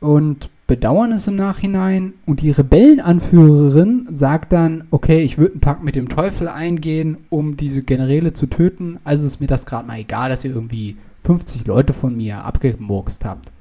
und 0.00 0.50
bedauern 0.66 1.12
es 1.12 1.28
im 1.28 1.36
Nachhinein 1.36 2.14
und 2.26 2.40
die 2.40 2.50
Rebellenanführerin 2.50 4.08
sagt 4.10 4.52
dann, 4.52 4.82
okay, 4.90 5.22
ich 5.22 5.38
würde 5.38 5.52
einen 5.52 5.60
Pakt 5.60 5.84
mit 5.84 5.94
dem 5.94 6.08
Teufel 6.08 6.48
eingehen, 6.48 7.18
um 7.30 7.56
diese 7.56 7.84
Generäle 7.84 8.32
zu 8.32 8.46
töten, 8.46 8.98
also 9.04 9.24
ist 9.24 9.40
mir 9.40 9.46
das 9.46 9.64
gerade 9.64 9.86
mal 9.86 10.00
egal, 10.00 10.28
dass 10.28 10.44
ihr 10.44 10.52
irgendwie 10.52 10.96
50 11.22 11.68
Leute 11.68 11.92
von 11.92 12.16
mir 12.16 12.44
abgemurkst 12.44 13.24
habt. 13.24 13.52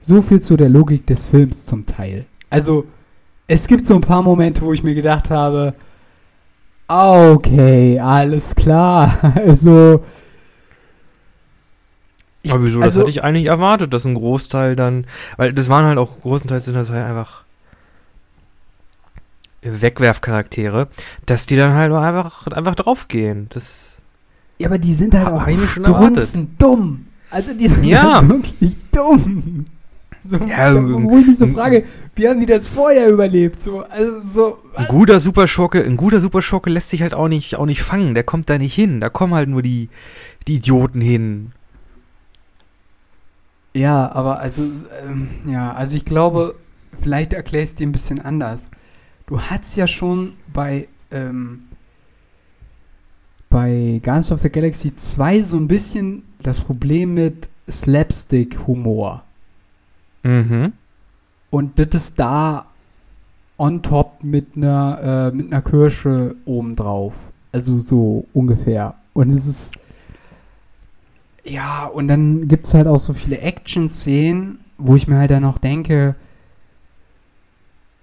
So 0.00 0.20
viel 0.20 0.40
zu 0.40 0.56
der 0.56 0.68
Logik 0.68 1.06
des 1.06 1.28
Films 1.28 1.64
zum 1.64 1.86
Teil. 1.86 2.24
Also, 2.50 2.86
es 3.46 3.68
gibt 3.68 3.86
so 3.86 3.94
ein 3.94 4.00
paar 4.00 4.22
Momente, 4.22 4.62
wo 4.62 4.72
ich 4.72 4.82
mir 4.82 4.96
gedacht 4.96 5.30
habe, 5.30 5.74
okay, 6.88 7.98
alles 8.00 8.54
klar, 8.54 9.18
also 9.34 10.02
ich, 12.46 12.52
Aber 12.52 12.62
wieso? 12.64 12.80
Also, 12.80 13.00
das 13.00 13.08
hatte 13.08 13.10
ich 13.10 13.24
eigentlich 13.24 13.46
erwartet, 13.46 13.92
dass 13.92 14.04
ein 14.04 14.14
Großteil 14.14 14.76
dann, 14.76 15.06
weil 15.36 15.52
das 15.52 15.68
waren 15.68 15.84
halt 15.84 15.98
auch 15.98 16.20
großenteils 16.20 16.64
sind 16.64 16.74
das 16.74 16.90
halt 16.90 17.04
einfach 17.04 17.44
Wegwerfcharaktere, 19.62 20.86
dass 21.26 21.46
die 21.46 21.56
dann 21.56 21.74
halt 21.74 21.92
einfach, 21.92 22.46
einfach 22.46 22.76
draufgehen. 22.76 23.48
Das 23.50 23.96
ja, 24.58 24.68
aber 24.68 24.78
die 24.78 24.92
sind 24.92 25.14
halt 25.14 25.26
auch 25.26 25.66
strunzen 25.66 26.56
dumm. 26.56 27.06
Also 27.30 27.52
die 27.52 27.66
sind 27.66 27.84
ja. 27.84 28.20
halt 28.20 28.28
wirklich 28.28 28.76
dumm. 28.92 29.66
So, 30.26 30.38
ja, 30.38 30.74
wo 30.74 31.18
ich 31.18 31.26
mich 31.26 31.38
so 31.38 31.46
frage, 31.46 31.84
wie 32.14 32.28
haben 32.28 32.40
die 32.40 32.46
das 32.46 32.66
vorher 32.66 33.08
überlebt? 33.08 33.60
So, 33.60 33.82
also 33.82 34.20
so, 34.22 34.58
ein 34.74 34.86
guter 34.88 35.20
Superschurke, 35.20 35.82
ein 35.82 35.96
guter 35.96 36.20
Superschurke 36.20 36.68
lässt 36.68 36.90
sich 36.90 37.02
halt 37.02 37.14
auch 37.14 37.28
nicht, 37.28 37.54
auch 37.56 37.66
nicht 37.66 37.82
fangen. 37.82 38.14
Der 38.14 38.24
kommt 38.24 38.50
da 38.50 38.58
nicht 38.58 38.74
hin. 38.74 39.00
Da 39.00 39.08
kommen 39.08 39.34
halt 39.34 39.48
nur 39.48 39.62
die, 39.62 39.88
die 40.48 40.56
Idioten 40.56 41.00
hin. 41.00 41.52
Ja, 43.74 44.10
aber 44.12 44.40
also, 44.40 44.64
ähm, 45.06 45.28
ja, 45.46 45.72
also 45.72 45.96
ich 45.96 46.04
glaube, 46.04 46.54
vielleicht 46.98 47.34
erkläre 47.34 47.62
ich 47.62 47.70
es 47.70 47.74
dir 47.74 47.86
ein 47.86 47.92
bisschen 47.92 48.20
anders. 48.20 48.70
Du 49.26 49.40
hattest 49.40 49.76
ja 49.76 49.86
schon 49.86 50.32
bei, 50.52 50.88
ähm, 51.10 51.64
bei 53.50 54.00
Guardians 54.02 54.32
of 54.32 54.40
the 54.40 54.50
Galaxy 54.50 54.96
2 54.96 55.42
so 55.42 55.58
ein 55.58 55.68
bisschen 55.68 56.22
das 56.42 56.60
Problem 56.60 57.14
mit 57.14 57.48
Slapstick-Humor. 57.70 59.25
Mhm. 60.26 60.72
Und 61.50 61.78
das 61.78 61.88
ist 61.94 62.18
da 62.18 62.66
on 63.58 63.82
top 63.82 64.22
mit 64.22 64.56
einer, 64.56 65.30
äh, 65.32 65.36
mit 65.36 65.52
einer 65.52 65.62
Kirsche 65.62 66.34
obendrauf. 66.44 67.14
Also 67.52 67.80
so 67.80 68.26
ungefähr. 68.34 68.94
Und 69.14 69.30
es 69.30 69.46
ist 69.46 69.72
ja, 71.48 71.86
und 71.86 72.08
dann 72.08 72.48
gibt 72.48 72.66
es 72.66 72.74
halt 72.74 72.88
auch 72.88 72.98
so 72.98 73.12
viele 73.12 73.38
Action-Szenen, 73.38 74.58
wo 74.78 74.96
ich 74.96 75.06
mir 75.06 75.16
halt 75.16 75.30
dann 75.30 75.44
auch 75.44 75.58
denke, 75.58 76.16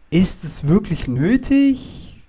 ist 0.09 0.43
es 0.43 0.67
wirklich 0.67 1.07
nötig? 1.07 2.21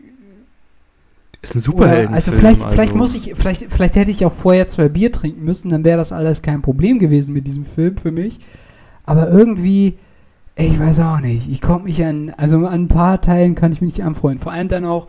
Ist 1.40 1.54
ein 1.54 1.61
Superhelden. 1.61 2.14
Also 2.14 2.33
vielleicht, 2.33 2.62
also. 2.62 2.74
vielleicht 2.74 2.94
muss 2.94 3.14
ich, 3.14 3.35
vielleicht, 3.35 3.70
vielleicht 3.70 3.96
hätte 3.96 4.11
ich 4.11 4.24
auch 4.24 4.33
vorher 4.33 4.66
zwei 4.66 4.88
Bier 4.88 5.12
trinken 5.12 5.44
müssen, 5.44 5.70
dann 5.70 5.85
wäre 5.85 5.98
das 5.98 6.11
alles 6.11 6.42
kein 6.42 6.62
Problem 6.62 6.98
gewesen 6.98 7.33
mit 7.33 7.46
diesem 7.46 7.64
Film 7.64 7.96
für 7.96 8.11
mich. 8.11 8.40
Aber 9.04 9.28
irgendwie, 9.28 9.98
ich 10.56 10.78
weiß 10.78 11.00
auch 11.00 11.20
nicht. 11.20 11.50
Ich 11.50 11.60
komme 11.60 11.84
mich 11.84 12.04
an, 12.04 12.30
also 12.36 12.58
an 12.66 12.84
ein 12.84 12.88
paar 12.88 13.20
Teilen 13.20 13.54
kann 13.54 13.72
ich 13.72 13.80
mich 13.80 13.96
nicht 13.96 14.04
anfreuen. 14.04 14.38
Vor 14.38 14.52
allem 14.52 14.68
dann 14.68 14.84
auch, 14.84 15.08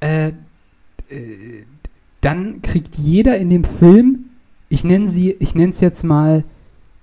äh, 0.00 0.28
äh, 0.28 0.32
dann 2.20 2.62
kriegt 2.62 2.96
jeder 2.96 3.38
in 3.38 3.50
dem 3.50 3.64
Film 3.64 4.30
ich 4.70 4.84
nenne 4.84 5.08
sie, 5.08 5.32
ich 5.32 5.54
nenne 5.54 5.72
es 5.72 5.80
jetzt 5.80 6.04
mal 6.04 6.44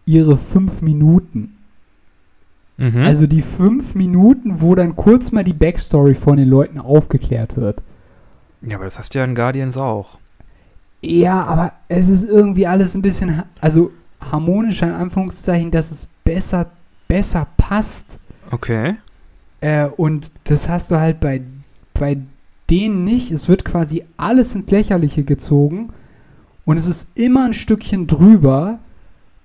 ihre 0.05 0.37
fünf 0.37 0.81
Minuten. 0.81 1.57
Mhm. 2.77 3.03
Also 3.03 3.27
die 3.27 3.41
fünf 3.41 3.93
Minuten, 3.93 4.61
wo 4.61 4.73
dann 4.73 4.95
kurz 4.95 5.31
mal 5.31 5.43
die 5.43 5.53
Backstory 5.53 6.15
von 6.15 6.37
den 6.37 6.47
Leuten 6.47 6.79
aufgeklärt 6.79 7.57
wird. 7.57 7.83
Ja, 8.61 8.77
aber 8.77 8.85
das 8.85 8.97
hast 8.97 9.13
du 9.13 9.19
ja 9.19 9.25
in 9.25 9.35
Guardians 9.35 9.77
auch. 9.77 10.17
Ja, 11.01 11.43
aber 11.43 11.73
es 11.89 12.09
ist 12.09 12.27
irgendwie 12.27 12.65
alles 12.65 12.95
ein 12.95 13.01
bisschen, 13.01 13.43
also 13.59 13.91
harmonischer 14.19 14.87
in 14.87 14.93
Anführungszeichen, 14.93 15.71
dass 15.71 15.91
es 15.91 16.07
besser, 16.23 16.67
besser 17.07 17.47
passt. 17.57 18.19
Okay. 18.51 18.95
Äh, 19.61 19.85
und 19.85 20.31
das 20.45 20.69
hast 20.69 20.91
du 20.91 20.99
halt 20.99 21.19
bei, 21.19 21.41
bei 21.93 22.17
denen 22.69 23.03
nicht. 23.05 23.31
Es 23.31 23.47
wird 23.49 23.65
quasi 23.65 24.03
alles 24.17 24.55
ins 24.55 24.69
Lächerliche 24.71 25.23
gezogen 25.23 25.89
und 26.65 26.77
es 26.77 26.87
ist 26.87 27.07
immer 27.15 27.45
ein 27.45 27.53
Stückchen 27.53 28.07
drüber 28.07 28.79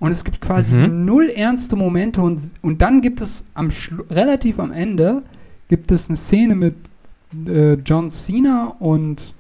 und 0.01 0.11
es 0.11 0.25
gibt 0.25 0.41
quasi 0.41 0.75
Mhm. 0.75 1.05
null 1.05 1.29
ernste 1.29 1.77
Momente 1.77 2.21
und, 2.21 2.41
und 2.63 2.83
dann 2.83 3.01
gibt 3.01 3.21
es 3.21 3.45
am 3.55 3.69
Schlu- 3.69 4.11
relativ 4.11 4.59
am 4.59 4.73
Ende 4.73 5.23
gibt 5.69 5.93
es 5.93 6.09
eine 6.09 6.17
Szene 6.17 6.55
mit 6.57 6.75
äh, 7.47 7.75
John 7.75 8.11
Cena 8.11 8.75
und 8.81 9.35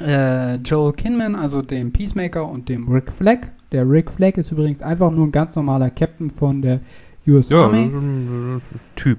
äh, 0.00 0.56
Joel 0.56 0.92
Kinman, 0.92 1.34
also 1.34 1.62
dem 1.62 1.92
Peacemaker 1.92 2.46
und 2.48 2.68
dem 2.68 2.86
Rick 2.88 3.10
Flag. 3.12 3.48
Der 3.74 3.90
Rick 3.90 4.10
Flag 4.12 4.36
ist 4.36 4.52
übrigens 4.52 4.82
einfach 4.82 5.10
nur 5.10 5.26
ein 5.26 5.32
ganz 5.32 5.56
normaler 5.56 5.90
Captain 5.90 6.30
von 6.30 6.62
der 6.62 6.78
US 7.26 7.48
Ja, 7.48 7.62
Army. 7.64 7.86
äh, 7.86 8.60
Typ. 8.94 9.18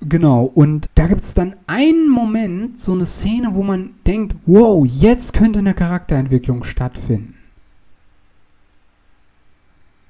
Genau, 0.00 0.44
und 0.44 0.88
da 0.94 1.08
gibt 1.08 1.20
es 1.20 1.34
dann 1.34 1.56
einen 1.66 2.08
Moment, 2.08 2.78
so 2.78 2.92
eine 2.92 3.06
Szene, 3.06 3.50
wo 3.54 3.62
man 3.64 3.90
denkt, 4.06 4.36
wow, 4.46 4.86
jetzt 4.86 5.34
könnte 5.34 5.58
eine 5.58 5.74
Charakterentwicklung 5.74 6.62
stattfinden. 6.62 7.34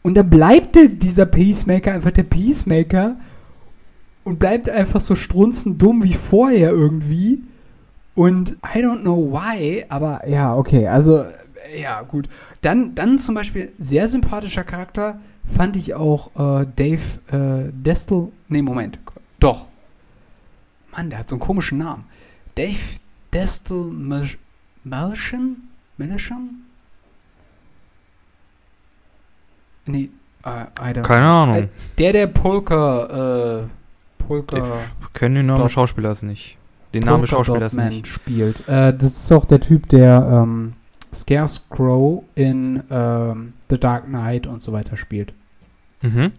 Und 0.02 0.14
dann 0.14 0.28
bleibt 0.28 0.76
dieser 1.02 1.26
Peacemaker 1.26 1.92
einfach 1.92 2.10
der 2.10 2.24
Peacemaker 2.24 3.16
und 4.24 4.38
bleibt 4.38 4.68
einfach 4.68 5.00
so 5.00 5.14
strunzend 5.14 5.80
dumm 5.80 6.02
wie 6.02 6.12
vorher 6.14 6.70
irgendwie. 6.70 7.42
Und 8.14 8.50
I 8.74 8.80
don't 8.84 9.00
know 9.00 9.32
why, 9.32 9.84
aber 9.88 10.28
ja, 10.28 10.54
okay, 10.56 10.88
also 10.88 11.24
ja, 11.74 12.02
gut. 12.02 12.28
Dann, 12.60 12.94
dann 12.94 13.18
zum 13.18 13.34
Beispiel 13.34 13.72
sehr 13.78 14.08
sympathischer 14.08 14.64
Charakter 14.64 15.18
fand 15.44 15.76
ich 15.76 15.94
auch 15.94 16.28
äh, 16.62 16.66
Dave 16.76 17.00
äh, 17.30 17.70
Destel. 17.72 18.28
Nee, 18.48 18.62
Moment. 18.62 18.98
Doch. 19.40 19.66
Mann, 20.92 21.10
der 21.10 21.20
hat 21.20 21.28
so 21.28 21.36
einen 21.36 21.40
komischen 21.40 21.78
Namen. 21.78 22.04
Dave 22.54 22.78
Destel 23.32 23.84
Melchen? 24.84 25.68
Melchen? 25.96 26.66
Nee, 29.86 30.10
äh, 30.44 30.48
I 30.80 30.92
don't 30.94 31.02
Keine 31.02 31.26
Ahnung. 31.26 31.56
Äh, 31.56 31.68
Der, 31.98 32.12
der 32.12 32.26
Polka, 32.28 33.60
äh, 33.60 34.22
Polka. 34.22 34.56
Ich 35.00 35.12
kenne 35.12 35.36
den 35.40 35.46
Namen 35.46 35.62
des 35.64 35.72
Schauspielers 35.72 36.22
nicht. 36.22 36.56
Den 36.94 37.04
Namen 37.04 37.22
des 37.22 37.30
Schauspielers 37.30 37.72
nicht. 37.74 38.06
spielt. 38.06 38.68
Äh, 38.68 38.92
das 38.96 39.16
ist 39.16 39.32
auch 39.32 39.44
der 39.44 39.60
Typ, 39.60 39.88
der 39.88 40.42
ähm, 40.44 40.74
Scarecrow 41.14 42.24
in 42.34 42.82
ähm, 42.90 43.52
The 43.68 43.78
Dark 43.78 44.06
Knight 44.06 44.46
und 44.46 44.62
so 44.62 44.72
weiter 44.72 44.96
spielt. 44.96 45.32
Mhm. 46.02 46.32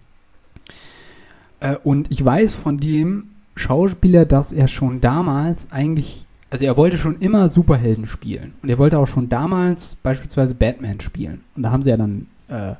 Äh, 1.60 1.78
und 1.84 2.12
ich 2.12 2.24
weiß 2.24 2.56
von 2.56 2.78
dem 2.78 3.30
Schauspieler, 3.56 4.26
dass 4.26 4.52
er 4.52 4.68
schon 4.68 5.00
damals 5.02 5.72
eigentlich, 5.72 6.26
also 6.50 6.66
er 6.66 6.78
wollte 6.78 6.98
schon 6.98 7.18
immer 7.18 7.50
Superhelden 7.50 8.06
spielen. 8.06 8.54
Und 8.62 8.70
er 8.70 8.78
wollte 8.78 8.98
auch 8.98 9.08
schon 9.08 9.30
damals 9.30 9.96
beispielsweise 9.96 10.56
Batman 10.56 11.00
spielen. 11.00 11.42
Und 11.56 11.64
da 11.64 11.72
haben 11.72 11.82
sie 11.82 11.92
ja 11.92 11.98
dann 11.98 12.28
äh, 12.48 12.74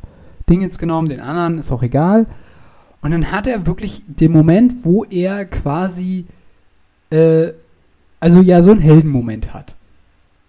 Dingens 0.50 0.78
genommen, 0.78 1.10
den 1.10 1.20
anderen 1.20 1.60
ist 1.60 1.72
auch 1.72 1.84
egal. 1.84 2.26
Und 3.02 3.12
dann 3.12 3.32
hat 3.32 3.48
er 3.48 3.66
wirklich 3.66 4.04
den 4.08 4.32
Moment, 4.32 4.84
wo 4.84 5.04
er 5.04 5.46
quasi, 5.46 6.26
äh, 7.10 7.50
also 8.20 8.42
ja, 8.42 8.62
so 8.62 8.72
einen 8.72 8.80
Heldenmoment 8.80 9.54
hat. 9.54 9.76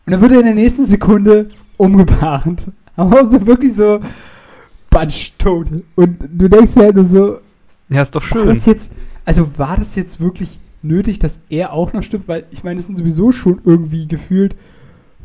Und 0.07 0.13
dann 0.13 0.21
wird 0.21 0.33
er 0.33 0.41
in 0.41 0.47
der 0.47 0.55
nächsten 0.55 0.87
Sekunde 0.87 1.51
umgebracht. 1.77 2.71
Aber 2.97 3.29
so 3.29 3.47
wirklich 3.47 3.75
so, 3.75 4.01
batsch, 4.91 5.33
tot. 5.39 5.67
Und 5.97 6.19
du 6.33 6.49
denkst 6.49 6.75
dir 6.75 6.83
halt 6.83 6.97
nur 6.97 7.05
so, 7.05 7.39
Ja, 7.89 8.03
ist 8.03 8.15
doch 8.15 8.23
war 8.23 8.29
schön. 8.29 8.49
das 8.49 8.67
jetzt, 8.67 8.93
also 9.25 9.59
war 9.59 9.77
das 9.77 9.97
jetzt 9.97 10.21
wirklich 10.21 10.59
nötig, 10.83 11.19
dass 11.19 11.41
er 11.49 11.73
auch 11.73 11.93
noch 11.93 12.03
stimmt? 12.03 12.29
Weil 12.29 12.45
ich 12.51 12.63
meine, 12.63 12.79
es 12.81 12.87
sind 12.87 12.97
sowieso 12.97 13.33
schon 13.33 13.61
irgendwie 13.65 14.07
gefühlt 14.07 14.55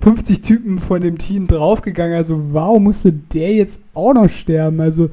50 0.02 0.42
Typen 0.42 0.78
von 0.80 1.02
dem 1.02 1.18
Team 1.18 1.48
draufgegangen. 1.48 2.16
Also 2.16 2.54
warum 2.54 2.84
musste 2.84 3.12
der 3.12 3.54
jetzt 3.54 3.82
auch 3.94 4.14
noch 4.14 4.30
sterben? 4.30 4.80
Also 4.80 5.10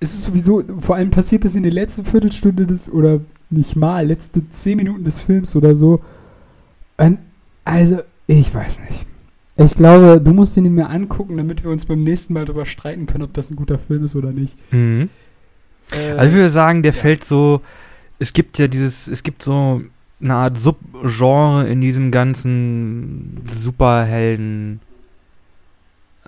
es 0.00 0.14
ist 0.14 0.24
sowieso, 0.24 0.62
vor 0.80 0.96
allem 0.96 1.10
passiert 1.10 1.44
das 1.44 1.54
in 1.54 1.62
der 1.62 1.72
letzten 1.72 2.04
Viertelstunde 2.04 2.66
des, 2.66 2.90
oder 2.90 3.20
nicht 3.50 3.76
mal, 3.76 4.06
letzte 4.06 4.48
10 4.50 4.76
Minuten 4.76 5.04
des 5.04 5.20
Films 5.20 5.54
oder 5.54 5.76
so. 5.76 6.00
Und 6.96 7.18
also, 7.64 8.00
ich 8.26 8.54
weiß 8.54 8.80
nicht. 8.80 9.06
Ich 9.58 9.74
glaube, 9.74 10.20
du 10.20 10.32
musst 10.34 10.56
ihn 10.56 10.70
mir 10.74 10.88
angucken, 10.90 11.36
damit 11.38 11.64
wir 11.64 11.70
uns 11.70 11.86
beim 11.86 12.02
nächsten 12.02 12.34
Mal 12.34 12.44
darüber 12.44 12.66
streiten 12.66 13.06
können, 13.06 13.24
ob 13.24 13.32
das 13.32 13.50
ein 13.50 13.56
guter 13.56 13.78
Film 13.78 14.04
ist 14.04 14.14
oder 14.14 14.30
nicht. 14.32 14.56
Mhm. 14.72 15.08
Äh, 15.92 16.10
Also 16.12 16.28
ich 16.28 16.34
würde 16.34 16.50
sagen, 16.50 16.82
der 16.82 16.92
ja. 16.92 16.98
fällt 17.00 17.24
so, 17.24 17.62
es 18.18 18.32
gibt 18.32 18.58
ja 18.58 18.68
dieses, 18.68 19.08
es 19.08 19.22
gibt 19.22 19.42
so 19.42 19.80
eine 20.20 20.34
Art 20.34 20.58
Subgenre 20.58 21.66
in 21.68 21.80
diesem 21.80 22.10
ganzen 22.10 23.42
Superhelden 23.50 24.80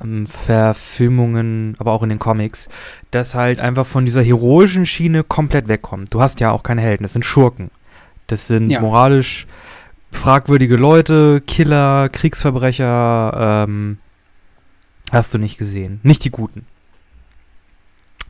ähm, 0.02 0.26
Verfilmungen, 0.26 1.74
aber 1.78 1.92
auch 1.92 2.02
in 2.02 2.08
den 2.08 2.18
Comics, 2.18 2.68
das 3.10 3.34
halt 3.34 3.60
einfach 3.60 3.86
von 3.86 4.04
dieser 4.04 4.22
heroischen 4.22 4.86
Schiene 4.86 5.22
komplett 5.24 5.68
wegkommt. 5.68 6.14
Du 6.14 6.20
hast 6.22 6.40
ja 6.40 6.50
auch 6.50 6.62
keine 6.62 6.80
Helden, 6.80 7.02
das 7.02 7.12
sind 7.12 7.24
Schurken. 7.24 7.70
Das 8.26 8.46
sind 8.46 8.70
Ja. 8.70 8.80
moralisch 8.80 9.46
fragwürdige 10.12 10.76
Leute, 10.76 11.42
Killer, 11.46 12.08
Kriegsverbrecher, 12.08 13.66
ähm, 13.68 13.98
hast 15.10 15.34
du 15.34 15.38
nicht 15.38 15.58
gesehen. 15.58 16.00
Nicht 16.02 16.24
die 16.24 16.30
Guten. 16.30 16.66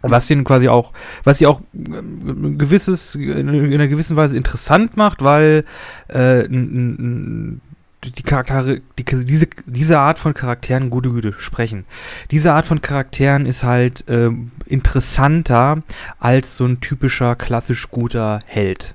Was 0.02 0.28
den 0.28 0.44
quasi 0.44 0.68
auch, 0.68 0.92
was 1.24 1.38
sie 1.38 1.46
auch 1.48 1.60
ähm, 1.74 2.44
ein 2.54 2.58
gewisses, 2.58 3.16
in 3.16 3.48
einer 3.48 3.88
gewissen 3.88 4.16
Weise 4.16 4.36
interessant 4.36 4.96
macht, 4.96 5.22
weil 5.24 5.64
äh, 6.08 6.44
n- 6.44 6.50
n- 6.98 7.60
die 8.04 8.22
Charaktere, 8.22 8.80
die, 8.96 9.04
diese, 9.04 9.48
diese 9.66 9.98
Art 9.98 10.20
von 10.20 10.34
Charakteren, 10.34 10.88
gute 10.88 11.10
Güte, 11.10 11.32
sprechen. 11.38 11.84
Diese 12.30 12.52
Art 12.52 12.64
von 12.64 12.80
Charakteren 12.80 13.44
ist 13.44 13.64
halt 13.64 14.04
ähm, 14.06 14.52
interessanter 14.66 15.82
als 16.20 16.56
so 16.56 16.64
ein 16.64 16.78
typischer, 16.80 17.34
klassisch 17.34 17.90
guter 17.90 18.38
Held. 18.46 18.94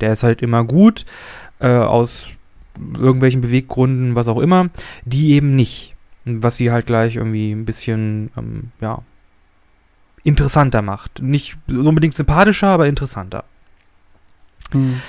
Der 0.00 0.14
ist 0.14 0.22
halt 0.22 0.40
immer 0.40 0.64
gut, 0.64 1.04
äh, 1.62 1.68
aus 1.68 2.26
irgendwelchen 2.94 3.40
Beweggründen, 3.40 4.14
was 4.14 4.28
auch 4.28 4.38
immer, 4.38 4.70
die 5.04 5.32
eben 5.32 5.54
nicht. 5.56 5.94
Was 6.24 6.56
sie 6.56 6.70
halt 6.70 6.86
gleich 6.86 7.16
irgendwie 7.16 7.50
ein 7.52 7.64
bisschen, 7.64 8.30
ähm, 8.36 8.70
ja, 8.80 9.02
interessanter 10.22 10.82
macht. 10.82 11.20
Nicht 11.20 11.56
unbedingt 11.68 12.14
sympathischer, 12.14 12.68
aber 12.68 12.86
interessanter. 12.86 13.44
hm. 14.70 15.00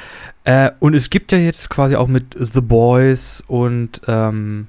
Äh, 0.45 0.71
und 0.79 0.93
es 0.93 1.09
gibt 1.09 1.31
ja 1.31 1.37
jetzt 1.37 1.69
quasi 1.69 1.95
auch 1.95 2.07
mit 2.07 2.35
The 2.37 2.61
Boys 2.61 3.43
und 3.47 4.01
ähm, 4.07 4.67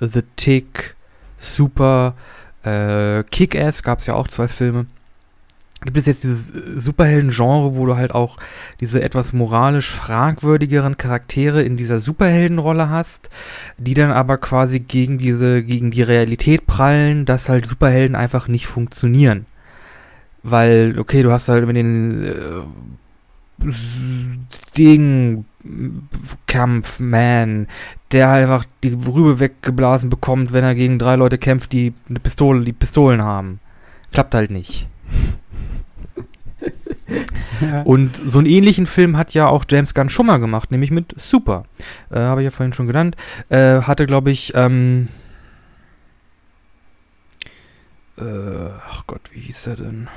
The 0.00 0.22
Tick, 0.36 0.96
Super, 1.36 2.14
äh, 2.62 3.22
Kick-Ass 3.24 3.82
gab 3.82 3.98
es 3.98 4.06
ja 4.06 4.14
auch 4.14 4.28
zwei 4.28 4.48
Filme. 4.48 4.86
Gibt 5.84 5.96
es 5.96 6.06
jetzt 6.06 6.24
dieses 6.24 6.50
äh, 6.50 6.78
Superhelden-Genre, 6.78 7.74
wo 7.74 7.86
du 7.86 7.96
halt 7.96 8.14
auch 8.14 8.38
diese 8.80 9.02
etwas 9.02 9.32
moralisch 9.32 9.90
fragwürdigeren 9.90 10.96
Charaktere 10.96 11.62
in 11.62 11.76
dieser 11.76 11.98
Superheldenrolle 11.98 12.88
hast, 12.88 13.30
die 13.78 13.94
dann 13.94 14.12
aber 14.12 14.38
quasi 14.38 14.80
gegen 14.80 15.18
diese, 15.18 15.62
gegen 15.62 15.90
die 15.90 16.02
Realität 16.02 16.66
prallen, 16.66 17.24
dass 17.24 17.48
halt 17.48 17.66
Superhelden 17.66 18.16
einfach 18.16 18.48
nicht 18.48 18.66
funktionieren. 18.66 19.46
Weil, 20.44 20.98
okay, 20.98 21.22
du 21.22 21.30
hast 21.32 21.48
halt 21.48 21.66
mit 21.66 21.76
den 21.76 22.24
äh, 22.24 22.62
Ding 24.76 25.44
Kampfman, 26.46 27.68
der 28.10 28.28
halt 28.28 28.42
einfach 28.42 28.64
die 28.82 28.92
Rübe 28.92 29.38
weggeblasen 29.38 30.10
bekommt, 30.10 30.52
wenn 30.52 30.64
er 30.64 30.74
gegen 30.74 30.98
drei 30.98 31.16
Leute 31.16 31.38
kämpft, 31.38 31.72
die 31.72 31.94
eine 32.08 32.20
Pistole, 32.20 32.64
die 32.64 32.72
Pistolen 32.72 33.22
haben. 33.22 33.60
Klappt 34.12 34.34
halt 34.34 34.50
nicht. 34.50 34.88
Und 37.84 38.16
so 38.26 38.38
einen 38.38 38.46
ähnlichen 38.46 38.86
Film 38.86 39.16
hat 39.16 39.34
ja 39.34 39.46
auch 39.46 39.64
James 39.68 39.94
Gunn 39.94 40.08
schon 40.08 40.26
mal 40.26 40.38
gemacht, 40.38 40.70
nämlich 40.70 40.90
mit 40.90 41.14
Super. 41.20 41.64
Äh, 42.10 42.18
Habe 42.18 42.42
ich 42.42 42.44
ja 42.44 42.50
vorhin 42.50 42.72
schon 42.72 42.86
genannt. 42.86 43.16
Äh, 43.48 43.82
hatte, 43.82 44.06
glaube 44.06 44.30
ich, 44.30 44.52
ähm, 44.54 45.08
äh, 48.18 48.70
ach 48.88 49.06
Gott, 49.06 49.22
wie 49.32 49.40
hieß 49.40 49.66
er 49.68 49.76
denn? 49.76 50.08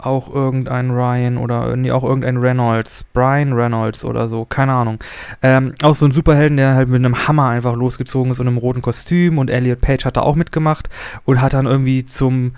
Auch 0.00 0.32
irgendein 0.32 0.92
Ryan 0.92 1.38
oder 1.38 1.74
nee, 1.74 1.90
auch 1.90 2.04
irgendein 2.04 2.36
Reynolds, 2.36 3.04
Brian 3.12 3.52
Reynolds 3.52 4.04
oder 4.04 4.28
so, 4.28 4.44
keine 4.44 4.72
Ahnung. 4.72 5.02
Ähm, 5.42 5.74
auch 5.82 5.96
so 5.96 6.06
ein 6.06 6.12
Superhelden, 6.12 6.56
der 6.56 6.74
halt 6.74 6.88
mit 6.88 7.04
einem 7.04 7.26
Hammer 7.26 7.48
einfach 7.48 7.74
losgezogen 7.74 8.30
ist 8.30 8.38
und 8.38 8.46
einem 8.46 8.58
roten 8.58 8.80
Kostüm 8.80 9.38
und 9.38 9.50
Elliot 9.50 9.80
Page 9.80 10.04
hat 10.04 10.16
da 10.16 10.20
auch 10.20 10.36
mitgemacht 10.36 10.88
und 11.24 11.40
hat 11.40 11.52
dann 11.52 11.66
irgendwie 11.66 12.04
zum 12.04 12.52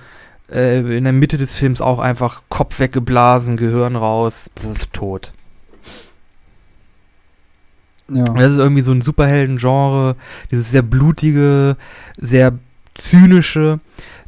äh, 0.53 0.97
in 0.97 1.05
der 1.05 1.13
Mitte 1.13 1.37
des 1.37 1.57
Films 1.57 1.81
auch 1.81 1.99
einfach 1.99 2.43
Kopf 2.49 2.81
weggeblasen, 2.81 3.57
Gehirn 3.57 3.97
raus, 3.97 4.51
pf, 4.59 4.87
tot. 4.93 5.33
Ja. 8.09 8.25
Das 8.25 8.53
ist 8.53 8.59
irgendwie 8.59 8.83
so 8.83 8.93
ein 8.93 9.03
Superhelden-Genre, 9.03 10.17
dieses 10.51 10.71
sehr 10.71 10.83
blutige, 10.83 11.77
sehr 12.19 12.59
zynische, 12.99 13.81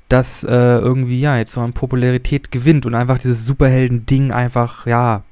das 0.09 0.45
äh, 0.45 0.49
irgendwie 0.51 1.21
ja 1.21 1.37
jetzt 1.37 1.53
so 1.53 1.61
an 1.61 1.73
Popularität 1.73 2.51
gewinnt 2.53 2.87
und 2.87 2.95
einfach 2.95 3.19
dieses 3.19 3.45
Superhelden-Ding 3.45 4.31
einfach 4.31 4.87
ja 4.87 5.23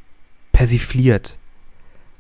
persifliert. 0.53 1.39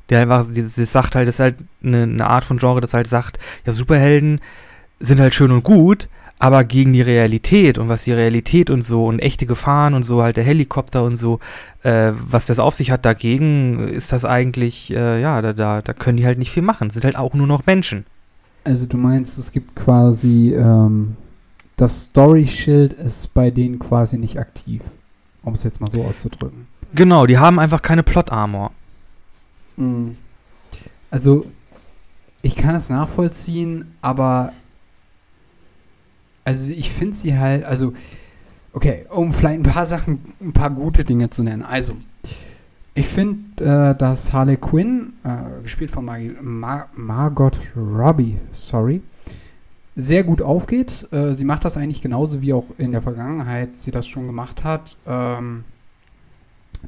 Der 0.08 0.20
einfach, 0.20 0.46
das, 0.52 0.74
das 0.74 0.92
sagt 0.92 1.14
halt, 1.14 1.26
das 1.26 1.36
ist 1.36 1.40
halt 1.40 1.56
eine, 1.82 2.02
eine 2.02 2.26
Art 2.26 2.44
von 2.44 2.58
Genre, 2.58 2.80
das 2.80 2.94
halt 2.94 3.08
sagt, 3.08 3.38
ja 3.66 3.72
Superhelden 3.72 4.40
sind 5.00 5.20
halt 5.20 5.34
schön 5.34 5.50
und 5.50 5.62
gut, 5.64 6.08
aber 6.40 6.64
gegen 6.64 6.94
die 6.94 7.02
Realität 7.02 7.76
und 7.78 7.88
was 7.90 8.04
die 8.04 8.12
Realität 8.12 8.70
und 8.70 8.82
so 8.82 9.06
und 9.06 9.20
echte 9.20 9.44
Gefahren 9.44 9.92
und 9.92 10.04
so 10.04 10.22
halt 10.22 10.38
der 10.38 10.44
Helikopter 10.44 11.04
und 11.04 11.16
so, 11.16 11.38
äh, 11.82 12.12
was 12.18 12.46
das 12.46 12.58
auf 12.58 12.74
sich 12.74 12.90
hat 12.90 13.04
dagegen, 13.04 13.86
ist 13.88 14.10
das 14.10 14.24
eigentlich, 14.24 14.90
äh, 14.90 15.20
ja, 15.20 15.42
da, 15.42 15.52
da, 15.52 15.82
da 15.82 15.92
können 15.92 16.16
die 16.16 16.24
halt 16.24 16.38
nicht 16.38 16.50
viel 16.50 16.62
machen. 16.62 16.88
Sind 16.88 17.04
halt 17.04 17.16
auch 17.16 17.34
nur 17.34 17.46
noch 17.46 17.66
Menschen. 17.66 18.06
Also 18.64 18.86
du 18.86 18.96
meinst, 18.96 19.38
es 19.38 19.52
gibt 19.52 19.76
quasi 19.76 20.54
ähm, 20.54 21.16
das 21.76 22.06
Story-Schild 22.06 22.94
ist 22.94 23.34
bei 23.34 23.50
denen 23.50 23.78
quasi 23.78 24.16
nicht 24.16 24.38
aktiv, 24.38 24.82
um 25.42 25.52
es 25.52 25.62
jetzt 25.62 25.82
mal 25.82 25.90
so 25.90 26.02
auszudrücken. 26.04 26.66
Genau, 26.94 27.26
die 27.26 27.38
haben 27.38 27.58
einfach 27.58 27.82
keine 27.82 28.02
Plot-Armor. 28.02 28.72
Also 31.10 31.44
ich 32.40 32.56
kann 32.56 32.74
es 32.74 32.88
nachvollziehen, 32.88 33.94
aber 34.00 34.52
also 36.50 36.74
ich 36.74 36.90
finde 36.90 37.16
sie 37.16 37.38
halt, 37.38 37.64
also 37.64 37.92
okay, 38.72 39.06
um 39.08 39.32
vielleicht 39.32 39.60
ein 39.60 39.72
paar 39.72 39.86
Sachen, 39.86 40.20
ein 40.40 40.52
paar 40.52 40.70
gute 40.70 41.04
Dinge 41.04 41.30
zu 41.30 41.44
nennen. 41.44 41.62
Also 41.62 41.94
ich 42.92 43.06
finde, 43.06 43.92
äh, 43.92 43.96
dass 43.96 44.32
Harley 44.32 44.56
Quinn, 44.56 45.12
äh, 45.22 45.62
gespielt 45.62 45.92
von 45.92 46.04
Mar 46.04 46.18
Mar 46.40 46.88
Margot 46.96 47.60
Robbie, 47.76 48.36
sorry, 48.50 49.00
sehr 49.94 50.24
gut 50.24 50.42
aufgeht. 50.42 51.06
Äh, 51.12 51.34
sie 51.34 51.44
macht 51.44 51.64
das 51.64 51.76
eigentlich 51.76 52.02
genauso 52.02 52.42
wie 52.42 52.52
auch 52.52 52.66
in 52.78 52.90
der 52.90 53.00
Vergangenheit 53.00 53.76
sie 53.76 53.92
das 53.92 54.08
schon 54.08 54.26
gemacht 54.26 54.64
hat. 54.64 54.96
Ähm, 55.06 55.62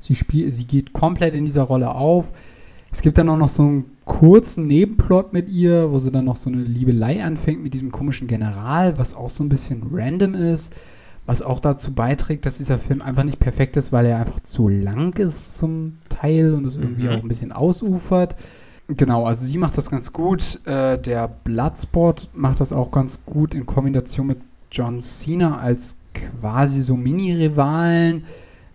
sie, 0.00 0.16
spielt, 0.16 0.52
sie 0.54 0.66
geht 0.66 0.92
komplett 0.92 1.34
in 1.34 1.44
dieser 1.44 1.62
Rolle 1.62 1.94
auf. 1.94 2.32
Es 2.92 3.00
gibt 3.02 3.16
dann 3.18 3.28
auch 3.30 3.36
noch 3.38 3.48
so 3.48 3.62
einen 3.62 3.84
kurzen 4.04 4.66
Nebenplot 4.66 5.32
mit 5.32 5.48
ihr, 5.48 5.90
wo 5.90 5.98
sie 5.98 6.10
dann 6.10 6.26
noch 6.26 6.36
so 6.36 6.50
eine 6.50 6.60
Liebelei 6.62 7.24
anfängt 7.24 7.62
mit 7.62 7.72
diesem 7.74 7.90
komischen 7.90 8.28
General, 8.28 8.98
was 8.98 9.14
auch 9.14 9.30
so 9.30 9.42
ein 9.42 9.48
bisschen 9.48 9.82
random 9.90 10.34
ist, 10.34 10.74
was 11.24 11.40
auch 11.40 11.58
dazu 11.60 11.92
beiträgt, 11.94 12.44
dass 12.44 12.58
dieser 12.58 12.78
Film 12.78 13.00
einfach 13.00 13.24
nicht 13.24 13.38
perfekt 13.40 13.76
ist, 13.76 13.92
weil 13.92 14.06
er 14.06 14.18
einfach 14.18 14.40
zu 14.40 14.68
lang 14.68 15.16
ist 15.18 15.56
zum 15.56 15.98
Teil 16.08 16.52
und 16.52 16.66
es 16.66 16.76
irgendwie 16.76 17.04
Mhm. 17.04 17.08
auch 17.10 17.22
ein 17.22 17.28
bisschen 17.28 17.52
ausufert. 17.52 18.36
Genau, 18.88 19.24
also 19.24 19.46
sie 19.46 19.56
macht 19.56 19.78
das 19.78 19.90
ganz 19.90 20.12
gut. 20.12 20.60
Äh, 20.66 20.98
der 20.98 21.28
Bloodsport 21.28 22.28
macht 22.34 22.60
das 22.60 22.72
auch 22.72 22.90
ganz 22.90 23.24
gut 23.24 23.54
in 23.54 23.64
Kombination 23.64 24.26
mit 24.26 24.38
John 24.70 25.00
Cena 25.00 25.58
als 25.58 25.96
quasi 26.12 26.82
so 26.82 26.96
Mini-Rivalen, 26.96 28.24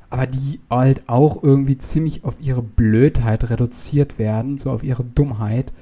aber 0.09 0.27
die 0.27 0.59
halt 0.69 1.07
auch 1.07 1.43
irgendwie 1.43 1.77
ziemlich 1.77 2.23
auf 2.23 2.39
ihre 2.39 2.61
Blödheit 2.61 3.49
reduziert 3.49 4.17
werden, 4.17 4.57
so 4.57 4.71
auf 4.71 4.83
ihre 4.83 5.03
Dummheit. 5.03 5.73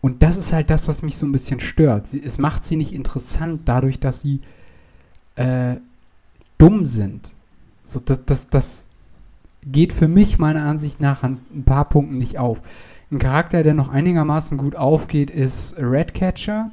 Und 0.00 0.22
das 0.22 0.36
ist 0.36 0.52
halt 0.52 0.70
das, 0.70 0.88
was 0.88 1.02
mich 1.02 1.16
so 1.16 1.26
ein 1.26 1.32
bisschen 1.32 1.60
stört. 1.60 2.06
Sie, 2.06 2.22
es 2.22 2.38
macht 2.38 2.64
sie 2.64 2.76
nicht 2.76 2.92
interessant 2.92 3.62
dadurch, 3.66 4.00
dass 4.00 4.20
sie 4.20 4.40
äh, 5.36 5.76
dumm 6.58 6.84
sind. 6.84 7.34
So, 7.84 8.00
das, 8.00 8.24
das, 8.24 8.48
das 8.48 8.88
geht 9.62 9.92
für 9.92 10.08
mich 10.08 10.38
meiner 10.38 10.64
Ansicht 10.64 11.00
nach 11.00 11.22
an 11.22 11.38
ein 11.54 11.64
paar 11.64 11.88
Punkten 11.88 12.18
nicht 12.18 12.38
auf. 12.38 12.60
Ein 13.10 13.18
Charakter, 13.18 13.62
der 13.62 13.74
noch 13.74 13.88
einigermaßen 13.88 14.58
gut 14.58 14.74
aufgeht, 14.74 15.30
ist 15.30 15.76
Redcatcher. 15.78 16.72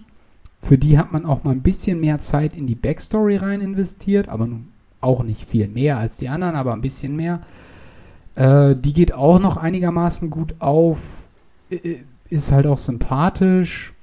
Für 0.62 0.78
die 0.78 0.98
hat 0.98 1.12
man 1.12 1.26
auch 1.26 1.44
mal 1.44 1.52
ein 1.52 1.62
bisschen 1.62 2.00
mehr 2.00 2.20
Zeit 2.20 2.54
in 2.54 2.68
die 2.68 2.76
Backstory 2.76 3.38
rein 3.38 3.62
investiert, 3.62 4.30
aber 4.30 4.48
nun 4.48 4.71
auch 5.02 5.24
nicht 5.24 5.44
viel 5.48 5.68
mehr 5.68 5.98
als 5.98 6.18
die 6.18 6.30
anderen, 6.30 6.56
aber 6.56 6.74
ein 6.74 6.82
bisschen 6.82 7.16
mehr. 7.16 7.42
Äh, 8.36 8.76
die 8.76 8.94
geht 8.94 9.14
auch 9.14 9.40
noch 9.40 9.58
einigermaßen 9.58 10.30
gut 10.30 10.56
auf, 10.60 11.30
ist 12.30 12.52
halt 12.52 12.68
auch 12.68 12.78
sympathisch. 12.78 13.94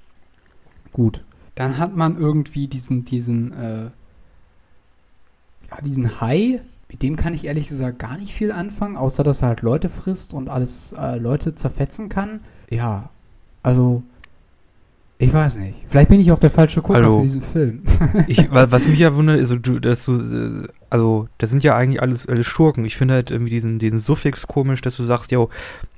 Gut. 0.92 1.24
Dann 1.54 1.78
hat 1.78 1.96
man 1.96 2.18
irgendwie 2.18 2.68
diesen, 2.68 3.04
diesen, 3.04 3.52
äh, 3.52 3.84
ja, 5.70 5.80
diesen 5.84 6.20
Hai, 6.20 6.60
mit 6.88 7.02
dem 7.02 7.16
kann 7.16 7.34
ich 7.34 7.44
ehrlich 7.44 7.68
gesagt 7.68 7.98
gar 7.98 8.16
nicht 8.16 8.32
viel 8.32 8.52
anfangen, 8.52 8.96
außer 8.96 9.24
dass 9.24 9.42
er 9.42 9.48
halt 9.48 9.62
Leute 9.62 9.88
frisst 9.88 10.32
und 10.32 10.48
alles 10.48 10.92
äh, 10.92 11.16
Leute 11.16 11.54
zerfetzen 11.54 12.08
kann. 12.08 12.40
Ja, 12.70 13.10
also 13.62 14.02
ich 15.20 15.32
weiß 15.32 15.56
nicht. 15.56 15.74
Vielleicht 15.86 16.08
bin 16.10 16.20
ich 16.20 16.30
auch 16.30 16.38
der 16.38 16.50
falsche 16.50 16.80
Gucker 16.80 17.00
Hallo. 17.00 17.16
für 17.18 17.22
diesen 17.22 17.40
Film. 17.40 17.82
Ich, 18.28 18.50
wa- 18.52 18.70
was 18.70 18.86
mich 18.86 18.98
ja 19.00 19.14
wundert, 19.16 19.40
ist, 19.40 19.48
so, 19.48 19.56
du, 19.56 19.78
dass 19.80 20.04
du, 20.04 20.12
äh, 20.64 20.68
also, 20.90 21.28
das 21.38 21.50
sind 21.50 21.64
ja 21.64 21.76
eigentlich 21.76 22.00
alles, 22.00 22.28
alles 22.28 22.46
Schurken. 22.46 22.84
Ich 22.84 22.96
finde 22.96 23.14
halt 23.14 23.30
irgendwie 23.30 23.50
diesen, 23.50 23.78
diesen 23.78 23.98
Suffix 24.00 24.46
komisch, 24.46 24.80
dass 24.80 24.96
du 24.96 25.02
sagst, 25.04 25.30
yo, 25.32 25.50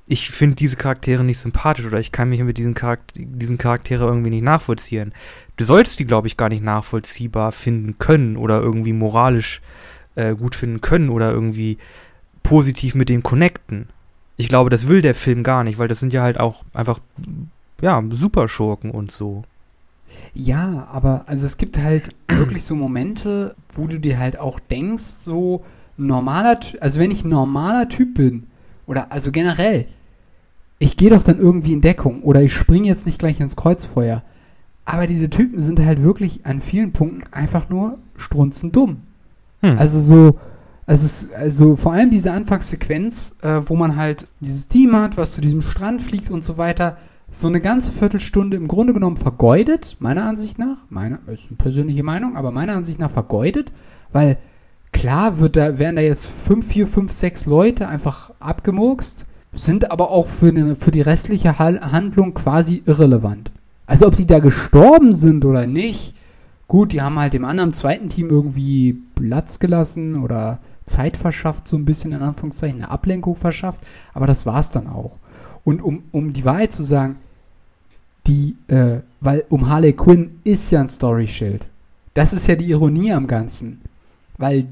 ich 0.07 0.31
finde 0.31 0.57
diese 0.57 0.77
Charaktere 0.77 1.23
nicht 1.23 1.39
sympathisch 1.39 1.87
oder 1.87 2.01
ich 2.01 2.13
kann 2.13 2.31
mich 2.31 2.43
mit 2.43 2.59
diesen, 2.59 2.75
Charakter 2.75 3.13
diesen 3.17 3.59
Charaktere 3.59 4.07
irgendwie 4.07 4.31
nicht 4.31 4.43
nachvollziehen. 4.43 5.13
Du 5.57 5.65
sollst 5.65 5.99
die, 6.01 6.05
glaube 6.07 6.27
ich, 6.27 6.37
gar 6.37 6.49
nicht 6.49 6.65
nachvollziehbar 6.65 7.53
finden 7.53 7.99
können 7.99 8.37
oder 8.37 8.61
irgendwie 8.61 8.93
moralisch 8.95 9.61
äh, 10.17 10.35
gut 10.35 10.57
finden 10.57 10.81
können 10.81 11.11
oder 11.11 11.31
irgendwie 11.31 11.79
positiv 12.43 12.95
mit 12.95 13.09
dem 13.09 13.23
connecten. 13.23 13.89
Ich 14.37 14.49
glaube, 14.49 14.71
das 14.71 14.89
will 14.89 15.03
der 15.03 15.15
Film 15.15 15.43
gar 15.43 15.63
nicht, 15.63 15.79
weil 15.79 15.89
das 15.89 16.01
sind 16.01 16.13
ja 16.13 16.23
halt 16.23 16.41
auch 16.41 16.65
einfach, 16.73 16.99
ja, 17.83 18.03
Superschurken 18.11 18.91
und 18.91 19.11
so. 19.11 19.45
Ja, 20.35 20.89
aber 20.91 21.25
also 21.27 21.47
es 21.47 21.57
gibt 21.57 21.79
halt 21.79 22.15
wirklich 22.29 22.65
so 22.65 22.75
Momente, 22.75 23.55
wo 23.73 23.87
du 23.87 23.99
dir 23.99 24.19
halt 24.19 24.39
auch 24.39 24.61
denkst, 24.61 25.03
so 25.03 25.63
normaler, 25.97 26.59
also 26.81 27.01
wenn 27.01 27.11
ich 27.11 27.25
ein 27.25 27.31
normaler 27.31 27.89
Typ 27.89 28.15
bin 28.15 28.47
oder 28.87 29.13
also 29.13 29.31
generell, 29.33 29.87
ich 30.79 30.97
gehe 30.97 31.11
doch 31.11 31.23
dann 31.23 31.39
irgendwie 31.39 31.73
in 31.73 31.83
Deckung 31.83 32.23
oder 32.23 32.43
ich 32.43 32.55
springe 32.55 32.89
jetzt 32.89 33.07
nicht 33.07 33.19
gleich 33.19 33.39
ins 33.39 33.57
Kreuzfeuer. 33.57 34.23
Aber 34.87 35.07
diese 35.07 35.31
Typen 35.31 35.63
sind 35.63 35.79
halt 35.85 36.03
wirklich 36.03 36.47
an 36.47 36.61
vielen 36.61 36.93
Punkten 36.93 37.33
einfach 37.33 37.69
nur 37.69 37.99
strunzendumm. 38.17 39.03
Hm. 39.61 39.79
Also 39.79 40.01
so, 40.01 40.39
also, 40.87 41.07
es, 41.07 41.33
also 41.33 41.77
vor 41.77 41.93
allem 41.93 42.11
diese 42.11 42.33
Anfangssequenz, 42.33 43.37
äh, 43.43 43.61
wo 43.67 43.77
man 43.77 43.97
halt 43.97 44.27
dieses 44.41 44.69
Team 44.69 44.97
hat, 44.97 45.17
was 45.17 45.33
zu 45.33 45.41
diesem 45.41 45.61
Strand 45.61 46.03
fliegt 46.03 46.31
und 46.31 46.43
so 46.43 46.57
weiter, 46.59 46.97
so 47.31 47.47
eine 47.47 47.61
ganze 47.61 47.93
Viertelstunde 47.93 48.57
im 48.57 48.67
Grunde 48.67 48.93
genommen 48.93 49.17
vergeudet, 49.17 49.97
meiner 50.01 50.25
Ansicht 50.25 50.59
nach, 50.59 50.79
meine, 50.89 51.21
ist 51.33 51.47
eine 51.49 51.57
persönliche 51.57 52.03
Meinung, 52.03 52.37
aber 52.37 52.51
meiner 52.51 52.75
Ansicht 52.75 52.99
nach 52.99 53.11
vergeudet, 53.11 53.71
weil 54.13 54.39
klar 54.93 55.39
wird 55.39 55.57
da, 55.57 55.79
werden 55.79 55.97
da 55.97 56.03
jetzt 56.03 56.27
fünf, 56.27 56.67
vier, 56.67 56.89
fünf, 56.89 57.13
sechs 57.13 57.47
Leute 57.47 57.87
einfach 57.87 58.33
abgemurkst, 58.41 59.27
sind 59.53 59.91
aber 59.91 60.11
auch 60.11 60.27
für, 60.27 60.49
eine, 60.49 60.75
für 60.75 60.91
die 60.91 61.01
restliche 61.01 61.59
Handlung 61.59 62.35
quasi 62.35 62.83
irrelevant. 62.85 63.53
Also 63.87 64.07
ob 64.07 64.17
die 64.17 64.27
da 64.27 64.39
gestorben 64.39 65.15
sind 65.15 65.45
oder 65.45 65.67
nicht, 65.67 66.15
gut, 66.69 66.93
die 66.93 67.01
haben 67.01 67.19
halt 67.19 67.33
dem 67.33 67.45
anderen 67.45 67.73
zweiten 67.73 68.09
Team 68.09 68.29
irgendwie 68.29 69.01
Platz 69.15 69.59
gelassen 69.59 70.23
oder 70.23 70.59
Zeit 70.85 71.17
verschafft, 71.17 71.69
so 71.69 71.77
ein 71.77 71.85
bisschen 71.85 72.13
in 72.13 72.23
Anführungszeichen, 72.23 72.83
eine 72.83 72.91
Ablenkung 72.91 73.37
verschafft, 73.37 73.83
aber 74.15 74.27
das 74.27 74.47
war's 74.47 74.73
dann 74.73 74.89
auch. 74.89 75.13
Und 75.65 75.83
um, 75.83 76.05
um 76.13 76.33
die 76.33 76.45
Wahrheit 76.45 76.73
zu 76.73 76.85
sagen, 76.85 77.19
die, 78.27 78.57
äh, 78.69 79.01
weil 79.21 79.45
um 79.49 79.69
Harley 79.69 79.93
Quinn 79.93 80.41
ist 80.45 80.71
ja 80.71 80.81
ein 80.81 80.89
Story-Schild. 80.89 81.67
Das 82.15 82.33
ist 82.33 82.47
ja 82.47 82.57
die 82.57 82.71
Ironie 82.71 83.13
am 83.13 83.27
Ganzen. 83.27 83.81
Weil 84.37 84.67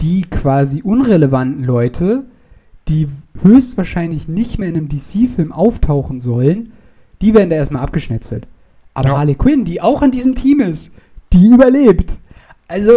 die 0.00 0.22
quasi 0.22 0.82
unrelevanten 0.82 1.64
Leute, 1.64 2.24
die 2.88 3.08
höchstwahrscheinlich 3.42 4.28
nicht 4.28 4.58
mehr 4.58 4.68
in 4.68 4.76
einem 4.76 4.88
DC-Film 4.88 5.52
auftauchen 5.52 6.20
sollen, 6.20 6.72
die 7.20 7.34
werden 7.34 7.50
da 7.50 7.56
erstmal 7.56 7.82
abgeschnetzelt. 7.82 8.46
Aber 8.92 9.10
Ja. 9.10 9.18
Harley 9.18 9.34
Quinn, 9.34 9.64
die 9.64 9.80
auch 9.80 10.02
in 10.02 10.10
diesem 10.10 10.34
Team 10.34 10.60
ist, 10.60 10.92
die 11.32 11.48
überlebt. 11.48 12.18
Also, 12.68 12.92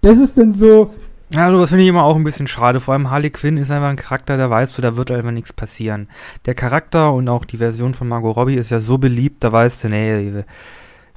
das 0.00 0.18
ist 0.18 0.38
dann 0.38 0.52
so, 0.52 0.92
Ja, 1.34 1.50
sowas 1.50 1.70
finde 1.70 1.82
ich 1.84 1.88
immer 1.90 2.04
auch 2.04 2.14
ein 2.16 2.22
bisschen 2.24 2.46
schade. 2.46 2.78
Vor 2.80 2.94
allem 2.94 3.10
Harley 3.10 3.30
Quinn 3.30 3.56
ist 3.56 3.70
einfach 3.70 3.88
ein 3.88 3.96
Charakter, 3.96 4.36
da 4.36 4.48
weißt 4.50 4.78
du, 4.78 4.82
da 4.82 4.96
wird 4.96 5.10
einfach 5.10 5.30
nichts 5.32 5.52
passieren. 5.52 6.08
Der 6.46 6.54
Charakter 6.54 7.12
und 7.12 7.28
auch 7.28 7.44
die 7.44 7.56
Version 7.58 7.94
von 7.94 8.06
Margot 8.08 8.36
Robbie 8.36 8.54
ist 8.54 8.70
ja 8.70 8.78
so 8.80 8.98
beliebt, 8.98 9.42
da 9.42 9.50
weißt 9.50 9.84
du, 9.84 9.88
nee, 9.88 10.44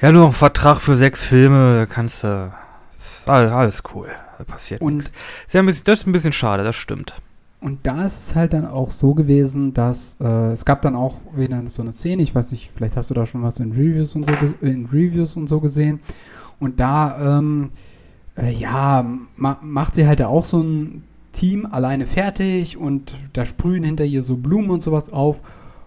ja, 0.01 0.11
nur 0.11 0.22
noch 0.24 0.30
ein 0.30 0.34
Vertrag 0.34 0.82
für 0.82 0.95
sechs 0.97 1.26
Filme, 1.26 1.76
da 1.80 1.86
kannst 1.86 2.24
du, 2.24 2.51
ist 2.97 3.30
all- 3.30 3.49
alles 3.49 3.84
cool, 3.93 4.07
da 4.38 4.43
passiert 4.43 4.82
Und- 4.82 4.97
nichts. 4.97 5.11
Ist 5.47 5.53
ja 5.53 5.59
ein 5.61 5.65
bisschen, 5.65 5.84
das 5.86 5.99
ist 6.01 6.07
ein 6.07 6.11
bisschen 6.13 6.34
schade, 6.34 6.63
das 6.63 6.76
stimmt. 6.76 7.13
Und 7.59 7.86
da 7.88 8.05
ist 8.05 8.18
es 8.30 8.36
halt 8.36 8.53
dann 8.53 8.68
auch 8.68 8.91
so 8.91 9.15
gewesen, 9.15 9.74
dass 9.74 10.18
äh, 10.22 10.51
es 10.51 10.63
gab 10.65 10.84
dann 10.84 10.95
auch 10.95 11.15
wieder 11.36 11.59
so 11.68 11.82
eine 11.82 11.91
Szene, 11.91 12.22
ich 12.22 12.34
weiß 12.36 12.51
nicht, 12.51 12.72
vielleicht 12.74 12.95
hast 12.95 13.09
du 13.09 13.15
da 13.15 13.26
schon 13.26 13.41
was 13.43 13.59
in 13.59 13.72
Reviews 13.72 14.15
und 14.15 14.28
so, 14.28 14.34
in 14.61 14.86
Reviews 14.86 15.36
und 15.36 15.47
so 15.47 15.59
gesehen. 15.59 15.99
Und 16.59 16.80
da, 16.80 17.38
ähm, 17.39 17.72
äh, 18.38 18.53
ja, 18.53 19.05
ma 19.35 19.57
macht 19.61 19.95
sie 19.95 20.07
halt 20.07 20.21
auch 20.21 20.45
so 20.45 20.61
ein 20.61 21.03
Team 21.31 21.65
alleine 21.65 22.05
fertig 22.05 22.77
und 22.77 23.15
da 23.33 23.45
sprühen 23.45 23.83
hinter 23.83 24.05
ihr 24.05 24.23
so 24.23 24.38
Blumen 24.38 24.69
und 24.69 24.81
sowas 24.81 25.11
auf. 25.11 25.41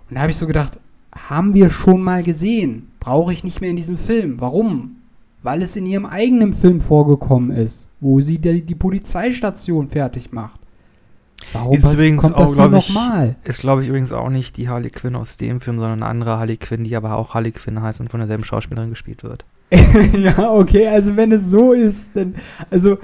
Und 0.08 0.16
da 0.16 0.22
habe 0.22 0.30
ich 0.30 0.36
so 0.36 0.46
gedacht, 0.46 0.78
haben 1.12 1.54
wir 1.54 1.70
schon 1.70 2.02
mal 2.02 2.22
gesehen. 2.22 2.88
Brauche 3.00 3.32
ich 3.32 3.44
nicht 3.44 3.60
mehr 3.60 3.70
in 3.70 3.76
diesem 3.76 3.96
Film. 3.96 4.40
Warum? 4.40 4.96
Weil 5.42 5.62
es 5.62 5.74
in 5.74 5.86
ihrem 5.86 6.06
eigenen 6.06 6.52
Film 6.52 6.80
vorgekommen 6.80 7.50
ist, 7.50 7.88
wo 8.00 8.20
sie 8.20 8.38
die, 8.38 8.62
die 8.62 8.74
Polizeistation 8.74 9.86
fertig 9.86 10.32
macht. 10.32 10.60
Warum 11.52 11.74
Ist 11.74 11.84
übrigens 11.84 12.22
kommt 12.22 12.34
auch, 12.34 12.54
das 12.54 12.56
nochmal? 12.56 13.36
Ist, 13.44 13.60
glaube 13.60 13.82
ich, 13.82 13.88
übrigens 13.88 14.12
auch 14.12 14.28
nicht 14.28 14.56
die 14.58 14.68
Harley 14.68 14.90
Quinn 14.90 15.16
aus 15.16 15.38
dem 15.38 15.60
Film, 15.60 15.76
sondern 15.76 16.02
eine 16.02 16.06
andere 16.10 16.38
Harley 16.38 16.58
Quinn, 16.58 16.84
die 16.84 16.94
aber 16.94 17.16
auch 17.16 17.34
Harley 17.34 17.52
Quinn 17.52 17.80
heißt 17.80 18.00
und 18.00 18.10
von 18.10 18.20
derselben 18.20 18.44
Schauspielerin 18.44 18.90
gespielt 18.90 19.24
wird. 19.24 19.46
ja, 20.18 20.52
okay, 20.52 20.88
also 20.88 21.16
wenn 21.16 21.32
es 21.32 21.50
so 21.50 21.72
ist, 21.72 22.10
dann, 22.14 22.34
also 22.70 22.98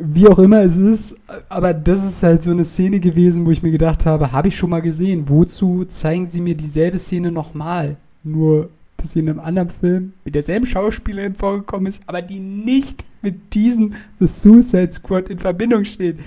wie 0.00 0.26
auch 0.26 0.38
immer 0.38 0.62
es 0.62 0.76
ist, 0.76 1.16
aber 1.48 1.74
das 1.74 2.04
ist 2.04 2.22
halt 2.22 2.42
so 2.42 2.50
eine 2.50 2.64
Szene 2.64 3.00
gewesen, 3.00 3.44
wo 3.46 3.50
ich 3.50 3.62
mir 3.62 3.70
gedacht 3.70 4.06
habe, 4.06 4.32
habe 4.32 4.48
ich 4.48 4.56
schon 4.56 4.70
mal 4.70 4.80
gesehen. 4.80 5.28
Wozu 5.28 5.84
zeigen 5.84 6.26
sie 6.26 6.40
mir 6.40 6.54
dieselbe 6.54 6.98
Szene 6.98 7.30
nochmal? 7.30 7.96
Nur, 8.24 8.70
dass 8.96 9.12
sie 9.12 9.20
in 9.20 9.28
einem 9.28 9.40
anderen 9.40 9.68
Film 9.68 10.12
mit 10.24 10.34
derselben 10.34 10.66
Schauspielerin 10.66 11.34
vorgekommen 11.34 11.86
ist, 11.86 12.00
aber 12.06 12.22
die 12.22 12.40
nicht 12.40 13.04
mit 13.22 13.54
diesem 13.54 13.94
The 14.18 14.26
Suicide 14.26 14.92
Squad 14.92 15.28
in 15.28 15.38
Verbindung 15.38 15.84
steht. 15.84 16.18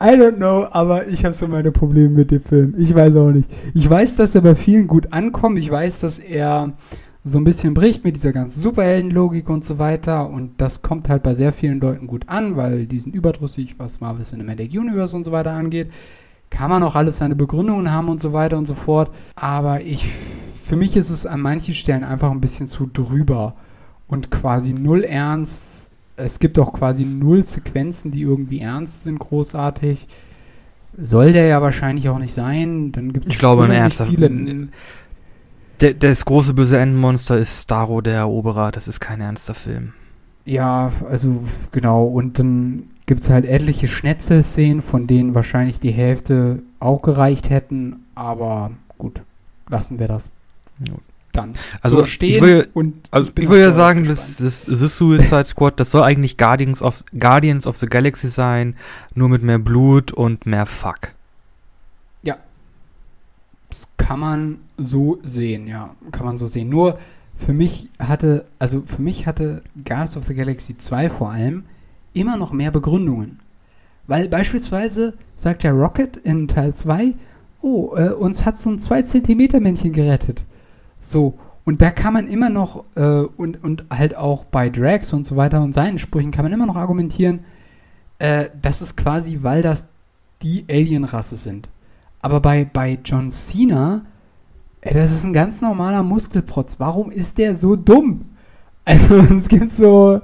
I 0.00 0.10
don't 0.10 0.36
know, 0.36 0.66
aber 0.70 1.08
ich 1.08 1.24
habe 1.24 1.34
so 1.34 1.48
meine 1.48 1.72
Probleme 1.72 2.10
mit 2.10 2.30
dem 2.30 2.42
Film. 2.42 2.74
Ich 2.78 2.94
weiß 2.94 3.16
auch 3.16 3.32
nicht. 3.32 3.50
Ich 3.74 3.88
weiß, 3.88 4.16
dass 4.16 4.34
er 4.34 4.42
bei 4.42 4.54
vielen 4.54 4.86
gut 4.86 5.12
ankommt. 5.12 5.58
Ich 5.58 5.70
weiß, 5.70 6.00
dass 6.00 6.18
er 6.18 6.74
so 7.28 7.38
ein 7.38 7.44
bisschen 7.44 7.74
bricht 7.74 8.04
mit 8.04 8.16
dieser 8.16 8.32
ganzen 8.32 8.60
Superheldenlogik 8.60 9.48
und 9.48 9.64
so 9.64 9.78
weiter. 9.78 10.28
Und 10.28 10.60
das 10.60 10.82
kommt 10.82 11.08
halt 11.08 11.22
bei 11.22 11.34
sehr 11.34 11.52
vielen 11.52 11.80
Leuten 11.80 12.06
gut 12.06 12.28
an, 12.28 12.56
weil 12.56 12.86
die 12.86 12.98
sind 12.98 13.14
überdrüssig, 13.14 13.78
was 13.78 14.00
Marvel 14.00 14.24
Cinematic 14.24 14.72
Universe 14.72 15.16
und 15.16 15.24
so 15.24 15.32
weiter 15.32 15.52
angeht. 15.52 15.90
Kann 16.50 16.70
man 16.70 16.82
auch 16.82 16.96
alles 16.96 17.18
seine 17.18 17.36
Begründungen 17.36 17.92
haben 17.92 18.08
und 18.08 18.20
so 18.20 18.32
weiter 18.32 18.56
und 18.56 18.66
so 18.66 18.74
fort. 18.74 19.10
Aber 19.36 19.82
ich, 19.82 20.06
für 20.06 20.76
mich 20.76 20.96
ist 20.96 21.10
es 21.10 21.26
an 21.26 21.40
manchen 21.40 21.74
Stellen 21.74 22.04
einfach 22.04 22.30
ein 22.30 22.40
bisschen 22.40 22.66
zu 22.66 22.86
drüber 22.86 23.54
und 24.06 24.30
quasi 24.30 24.72
null 24.72 25.04
ernst. 25.04 25.96
Es 26.16 26.40
gibt 26.40 26.58
auch 26.58 26.72
quasi 26.72 27.04
null 27.04 27.42
Sequenzen, 27.42 28.10
die 28.10 28.22
irgendwie 28.22 28.60
ernst 28.60 29.04
sind, 29.04 29.18
großartig. 29.18 30.08
Soll 31.00 31.32
der 31.32 31.46
ja 31.46 31.62
wahrscheinlich 31.62 32.08
auch 32.08 32.18
nicht 32.18 32.34
sein. 32.34 32.90
Dann 32.90 33.12
gibt 33.12 33.28
es 33.28 33.36
viele 33.36 34.56
Der, 35.80 35.94
das 35.94 36.24
große 36.24 36.54
böse 36.54 36.78
Endmonster 36.78 37.38
ist 37.38 37.62
Starro 37.62 38.00
der 38.00 38.14
Eroberer, 38.16 38.72
das 38.72 38.88
ist 38.88 39.00
kein 39.00 39.20
ernster 39.20 39.54
Film. 39.54 39.92
Ja, 40.44 40.92
also 41.08 41.44
genau. 41.72 42.04
Und 42.06 42.38
dann 42.38 42.84
gibt 43.06 43.20
es 43.22 43.30
halt 43.30 43.44
etliche 43.44 43.86
Schnetzelszenen, 43.86 44.82
von 44.82 45.06
denen 45.06 45.34
wahrscheinlich 45.34 45.78
die 45.78 45.92
Hälfte 45.92 46.60
auch 46.80 47.02
gereicht 47.02 47.50
hätten. 47.50 48.04
Aber 48.14 48.70
gut, 48.96 49.20
lassen 49.68 49.98
wir 49.98 50.08
das 50.08 50.30
Ja. 50.84 50.94
dann 51.32 51.52
Also 51.82 51.98
so 51.98 52.06
stehen. 52.06 52.36
ich 52.36 52.42
will, 52.42 52.68
und 52.74 52.94
also 53.10 53.30
ich 53.38 53.48
würde 53.48 53.62
ja 53.62 53.72
sagen, 53.72 54.04
gespannt. 54.04 54.40
das, 54.40 54.64
das 54.66 54.78
The 54.80 54.88
Suicide 54.88 55.44
Squad, 55.46 55.78
das 55.78 55.90
soll 55.90 56.02
eigentlich 56.02 56.36
Guardians 56.38 56.82
of, 56.82 57.04
Guardians 57.18 57.66
of 57.66 57.76
the 57.78 57.86
Galaxy 57.86 58.28
sein, 58.28 58.74
nur 59.14 59.28
mit 59.28 59.42
mehr 59.42 59.58
Blut 59.58 60.10
und 60.12 60.46
mehr 60.46 60.66
Fuck. 60.66 61.12
Kann 63.98 64.20
man 64.20 64.58
so 64.78 65.18
sehen, 65.22 65.66
ja. 65.66 65.94
Kann 66.10 66.24
man 66.24 66.38
so 66.38 66.46
sehen. 66.46 66.70
Nur 66.70 66.98
für 67.34 67.52
mich 67.52 67.90
hatte, 67.98 68.46
also 68.58 68.82
für 68.86 69.02
mich 69.02 69.26
hatte 69.26 69.62
Guardians 69.84 70.16
of 70.16 70.24
the 70.24 70.34
Galaxy 70.34 70.76
2 70.76 71.10
vor 71.10 71.30
allem 71.30 71.64
immer 72.14 72.36
noch 72.36 72.52
mehr 72.52 72.70
Begründungen. 72.70 73.40
Weil 74.06 74.28
beispielsweise 74.28 75.14
sagt 75.36 75.62
der 75.62 75.72
Rocket 75.72 76.16
in 76.16 76.48
Teil 76.48 76.74
2, 76.74 77.14
oh, 77.60 77.94
äh, 77.94 78.10
uns 78.10 78.44
hat 78.44 78.58
so 78.58 78.70
ein 78.70 78.78
2 78.78 79.02
Zentimeter 79.02 79.60
Männchen 79.60 79.92
gerettet. 79.92 80.44
So, 80.98 81.34
und 81.64 81.82
da 81.82 81.90
kann 81.90 82.14
man 82.14 82.26
immer 82.26 82.48
noch, 82.48 82.84
äh, 82.96 83.02
und, 83.02 83.62
und 83.62 83.84
halt 83.90 84.16
auch 84.16 84.44
bei 84.44 84.70
Drax 84.70 85.12
und 85.12 85.26
so 85.26 85.36
weiter 85.36 85.62
und 85.62 85.74
seinen 85.74 85.98
Sprüchen 85.98 86.30
kann 86.30 86.44
man 86.44 86.52
immer 86.52 86.66
noch 86.66 86.76
argumentieren, 86.76 87.40
äh, 88.18 88.46
das 88.60 88.80
ist 88.80 88.96
quasi, 88.96 89.40
weil 89.42 89.62
das 89.62 89.88
die 90.42 90.64
Alienrasse 90.68 91.36
sind. 91.36 91.68
Aber 92.20 92.40
bei, 92.40 92.64
bei 92.64 92.98
John 93.04 93.30
Cena, 93.30 94.02
ey, 94.80 94.94
das 94.94 95.12
ist 95.12 95.24
ein 95.24 95.32
ganz 95.32 95.60
normaler 95.60 96.02
Muskelprotz. 96.02 96.80
Warum 96.80 97.10
ist 97.10 97.38
der 97.38 97.56
so 97.56 97.76
dumm? 97.76 98.24
Also, 98.84 99.16
es 99.34 99.48
gibt 99.48 99.70
so. 99.70 100.20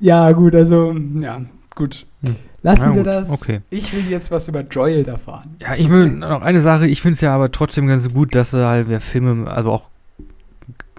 Ja, 0.00 0.32
gut, 0.32 0.54
also, 0.54 0.94
ja, 1.18 1.42
gut. 1.74 2.06
Hm. 2.24 2.36
Lassen 2.64 2.90
Na 2.90 2.94
wir 2.94 3.04
das. 3.04 3.30
okay. 3.30 3.60
Ich 3.70 3.92
will 3.92 4.08
jetzt 4.08 4.30
was 4.30 4.46
über 4.46 4.60
Joel 4.60 5.06
erfahren. 5.08 5.56
Ja, 5.60 5.74
ich 5.74 5.88
will 5.88 6.08
noch 6.08 6.42
eine 6.42 6.62
Sache, 6.62 6.86
ich 6.86 7.02
finde 7.02 7.14
es 7.14 7.20
ja 7.20 7.34
aber 7.34 7.50
trotzdem 7.50 7.88
ganz 7.88 8.12
gut, 8.14 8.36
dass 8.36 8.52
er 8.52 8.68
halt 8.68 8.88
ja, 8.88 9.00
Filme, 9.00 9.50
also 9.50 9.72
auch 9.72 9.88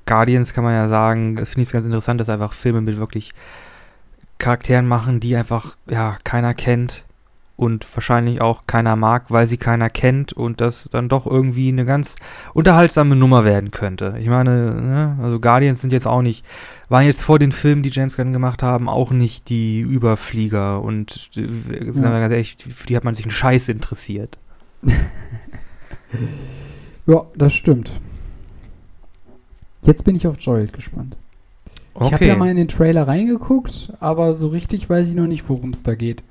Guardians 0.05 0.53
kann 0.53 0.65
man 0.65 0.73
ja 0.73 0.89
sagen, 0.89 1.37
das 1.37 1.51
finde 1.51 1.63
ich 1.63 1.71
ganz 1.71 1.85
interessant, 1.85 2.19
dass 2.19 2.27
einfach 2.27 2.51
Filme 2.51 2.81
mit 2.81 2.97
wirklich 2.97 3.33
Charakteren 4.39 4.85
machen, 4.85 5.21
die 5.21 5.37
einfach, 5.37 5.77
ja, 5.89 6.17
keiner 6.25 6.53
kennt 6.53 7.05
und 7.55 7.85
wahrscheinlich 7.95 8.41
auch 8.41 8.65
keiner 8.65 8.95
mag, 8.95 9.25
weil 9.29 9.47
sie 9.47 9.57
keiner 9.57 9.89
kennt 9.89 10.33
und 10.33 10.59
das 10.59 10.89
dann 10.91 11.07
doch 11.07 11.27
irgendwie 11.27 11.69
eine 11.69 11.85
ganz 11.85 12.15
unterhaltsame 12.53 13.15
Nummer 13.15 13.45
werden 13.45 13.71
könnte. 13.71 14.15
Ich 14.19 14.27
meine, 14.27 14.81
ne, 14.81 15.17
also 15.21 15.39
Guardians 15.39 15.81
sind 15.81 15.93
jetzt 15.93 16.07
auch 16.07 16.21
nicht, 16.21 16.43
waren 16.89 17.05
jetzt 17.05 17.23
vor 17.23 17.37
den 17.39 17.51
Filmen, 17.51 17.83
die 17.83 17.91
James 17.91 18.17
Gunn 18.17 18.33
gemacht 18.33 18.63
haben, 18.63 18.89
auch 18.89 19.11
nicht 19.11 19.49
die 19.49 19.81
Überflieger 19.81 20.81
und 20.81 21.29
äh, 21.35 21.41
sind 21.41 22.01
wir 22.01 22.19
ganz 22.19 22.31
ehrlich, 22.31 22.57
für 22.57 22.87
die 22.87 22.95
hat 22.95 23.03
man 23.03 23.15
sich 23.15 23.25
einen 23.25 23.31
Scheiß 23.31 23.69
interessiert. 23.69 24.39
Ja, 27.05 27.25
das 27.35 27.53
stimmt. 27.53 27.91
Jetzt 29.81 30.05
bin 30.05 30.15
ich 30.15 30.25
auf 30.25 30.39
Joel 30.39 30.67
gespannt. 30.67 31.17
Ich 32.01 32.13
habe 32.13 32.25
ja 32.25 32.35
mal 32.35 32.49
in 32.49 32.57
den 32.57 32.67
Trailer 32.67 33.07
reingeguckt, 33.07 33.93
aber 33.99 34.33
so 34.35 34.47
richtig 34.47 34.89
weiß 34.89 35.09
ich 35.09 35.13
noch 35.13 35.27
nicht, 35.27 35.47
worum 35.47 35.71
es 35.71 35.83
da 35.83 35.95
geht. 35.95 36.23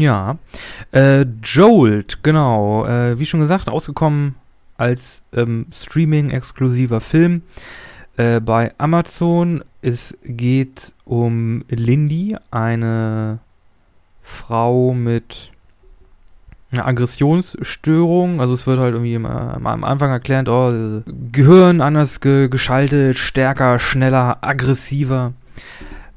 Ja. 0.00 0.38
Äh, 0.92 1.26
Jolt, 1.42 2.22
genau. 2.22 2.86
Äh, 2.86 3.18
wie 3.18 3.26
schon 3.26 3.40
gesagt, 3.40 3.68
ausgekommen 3.68 4.36
als 4.76 5.22
ähm, 5.32 5.66
Streaming-exklusiver 5.72 7.00
Film 7.00 7.42
äh, 8.16 8.40
bei 8.40 8.72
Amazon. 8.78 9.64
Es 9.80 10.16
geht 10.24 10.94
um 11.04 11.64
Lindy, 11.68 12.36
eine 12.50 13.38
Frau 14.22 14.94
mit 14.94 15.50
einer 16.72 16.86
Aggressionsstörung. 16.86 18.40
Also 18.40 18.54
es 18.54 18.66
wird 18.66 18.78
halt 18.78 18.94
irgendwie 18.94 19.16
am, 19.16 19.66
am 19.66 19.84
Anfang 19.84 20.10
erklärt, 20.10 20.48
oh, 20.48 21.02
Gehirn 21.32 21.80
anders 21.80 22.20
ge 22.20 22.48
geschaltet, 22.48 23.18
stärker, 23.18 23.78
schneller, 23.78 24.38
aggressiver 24.40 25.32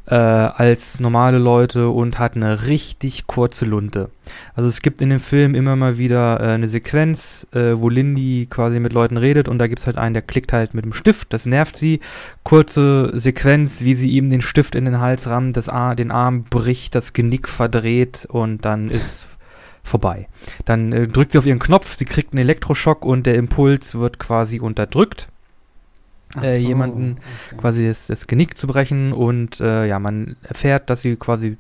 äh, 0.08 0.16
als 0.16 0.99
normale 0.99 1.38
Leute 1.38 1.89
und 1.89 2.20
hat 2.20 2.36
eine 2.36 2.68
richtig 2.68 3.28
kurze 3.28 3.66
Lunte. 3.66 4.10
Also 4.53 4.70
es 4.70 4.82
gibt 4.82 5.01
in 5.01 5.10
dem 5.10 5.20
Film 5.20 5.56
immer 5.56 5.76
mal 5.76 5.97
wieder 5.97 6.39
äh, 6.39 6.53
eine 6.53 6.70
Sequenz, 6.70 7.47
äh, 7.53 7.74
wo 7.76 7.89
Lindy 7.89 8.47
quasi 8.49 8.80
mit 8.80 8.93
Leuten 8.93 9.18
redet 9.18 9.47
und 9.47 9.58
da 9.58 9.68
gibt 9.68 9.80
es 9.80 9.88
halt 9.88 9.97
einen, 9.97 10.14
der 10.14 10.22
klickt 10.22 10.53
halt 10.53 10.74
mit 10.74 10.86
dem 10.86 10.93
Stift, 10.93 11.34
das 11.34 11.45
nervt 11.45 11.76
sie. 11.76 11.99
Kurze 12.43 13.12
Sequenz, 13.16 13.82
wie 13.82 13.95
sie 13.95 14.10
ihm 14.12 14.30
den 14.30 14.41
Stift 14.41 14.76
in 14.76 14.86
den 14.86 14.99
Hals 14.99 15.28
rammt, 15.28 15.58
das 15.58 15.70
Ar 15.70 15.95
den 15.95 16.12
Arm 16.12 16.43
bricht, 16.43 16.95
das 16.95 17.14
Genick 17.14 17.47
verdreht 17.47 18.28
und 18.30 18.66
dann 18.66 18.89
ist 18.89 19.28
vorbei. 19.84 20.28
Dann 20.66 20.91
äh, 20.91 21.08
drückt 21.08 21.32
sie 21.32 21.38
auf 21.38 21.45
ihren 21.45 21.60
Knopf, 21.60 21.97
sie 21.97 22.06
kriegt 22.06 22.34
einen 22.34 22.41
Elektroschock 22.41 23.06
und 23.06 23.26
der 23.26 23.36
Impuls 23.36 23.95
wird 23.95 24.20
quasi 24.20 24.60
unterdrückt 24.60 25.30
äh, 26.41 26.59
so, 26.59 26.67
jemanden 26.67 27.17
okay. 27.47 27.61
quasi 27.61 27.88
das, 27.88 28.07
das 28.07 28.27
Genick 28.27 28.57
zu 28.57 28.67
brechen 28.67 29.13
und 29.13 29.59
äh, 29.59 29.88
ja, 29.88 29.99
man 29.99 30.36
erfährt, 30.43 30.89
dass 30.89 31.01
sie 31.01 31.15
quasi 31.15 31.57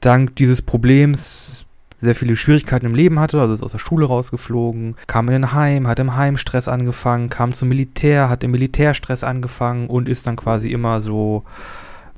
dank 0.00 0.36
dieses 0.36 0.62
Problems 0.62 1.64
sehr 2.00 2.14
viele 2.14 2.36
Schwierigkeiten 2.36 2.86
im 2.86 2.94
Leben 2.94 3.18
hatte, 3.18 3.40
also 3.40 3.54
ist 3.54 3.62
aus 3.62 3.72
der 3.72 3.78
Schule 3.78 4.06
rausgeflogen, 4.06 4.94
kam 5.08 5.28
in 5.28 5.34
ein 5.34 5.52
Heim, 5.52 5.88
hat 5.88 5.98
im 5.98 6.14
Heim 6.14 6.36
Stress 6.36 6.68
angefangen, 6.68 7.28
kam 7.28 7.54
zum 7.54 7.68
Militär, 7.68 8.28
hat 8.28 8.44
im 8.44 8.52
Militärstress 8.52 9.24
angefangen 9.24 9.88
und 9.88 10.08
ist 10.08 10.26
dann 10.26 10.36
quasi 10.36 10.70
immer 10.70 11.00
so 11.00 11.42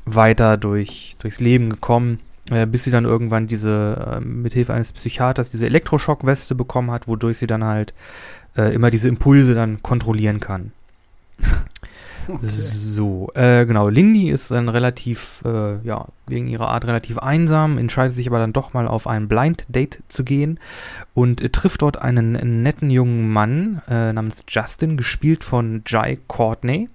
weiter 0.04 0.58
durch, 0.58 1.16
durchs 1.18 1.40
Leben 1.40 1.70
gekommen, 1.70 2.20
äh, 2.50 2.66
bis 2.66 2.84
sie 2.84 2.90
dann 2.90 3.06
irgendwann 3.06 3.46
diese, 3.46 4.18
äh, 4.18 4.20
mit 4.20 4.52
Hilfe 4.52 4.74
eines 4.74 4.92
Psychiaters, 4.92 5.50
diese 5.50 5.66
Elektroschockweste 5.66 6.54
bekommen 6.54 6.90
hat, 6.90 7.08
wodurch 7.08 7.38
sie 7.38 7.46
dann 7.46 7.64
halt 7.64 7.94
äh, 8.56 8.74
immer 8.74 8.90
diese 8.90 9.08
Impulse 9.08 9.54
dann 9.54 9.82
kontrollieren 9.82 10.40
kann. 10.40 10.72
So, 12.42 13.30
äh, 13.34 13.66
genau. 13.66 13.88
Lindy 13.88 14.30
ist 14.30 14.50
dann 14.50 14.68
relativ, 14.68 15.42
äh, 15.44 15.78
ja, 15.82 16.06
wegen 16.26 16.46
ihrer 16.46 16.68
Art 16.68 16.84
relativ 16.84 17.18
einsam, 17.18 17.78
entscheidet 17.78 18.14
sich 18.14 18.28
aber 18.28 18.38
dann 18.38 18.52
doch 18.52 18.72
mal 18.72 18.86
auf 18.86 19.06
ein 19.06 19.26
Blind 19.26 19.64
Date 19.68 20.02
zu 20.08 20.22
gehen 20.22 20.60
und 21.14 21.40
äh, 21.40 21.48
trifft 21.48 21.82
dort 21.82 22.00
einen 22.00 22.62
netten 22.62 22.90
jungen 22.90 23.32
Mann 23.32 23.82
äh, 23.88 24.12
namens 24.12 24.44
Justin, 24.48 24.96
gespielt 24.96 25.44
von 25.44 25.82
Jai 25.86 26.18
Courtney. 26.28 26.88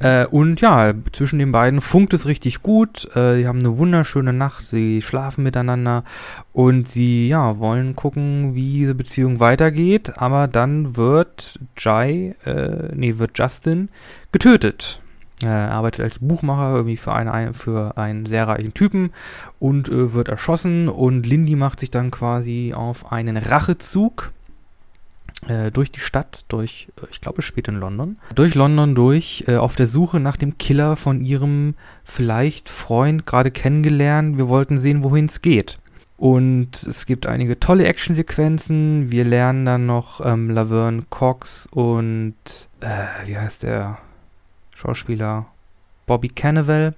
Äh, 0.00 0.26
und 0.26 0.60
ja, 0.60 0.92
zwischen 1.12 1.38
den 1.38 1.52
beiden 1.52 1.80
funkt 1.80 2.14
es 2.14 2.26
richtig 2.26 2.62
gut. 2.62 3.08
Äh, 3.16 3.36
sie 3.36 3.48
haben 3.48 3.60
eine 3.60 3.78
wunderschöne 3.78 4.32
Nacht, 4.32 4.66
sie 4.66 5.02
schlafen 5.02 5.42
miteinander 5.44 6.04
und 6.52 6.88
sie 6.88 7.28
ja, 7.28 7.58
wollen 7.58 7.96
gucken, 7.96 8.54
wie 8.54 8.72
diese 8.74 8.94
Beziehung 8.94 9.40
weitergeht. 9.40 10.18
Aber 10.18 10.48
dann 10.48 10.96
wird 10.96 11.58
Jai, 11.76 12.34
äh, 12.44 12.94
nee, 12.94 13.18
wird 13.18 13.38
Justin 13.38 13.88
getötet. 14.32 15.00
Er 15.42 15.72
arbeitet 15.72 16.00
als 16.02 16.18
Buchmacher 16.18 16.74
irgendwie 16.74 16.98
für, 16.98 17.14
eine, 17.14 17.54
für 17.54 17.96
einen 17.96 18.26
sehr 18.26 18.46
reichen 18.46 18.74
Typen 18.74 19.10
und 19.58 19.88
äh, 19.88 20.12
wird 20.12 20.28
erschossen. 20.28 20.88
Und 20.88 21.26
Lindy 21.26 21.56
macht 21.56 21.80
sich 21.80 21.90
dann 21.90 22.10
quasi 22.10 22.74
auf 22.76 23.10
einen 23.10 23.36
Rachezug 23.38 24.32
äh, 25.48 25.70
durch 25.70 25.90
die 25.90 26.00
Stadt, 26.00 26.44
durch, 26.48 26.88
äh, 27.00 27.06
ich 27.10 27.20
glaube, 27.20 27.42
spielt 27.42 27.68
in 27.68 27.76
London, 27.76 28.18
durch 28.34 28.54
London 28.54 28.94
durch, 28.94 29.44
äh, 29.46 29.56
auf 29.56 29.76
der 29.76 29.86
Suche 29.86 30.20
nach 30.20 30.36
dem 30.36 30.58
Killer 30.58 30.96
von 30.96 31.24
ihrem 31.24 31.74
vielleicht 32.04 32.68
Freund 32.68 33.26
gerade 33.26 33.50
kennengelernt. 33.50 34.36
Wir 34.36 34.48
wollten 34.48 34.80
sehen, 34.80 35.02
wohin 35.02 35.26
es 35.26 35.42
geht. 35.42 35.78
Und 36.16 36.82
es 36.82 37.06
gibt 37.06 37.24
einige 37.24 37.58
tolle 37.58 37.86
Actionsequenzen. 37.86 39.10
Wir 39.10 39.24
lernen 39.24 39.64
dann 39.64 39.86
noch 39.86 40.24
ähm, 40.24 40.50
Laverne 40.50 41.04
Cox 41.08 41.66
und, 41.70 42.34
äh, 42.80 43.26
wie 43.26 43.38
heißt 43.38 43.62
der 43.62 43.98
Schauspieler? 44.76 45.46
Bobby 46.06 46.28
Cannavale 46.28 46.94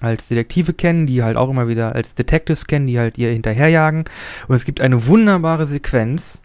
als 0.00 0.28
Detektive 0.28 0.72
kennen, 0.72 1.06
die 1.06 1.22
halt 1.22 1.36
auch 1.36 1.50
immer 1.50 1.66
wieder 1.66 1.94
als 1.94 2.14
Detectives 2.14 2.66
kennen, 2.66 2.86
die 2.86 2.98
halt 2.98 3.18
ihr 3.18 3.30
hinterherjagen. 3.30 4.04
Und 4.48 4.54
es 4.54 4.64
gibt 4.64 4.80
eine 4.80 5.06
wunderbare 5.06 5.66
Sequenz, 5.66 6.40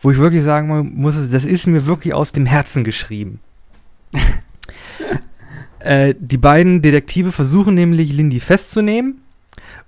wo 0.00 0.10
ich 0.10 0.18
wirklich 0.18 0.42
sagen 0.42 0.92
muss, 0.94 1.16
das 1.30 1.44
ist 1.44 1.66
mir 1.66 1.86
wirklich 1.86 2.14
aus 2.14 2.32
dem 2.32 2.46
Herzen 2.46 2.84
geschrieben. 2.84 3.40
äh, 5.80 6.14
die 6.18 6.38
beiden 6.38 6.82
Detektive 6.82 7.32
versuchen 7.32 7.74
nämlich 7.74 8.12
Lindy 8.12 8.40
festzunehmen 8.40 9.22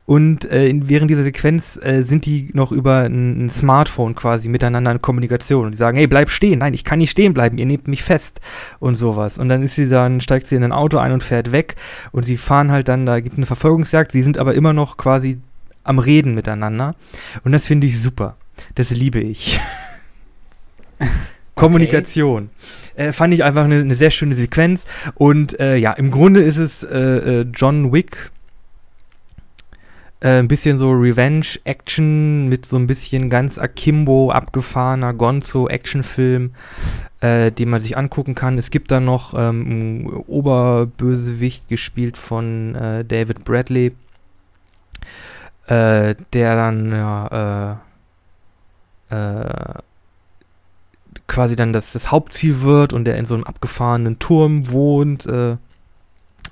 und 0.09 0.51
äh, 0.51 0.73
während 0.75 1.11
dieser 1.11 1.23
Sequenz 1.23 1.79
äh, 1.83 2.03
sind 2.03 2.25
die 2.25 2.49
noch 2.55 2.73
über 2.73 3.01
ein, 3.01 3.45
ein, 3.45 3.51
Smartphone 3.51 4.15
quasi 4.15 4.49
miteinander 4.49 4.91
in 4.91 5.03
Kommunikation 5.03 5.67
und 5.67 5.73
die 5.73 5.77
sagen, 5.77 5.99
hey, 5.99 6.07
bleib 6.07 6.31
stehen, 6.31 6.61
nein, 6.61 6.73
ich 6.73 6.83
kann 6.83 6.99
nicht 6.99 7.11
stehen 7.11 7.35
bleiben, 7.35 7.59
ihr 7.59 7.67
nehmt 7.67 7.89
mich 7.89 8.03
fest 8.03 8.41
und 8.81 8.95
sowas. 8.95 9.37
Und 9.37 9.51
dann 9.51 9.63
ist 9.63 9.75
sie 9.75 9.87
dann, 9.87 10.23
steigt 10.23 10.47
sie 10.47 10.57
in 10.57 10.65
ein 10.65 10.73
Auto 10.73 10.97
ein 10.97 11.13
und 11.13 11.23
fährt 11.23 11.53
weg 11.53 11.77
und 12.11 12.25
sie 12.25 12.39
fahren 12.39 12.73
halt 12.73 12.89
dann, 12.89 13.05
da 13.05 13.21
gibt 13.21 13.35
es 13.35 13.39
eine 13.39 13.45
Verfolgungsjagd, 13.45 14.13
sie 14.13 14.23
sind 14.23 14.39
aber 14.39 14.55
immer 14.55 14.73
noch 14.73 14.97
quasi 14.97 15.41
am 15.85 15.99
Reden 15.99 16.35
miteinander 16.35 16.95
und 17.45 17.53
das 17.53 17.67
finde 17.67 17.87
ich 17.87 18.01
super. 18.01 18.39
Das 18.75 18.91
liebe 18.91 19.21
ich. 19.21 19.59
Kommunikation. 21.59 22.51
Okay. 22.95 23.09
Äh, 23.09 23.13
fand 23.13 23.35
ich 23.35 23.45
einfach 23.45 23.65
eine, 23.65 23.81
eine, 23.81 23.95
sehr 23.95 24.11
schöne 24.11 24.35
Sequenz. 24.35 24.87
Und 25.15 25.59
äh, 25.61 25.77
ja, 25.77 25.93
im 25.93 26.11
Grunde 26.11 26.41
ist 26.41 26.57
es 26.57 26.83
äh, 26.85 27.41
äh 27.41 27.47
John 27.55 27.93
Wick. 27.93 28.31
Äh, 30.21 30.39
ein 30.39 30.49
bisschen 30.49 30.79
so 30.79 30.91
Revenge-Action 30.91 32.49
mit 32.49 32.67
so 32.67 32.77
ein 32.77 32.87
bisschen 32.87 33.31
ganz 33.31 33.59
Akimbo 33.59 34.31
abgefahrener 34.31 35.15
Gonzo-Actionfilm, 35.15 36.53
äh, 37.21 37.53
den 37.53 37.69
man 37.69 37.81
sich 37.81 37.97
angucken 37.97 38.35
kann. 38.35 38.59
Es 38.59 38.71
gibt 38.71 38.91
dann 38.91 39.05
noch 39.05 39.35
ähm, 39.37 40.25
Oberbösewicht 40.27 41.69
gespielt 41.69 42.17
von 42.17 42.73
David 43.07 43.45
Bradley, 43.45 43.93
der 45.69 46.17
dann 46.33 46.93
ja 46.93 47.81
äh, 49.11 49.81
quasi 51.27 51.57
dann 51.57 51.73
das, 51.73 51.93
das 51.93 52.11
Hauptziel 52.11 52.63
wird 52.63 52.93
und 52.93 53.05
der 53.05 53.17
in 53.17 53.27
so 53.27 53.35
einem 53.35 53.45
abgefahrenen 53.45 54.19
Turm 54.19 54.71
wohnt 54.71 55.27
äh, 55.27 55.57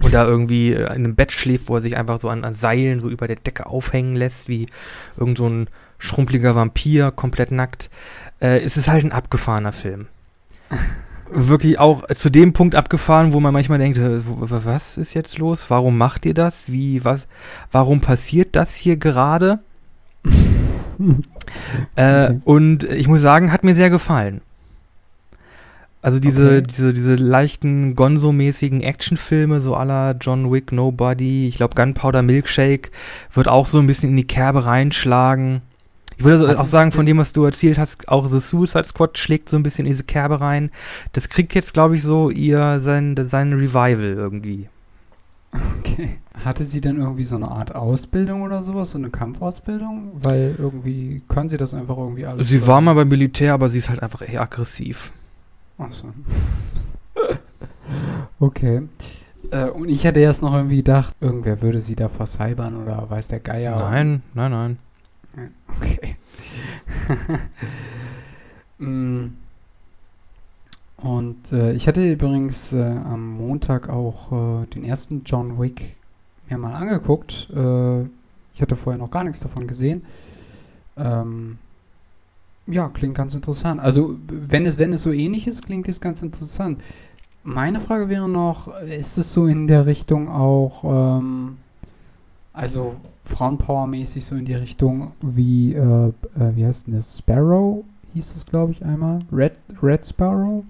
und 0.02 0.12
da 0.12 0.26
irgendwie 0.26 0.72
in 0.72 0.86
einem 0.86 1.14
Bett 1.14 1.32
schläft, 1.32 1.68
wo 1.68 1.76
er 1.76 1.82
sich 1.82 1.96
einfach 1.96 2.20
so 2.20 2.28
an, 2.28 2.44
an 2.44 2.52
Seilen 2.52 3.00
so 3.00 3.08
über 3.08 3.26
der 3.26 3.36
Decke 3.36 3.66
aufhängen 3.66 4.14
lässt, 4.14 4.48
wie 4.48 4.66
irgend 5.16 5.38
so 5.38 5.48
ein 5.48 5.68
schrumpeliger 5.98 6.54
Vampir, 6.54 7.10
komplett 7.10 7.50
nackt. 7.50 7.90
Äh, 8.40 8.60
es 8.60 8.76
ist 8.76 8.88
halt 8.88 9.04
ein 9.04 9.12
abgefahrener 9.12 9.72
Film. 9.72 10.08
Wirklich 11.30 11.78
auch 11.80 12.06
zu 12.14 12.30
dem 12.30 12.52
Punkt 12.52 12.76
abgefahren, 12.76 13.32
wo 13.32 13.40
man 13.40 13.52
manchmal 13.52 13.78
denkt, 13.78 13.98
äh, 13.98 14.20
was 14.24 14.96
ist 14.96 15.14
jetzt 15.14 15.38
los? 15.38 15.70
Warum 15.70 15.98
macht 15.98 16.24
ihr 16.24 16.34
das? 16.34 16.70
Wie, 16.70 17.04
was, 17.04 17.26
warum 17.72 18.00
passiert 18.00 18.54
das 18.54 18.76
hier 18.76 18.96
gerade? 18.96 19.58
Äh, 21.96 22.34
und 22.44 22.84
ich 22.84 23.08
muss 23.08 23.20
sagen, 23.20 23.52
hat 23.52 23.64
mir 23.64 23.74
sehr 23.74 23.90
gefallen. 23.90 24.40
Also 26.02 26.20
diese, 26.20 26.58
okay. 26.58 26.62
diese, 26.62 26.94
diese 26.94 27.16
leichten 27.16 27.96
Gonzo-mäßigen 27.96 28.80
Actionfilme, 28.80 29.60
so 29.60 29.74
aller 29.74 30.14
John 30.20 30.52
Wick, 30.52 30.70
Nobody, 30.70 31.48
ich 31.48 31.56
glaube 31.56 31.74
Gunpowder 31.74 32.22
Milkshake, 32.22 32.90
wird 33.34 33.48
auch 33.48 33.66
so 33.66 33.80
ein 33.80 33.88
bisschen 33.88 34.10
in 34.10 34.16
die 34.16 34.26
Kerbe 34.26 34.66
reinschlagen. 34.66 35.62
Ich 36.16 36.24
würde 36.24 36.46
also 36.46 36.62
auch 36.62 36.66
sagen, 36.66 36.92
von 36.92 37.06
dem, 37.06 37.18
was 37.18 37.32
du 37.32 37.44
erzählt 37.44 37.76
hast, 37.76 38.08
auch 38.08 38.28
The 38.28 38.38
Suicide 38.38 38.84
Squad 38.84 39.18
schlägt 39.18 39.48
so 39.48 39.56
ein 39.56 39.62
bisschen 39.62 39.84
in 39.84 39.90
diese 39.90 40.04
Kerbe 40.04 40.40
rein. 40.40 40.70
Das 41.12 41.28
kriegt 41.28 41.54
jetzt, 41.54 41.74
glaube 41.74 41.96
ich, 41.96 42.02
so 42.02 42.30
ihr 42.30 42.78
sein, 42.78 43.16
sein 43.24 43.52
Revival 43.52 44.14
irgendwie. 44.14 44.68
Okay. 45.78 46.18
Hatte 46.44 46.64
sie 46.64 46.80
dann 46.80 46.98
irgendwie 46.98 47.24
so 47.24 47.36
eine 47.36 47.48
Art 47.48 47.74
Ausbildung 47.74 48.42
oder 48.42 48.62
sowas, 48.62 48.90
so 48.90 48.98
eine 48.98 49.10
Kampfausbildung? 49.10 50.12
Weil 50.14 50.54
irgendwie 50.58 51.22
können 51.28 51.48
sie 51.48 51.56
das 51.56 51.74
einfach 51.74 51.96
irgendwie 51.96 52.26
alles. 52.26 52.48
Sie 52.48 52.66
war 52.66 52.80
mal 52.80 52.94
beim 52.94 53.08
Militär, 53.08 53.54
aber 53.54 53.68
sie 53.68 53.78
ist 53.78 53.88
halt 53.88 54.02
einfach 54.02 54.26
eher 54.26 54.42
aggressiv. 54.42 55.12
Ach 55.78 55.92
so. 55.92 56.12
okay. 58.40 58.82
Äh, 59.50 59.70
und 59.70 59.88
ich 59.88 60.04
hätte 60.04 60.20
erst 60.20 60.42
noch 60.42 60.54
irgendwie 60.54 60.76
gedacht, 60.76 61.14
irgendwer 61.20 61.62
würde 61.62 61.80
sie 61.80 61.96
da 61.96 62.08
vercybern 62.08 62.82
oder 62.82 63.08
weiß 63.08 63.28
der 63.28 63.40
Geier. 63.40 63.78
Nein, 63.78 64.22
nein, 64.34 64.50
nein. 64.50 64.78
Okay. 65.76 66.16
mm. 68.78 69.45
Und 70.96 71.52
äh, 71.52 71.72
ich 71.72 71.86
hatte 71.88 72.12
übrigens 72.12 72.72
äh, 72.72 72.82
am 72.82 73.36
Montag 73.36 73.88
auch 73.88 74.62
äh, 74.62 74.66
den 74.66 74.84
ersten 74.84 75.22
John 75.24 75.60
Wick 75.60 75.96
mir 76.48 76.58
mal 76.58 76.74
angeguckt. 76.74 77.48
Äh, 77.54 78.02
ich 78.54 78.62
hatte 78.62 78.76
vorher 78.76 78.98
noch 78.98 79.10
gar 79.10 79.24
nichts 79.24 79.40
davon 79.40 79.66
gesehen. 79.66 80.02
Ähm, 80.96 81.58
ja, 82.66 82.88
klingt 82.88 83.14
ganz 83.14 83.34
interessant. 83.34 83.80
Also, 83.80 84.16
wenn 84.28 84.66
es, 84.66 84.78
wenn 84.78 84.92
es 84.92 85.02
so 85.02 85.12
ähnlich 85.12 85.46
ist, 85.46 85.64
klingt 85.64 85.88
es 85.88 86.00
ganz 86.00 86.22
interessant. 86.22 86.80
Meine 87.44 87.78
Frage 87.78 88.08
wäre 88.08 88.28
noch, 88.28 88.68
ist 88.80 89.18
es 89.18 89.32
so 89.32 89.46
in 89.46 89.68
der 89.68 89.86
Richtung 89.86 90.28
auch, 90.28 90.82
ähm, 91.20 91.58
also 92.52 92.96
Frauenpower-mäßig 93.24 94.24
so 94.24 94.34
in 94.34 94.46
die 94.46 94.54
Richtung 94.54 95.12
wie, 95.20 95.74
äh, 95.74 96.08
äh, 96.08 96.12
wie 96.56 96.66
heißt 96.66 96.86
denn 96.86 96.94
das? 96.94 97.18
Sparrow 97.18 97.84
hieß 98.14 98.34
es, 98.34 98.46
glaube 98.46 98.72
ich, 98.72 98.84
einmal. 98.84 99.20
Red, 99.30 99.52
Red 99.80 100.04
Sparrow? 100.04 100.64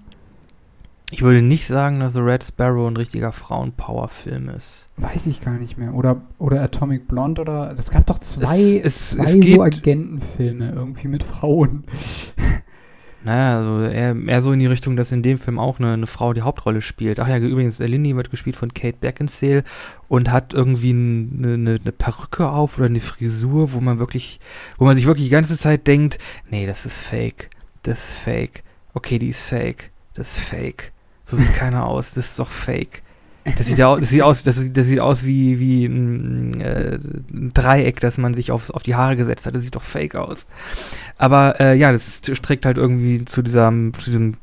Ich 1.09 1.21
würde 1.21 1.41
nicht 1.41 1.67
sagen, 1.67 2.01
dass 2.01 2.13
The 2.13 2.19
Red 2.19 2.43
Sparrow 2.43 2.87
ein 2.87 2.97
richtiger 2.97 3.31
Frauenpower-Film 3.31 4.49
ist. 4.49 4.89
Weiß 4.97 5.25
ich 5.27 5.39
gar 5.39 5.57
nicht 5.57 5.77
mehr. 5.77 5.93
Oder, 5.93 6.21
oder 6.37 6.61
Atomic 6.61 7.07
Blonde 7.07 7.41
oder. 7.41 7.73
Es 7.77 7.91
gab 7.91 8.05
doch 8.07 8.19
zwei, 8.19 8.81
es, 8.83 8.83
es, 8.83 9.09
zwei 9.11 9.23
es 9.23 9.55
so 9.55 9.61
Agentenfilme 9.63 10.71
irgendwie 10.73 11.07
mit 11.07 11.23
Frauen. 11.23 11.85
Naja, 13.23 13.57
also 13.57 13.81
eher, 13.81 14.15
eher 14.15 14.41
so 14.41 14.53
in 14.53 14.59
die 14.59 14.67
Richtung, 14.67 14.95
dass 14.95 15.11
in 15.11 15.21
dem 15.21 15.37
Film 15.37 15.59
auch 15.59 15.79
eine, 15.79 15.91
eine 15.91 16.07
Frau 16.07 16.31
die 16.31 16.43
Hauptrolle 16.43 16.81
spielt. 16.81 17.19
Ach 17.19 17.27
ja, 17.27 17.37
übrigens, 17.37 17.79
Lindy 17.79 18.15
wird 18.15 18.31
gespielt 18.31 18.55
von 18.55 18.73
Kate 18.73 18.99
Beckinsale 19.01 19.65
und 20.07 20.31
hat 20.31 20.53
irgendwie 20.53 20.91
eine, 20.91 21.55
eine, 21.55 21.79
eine 21.81 21.91
Perücke 21.91 22.47
auf 22.47 22.77
oder 22.77 22.85
eine 22.85 23.01
Frisur, 23.01 23.73
wo 23.73 23.81
man 23.81 23.99
wirklich, 23.99 24.39
wo 24.77 24.85
man 24.85 24.95
sich 24.95 25.07
wirklich 25.07 25.25
die 25.25 25.31
ganze 25.31 25.57
Zeit 25.57 25.87
denkt, 25.87 26.19
nee, 26.49 26.65
das 26.65 26.85
ist 26.85 26.99
fake. 26.99 27.49
Das 27.83 28.11
ist 28.11 28.17
fake. 28.17 28.63
Okay, 28.93 29.19
die 29.19 29.27
ist 29.27 29.49
fake. 29.49 29.91
Das 30.13 30.37
ist 30.37 30.45
fake. 30.45 30.93
So 31.27 31.35
sieht 31.37 31.53
keiner 31.53 31.85
aus. 31.85 32.13
Das 32.13 32.27
ist 32.27 32.39
doch 32.39 32.49
fake. 32.49 33.03
Das 33.57 33.67
sieht, 33.67 33.77
ja, 33.77 33.95
das 33.95 34.09
sieht 34.09 34.23
aus, 34.23 34.43
das, 34.43 34.61
das 34.73 34.87
sieht 34.87 34.99
aus 34.99 35.25
wie, 35.25 35.59
wie 35.59 35.85
ein, 35.85 36.59
äh, 36.59 36.99
ein, 37.31 37.51
Dreieck, 37.53 37.99
das 37.99 38.17
man 38.17 38.33
sich 38.33 38.51
aufs, 38.51 38.71
auf 38.71 38.83
die 38.83 38.95
Haare 38.95 39.15
gesetzt 39.15 39.45
hat. 39.45 39.55
Das 39.55 39.63
sieht 39.63 39.75
doch 39.75 39.83
fake 39.83 40.15
aus. 40.15 40.47
Aber 41.17 41.59
äh, 41.59 41.75
ja, 41.77 41.91
das 41.91 42.21
trägt 42.21 42.65
halt 42.65 42.77
irgendwie 42.77 43.23
zu 43.23 43.41
diesem, 43.41 43.93
zu 43.97 44.09
diesem 44.09 44.33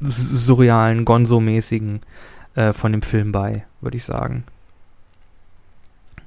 surrealen, 0.00 1.04
Gonzo-mäßigen 1.04 2.00
äh, 2.54 2.72
von 2.72 2.92
dem 2.92 3.02
Film 3.02 3.32
bei, 3.32 3.64
würde 3.80 3.96
ich 3.96 4.04
sagen. 4.04 4.44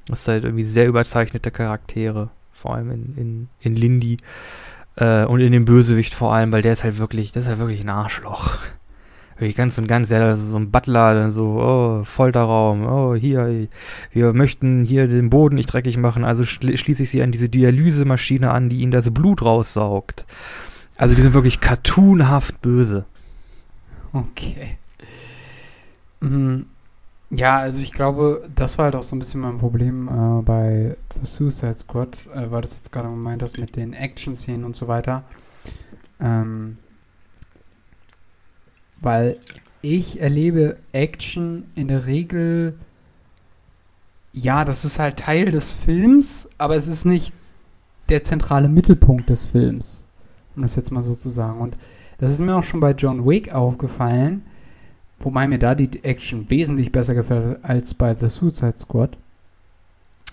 Das 0.08 0.26
sind 0.26 0.34
halt 0.34 0.44
irgendwie 0.46 0.64
sehr 0.64 0.88
überzeichnete 0.88 1.52
Charaktere, 1.52 2.30
vor 2.54 2.76
allem 2.76 2.92
in, 2.92 3.16
in, 3.16 3.48
in 3.62 3.76
Lindy 3.76 4.18
äh, 4.98 5.24
und 5.24 5.40
in 5.40 5.54
dem 5.54 5.64
Bösewicht 5.64 6.14
vor 6.14 6.34
allem, 6.34 6.52
weil 6.52 6.62
der 6.62 6.74
ist 6.74 6.84
halt 6.84 6.98
wirklich, 6.98 7.32
das 7.32 7.44
ist 7.44 7.50
halt 7.50 7.60
wirklich 7.60 7.82
ein 7.82 7.90
Arschloch 7.90 8.58
wirklich 9.42 9.58
ganz 9.58 9.78
und 9.78 9.88
ganz, 9.88 10.10
ja, 10.10 10.38
so 10.38 10.58
ein 10.58 10.72
Butler, 10.72 11.16
dann 11.16 11.32
so, 11.32 11.60
oh, 11.60 12.04
Folterraum, 12.06 12.86
oh, 12.86 13.16
hier, 13.16 13.68
wir 14.12 14.34
möchten 14.34 14.84
hier 14.84 15.08
den 15.08 15.30
Boden 15.30 15.56
nicht 15.56 15.74
dreckig 15.74 15.98
machen, 15.98 16.24
also 16.24 16.46
schließe 16.46 17.04
ich 17.04 17.10
sie 17.10 17.24
an 17.24 17.32
diese 17.32 17.50
Dialysemaschine 17.50 18.52
an, 18.52 18.70
die 18.70 18.82
ihnen 18.82 18.92
das 18.92 19.12
Blut 19.12 19.42
raussaugt. 19.42 20.26
Also 20.96 21.16
die 21.16 21.22
sind 21.22 21.34
wirklich 21.34 21.60
cartoonhaft 21.60 22.62
böse. 22.62 23.06
Okay. 24.14 24.78
Mhm. 26.20 26.68
Ja, 27.32 27.56
also 27.56 27.82
ich 27.82 27.94
glaube, 27.94 28.48
das 28.54 28.78
war 28.78 28.86
halt 28.86 28.96
auch 28.96 29.04
so 29.04 29.16
ein 29.16 29.20
bisschen 29.20 29.42
mein 29.42 29.58
Problem 29.58 30.08
äh, 30.08 30.42
bei 30.44 30.98
The 31.20 31.26
Suicide 31.26 31.74
Squad, 31.74 32.18
äh, 32.36 32.52
weil 32.52 32.62
das 32.62 32.76
jetzt 32.76 32.92
gerade 32.92 33.08
gemeint 33.08 33.42
hast 33.42 33.58
mit 33.58 33.76
den 33.76 33.94
Action-Szenen 33.94 34.66
und 34.66 34.76
so 34.76 34.88
weiter. 34.88 35.24
Ähm, 36.20 36.78
weil 39.02 39.38
ich 39.82 40.22
erlebe 40.22 40.78
Action 40.92 41.66
in 41.76 41.88
der 41.88 42.06
Regel, 42.06 42.78
ja, 44.34 44.64
das 44.64 44.86
ist 44.86 45.00
halt 45.00 45.18
Teil 45.18 45.52
des 45.52 45.74
Films, 45.74 46.50
aber 46.58 46.76
es 46.76 46.88
ist 46.88 47.06
nicht 47.06 47.34
der 48.10 48.24
zentrale 48.24 48.70
Mittelpunkt 48.70 49.30
des 49.30 49.48
Films, 49.48 50.06
um 50.56 50.62
das 50.62 50.76
jetzt 50.76 50.92
mal 50.92 51.02
so 51.02 51.14
zu 51.14 51.30
sagen. 51.30 51.60
Und 51.60 51.78
das 52.20 52.34
ist 52.34 52.42
mir 52.42 52.56
auch 52.56 52.64
schon 52.64 52.80
bei 52.80 52.92
John 52.92 53.28
Wick 53.28 53.54
aufgefallen, 53.54 54.44
wobei 55.20 55.48
mir 55.48 55.60
da 55.60 55.76
die 55.76 56.04
Action 56.04 56.50
wesentlich 56.50 56.92
besser 56.92 57.16
gefällt 57.16 57.64
als 57.64 57.94
bei 57.94 58.16
The 58.16 58.30
Suicide 58.30 58.78
Squad. 58.78 59.18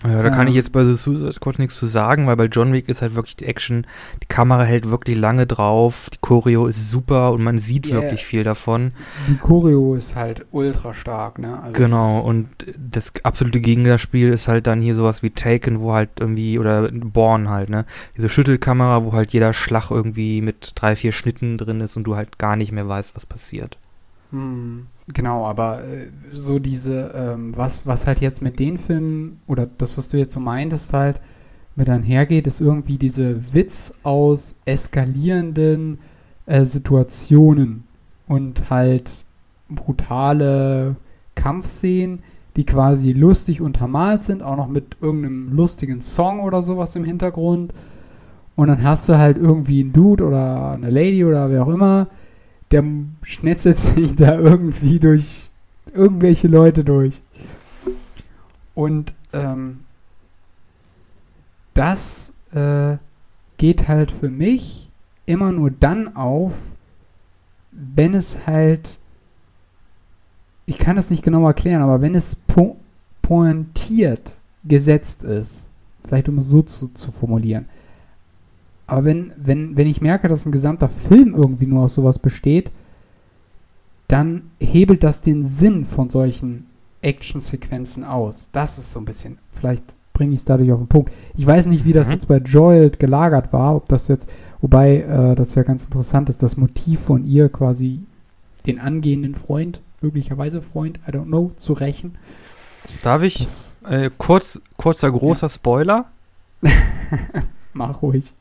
Ja, 0.03 0.21
da 0.21 0.29
Ja. 0.29 0.35
kann 0.35 0.47
ich 0.47 0.55
jetzt 0.55 0.71
bei 0.71 0.85
The 0.85 0.95
Suicide 0.95 1.33
Squad 1.33 1.59
nichts 1.59 1.77
zu 1.77 1.85
sagen, 1.85 2.25
weil 2.25 2.37
bei 2.37 2.45
John 2.45 2.71
Wick 2.71 2.87
ist 2.87 3.01
halt 3.01 3.15
wirklich 3.15 3.35
die 3.35 3.45
Action, 3.45 3.85
die 4.23 4.27
Kamera 4.27 4.63
hält 4.63 4.89
wirklich 4.89 5.17
lange 5.17 5.45
drauf, 5.45 6.09
die 6.13 6.17
Choreo 6.21 6.67
ist 6.67 6.89
super 6.89 7.33
und 7.33 7.43
man 7.43 7.59
sieht 7.59 7.87
Yeah. 7.87 8.01
wirklich 8.01 8.25
viel 8.25 8.45
davon. 8.45 8.93
Die 9.27 9.35
Choreo 9.35 9.95
ist 9.95 10.15
halt 10.15 10.45
ultra 10.51 10.93
stark, 10.93 11.37
ne? 11.39 11.61
Also 11.61 11.77
genau, 11.77 12.17
das- 12.19 12.25
und 12.25 12.47
das 12.77 13.13
absolute 13.23 13.59
Gegenspiel 13.59 14.29
ist 14.29 14.47
halt 14.47 14.67
dann 14.67 14.79
hier 14.79 14.95
sowas 14.95 15.21
wie 15.21 15.31
Taken, 15.31 15.81
wo 15.81 15.91
halt 15.93 16.11
irgendwie, 16.21 16.57
oder 16.59 16.89
Born 16.93 17.49
halt, 17.49 17.69
ne? 17.69 17.85
Diese 18.15 18.29
Schüttelkamera, 18.29 19.03
wo 19.03 19.11
halt 19.11 19.31
jeder 19.31 19.51
Schlag 19.51 19.91
irgendwie 19.91 20.41
mit 20.41 20.71
drei, 20.75 20.95
vier 20.95 21.11
Schnitten 21.11 21.57
drin 21.57 21.81
ist 21.81 21.97
und 21.97 22.05
du 22.05 22.15
halt 22.15 22.37
gar 22.39 22.55
nicht 22.55 22.71
mehr 22.71 22.87
weißt, 22.87 23.15
was 23.17 23.25
passiert. 23.25 23.77
Hm, 24.31 24.87
Genau, 25.13 25.45
aber 25.47 25.83
äh, 25.85 26.07
so 26.33 26.59
diese, 26.59 27.11
ähm, 27.15 27.55
was, 27.57 27.87
was 27.87 28.05
halt 28.05 28.21
jetzt 28.21 28.41
mit 28.43 28.59
den 28.59 28.77
Filmen, 28.77 29.39
oder 29.47 29.67
das, 29.77 29.97
was 29.97 30.09
du 30.09 30.17
jetzt 30.17 30.33
so 30.33 30.39
meintest, 30.39 30.93
halt 30.93 31.19
mit 31.75 31.89
einhergeht, 31.89 32.45
ist 32.45 32.61
irgendwie 32.61 32.97
diese 32.99 33.53
Witz 33.53 33.93
aus 34.03 34.55
eskalierenden 34.65 35.97
äh, 36.45 36.63
Situationen 36.63 37.85
und 38.27 38.69
halt 38.69 39.25
brutale 39.69 40.95
Kampfszenen, 41.35 42.19
die 42.55 42.65
quasi 42.65 43.13
lustig 43.13 43.61
untermalt 43.61 44.23
sind, 44.23 44.43
auch 44.43 44.57
noch 44.57 44.67
mit 44.67 44.97
irgendeinem 45.01 45.53
lustigen 45.55 46.01
Song 46.01 46.39
oder 46.41 46.61
sowas 46.61 46.95
im 46.95 47.03
Hintergrund. 47.03 47.73
Und 48.55 48.67
dann 48.67 48.83
hast 48.83 49.09
du 49.09 49.17
halt 49.17 49.37
irgendwie 49.37 49.81
einen 49.81 49.93
Dude 49.93 50.23
oder 50.25 50.71
eine 50.71 50.89
Lady 50.89 51.23
oder 51.25 51.49
wer 51.49 51.63
auch 51.63 51.69
immer, 51.69 52.07
der 52.71 52.83
schnetzelt 53.23 53.77
sich 53.77 54.15
da 54.15 54.37
irgendwie 54.37 54.99
durch 54.99 55.49
irgendwelche 55.93 56.47
Leute 56.47 56.83
durch. 56.83 57.21
Und 58.75 59.13
ähm, 59.33 59.81
das 61.73 62.33
äh, 62.53 62.97
geht 63.57 63.87
halt 63.87 64.11
für 64.11 64.29
mich 64.29 64.89
immer 65.25 65.51
nur 65.51 65.71
dann 65.71 66.15
auf, 66.15 66.71
wenn 67.71 68.13
es 68.13 68.47
halt, 68.47 68.97
ich 70.65 70.77
kann 70.77 70.97
es 70.97 71.09
nicht 71.09 71.23
genau 71.23 71.45
erklären, 71.45 71.81
aber 71.81 72.01
wenn 72.01 72.15
es 72.15 72.35
po 72.35 72.77
pointiert 73.21 74.39
gesetzt 74.63 75.23
ist, 75.23 75.69
vielleicht 76.03 76.29
um 76.29 76.39
es 76.39 76.49
so 76.49 76.63
zu, 76.63 76.87
zu 76.87 77.11
formulieren, 77.11 77.65
aber 78.89 79.05
wenn, 79.05 79.31
wenn, 79.37 79.77
wenn 79.77 79.87
ich 79.87 80.01
merke, 80.01 80.27
dass 80.27 80.45
ein 80.45 80.51
gesamter 80.51 80.89
Film 80.89 81.33
irgendwie 81.35 81.67
nur 81.67 81.83
aus 81.83 81.95
sowas 81.95 82.19
besteht, 82.19 82.71
dann 84.07 84.49
hebelt 84.59 85.03
das 85.03 85.21
den 85.21 85.43
Sinn 85.43 85.85
von 85.85 86.09
solchen 86.09 86.65
Actionsequenzen 87.01 88.03
aus. 88.03 88.49
Das 88.51 88.77
ist 88.77 88.91
so 88.91 88.99
ein 88.99 89.05
bisschen, 89.05 89.37
vielleicht 89.51 89.95
bringe 90.13 90.33
ich 90.33 90.39
es 90.39 90.45
dadurch 90.45 90.71
auf 90.71 90.79
den 90.79 90.87
Punkt. 90.87 91.11
Ich 91.37 91.45
weiß 91.45 91.67
nicht, 91.67 91.85
wie 91.85 91.93
das 91.93 92.07
Mhm. 92.07 92.13
jetzt 92.13 92.27
bei 92.27 92.37
Joel 92.37 92.89
gelagert 92.89 93.53
war, 93.53 93.75
ob 93.75 93.87
das 93.87 94.07
jetzt, 94.07 94.29
wobei 94.59 94.97
äh, 95.01 95.35
das 95.35 95.55
ja 95.55 95.63
ganz 95.63 95.85
interessant 95.85 96.27
ist, 96.29 96.41
das 96.43 96.57
Motiv 96.57 96.99
von 96.99 97.23
ihr 97.23 97.49
quasi 97.49 98.01
den 98.65 98.79
angehenden 98.79 99.35
Freund, 99.35 99.79
möglicherweise 100.01 100.61
Freund, 100.61 100.99
I 101.07 101.11
don't 101.11 101.25
know, 101.25 101.51
zu 101.55 101.73
rächen. 101.73 102.17
Darf 103.03 103.21
ich? 103.21 103.37
Das 103.37 103.77
Äh, 103.87 104.09
kurz, 104.17 104.59
kurzer, 104.75 105.11
großer 105.11 105.47
Spoiler. 105.49 106.05
mach 107.73 108.01
ruhig. 108.01 108.33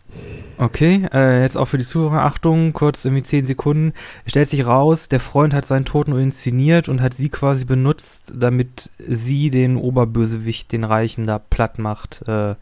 Okay, 0.56 1.06
äh, 1.12 1.42
jetzt 1.42 1.56
auch 1.56 1.66
für 1.66 1.78
die 1.78 1.84
Zuhörer, 1.84 2.24
Achtung, 2.24 2.72
kurz 2.72 3.04
irgendwie 3.04 3.22
10 3.22 3.46
Sekunden. 3.46 3.92
Stellt 4.26 4.48
sich 4.48 4.66
raus, 4.66 5.08
der 5.08 5.20
Freund 5.20 5.54
hat 5.54 5.66
seinen 5.66 5.84
Toten 5.84 6.18
inszeniert 6.18 6.88
und 6.88 7.00
hat 7.00 7.14
sie 7.14 7.28
quasi 7.28 7.64
benutzt, 7.64 8.32
damit 8.34 8.90
sie 8.98 9.50
den 9.50 9.76
Oberbösewicht, 9.76 10.72
den 10.72 10.84
Reichen, 10.84 11.26
da 11.26 11.38
platt 11.38 11.78
macht. 11.78 12.26
Äh, 12.26 12.54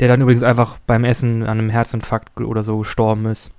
der 0.00 0.08
dann 0.08 0.20
übrigens 0.20 0.42
einfach 0.42 0.78
beim 0.86 1.04
Essen 1.04 1.42
an 1.42 1.58
einem 1.58 1.70
Herzinfarkt 1.70 2.40
oder 2.40 2.62
so 2.62 2.78
gestorben 2.78 3.26
ist. 3.26 3.50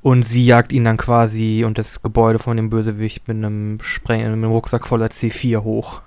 Und 0.00 0.22
sie 0.22 0.46
jagt 0.46 0.72
ihn 0.72 0.84
dann 0.84 0.96
quasi 0.96 1.64
und 1.64 1.76
das 1.76 2.02
Gebäude 2.02 2.38
von 2.38 2.56
dem 2.56 2.70
Bösewicht 2.70 3.26
mit 3.26 3.36
einem, 3.36 3.78
Spreng 3.82 4.20
mit 4.20 4.28
einem 4.28 4.44
Rucksack 4.44 4.86
voller 4.86 5.08
C4 5.08 5.62
hoch. 5.64 6.02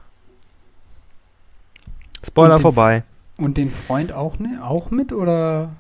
Spoiler 2.25 2.59
vorbei. 2.59 3.03
Und 3.41 3.57
den 3.57 3.71
Freund 3.71 4.13
auch, 4.13 4.37
ne, 4.37 4.59
auch 4.63 4.91
mit 4.91 5.11
oder? 5.11 5.71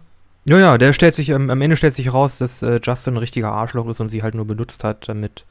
Ja, 0.45 0.57
ja, 0.57 0.77
der 0.79 0.93
stellt 0.93 1.13
sich, 1.13 1.29
ähm, 1.29 1.51
am 1.51 1.61
Ende 1.61 1.75
stellt 1.75 1.93
sich 1.93 2.11
raus, 2.11 2.39
dass 2.39 2.63
äh, 2.63 2.79
Justin 2.81 3.13
ein 3.13 3.17
richtiger 3.17 3.51
Arschloch 3.51 3.87
ist 3.87 3.99
und 3.99 4.09
sie 4.09 4.23
halt 4.23 4.33
nur 4.33 4.45
benutzt 4.45 4.83
hat, 4.83 5.07
damit 5.07 5.45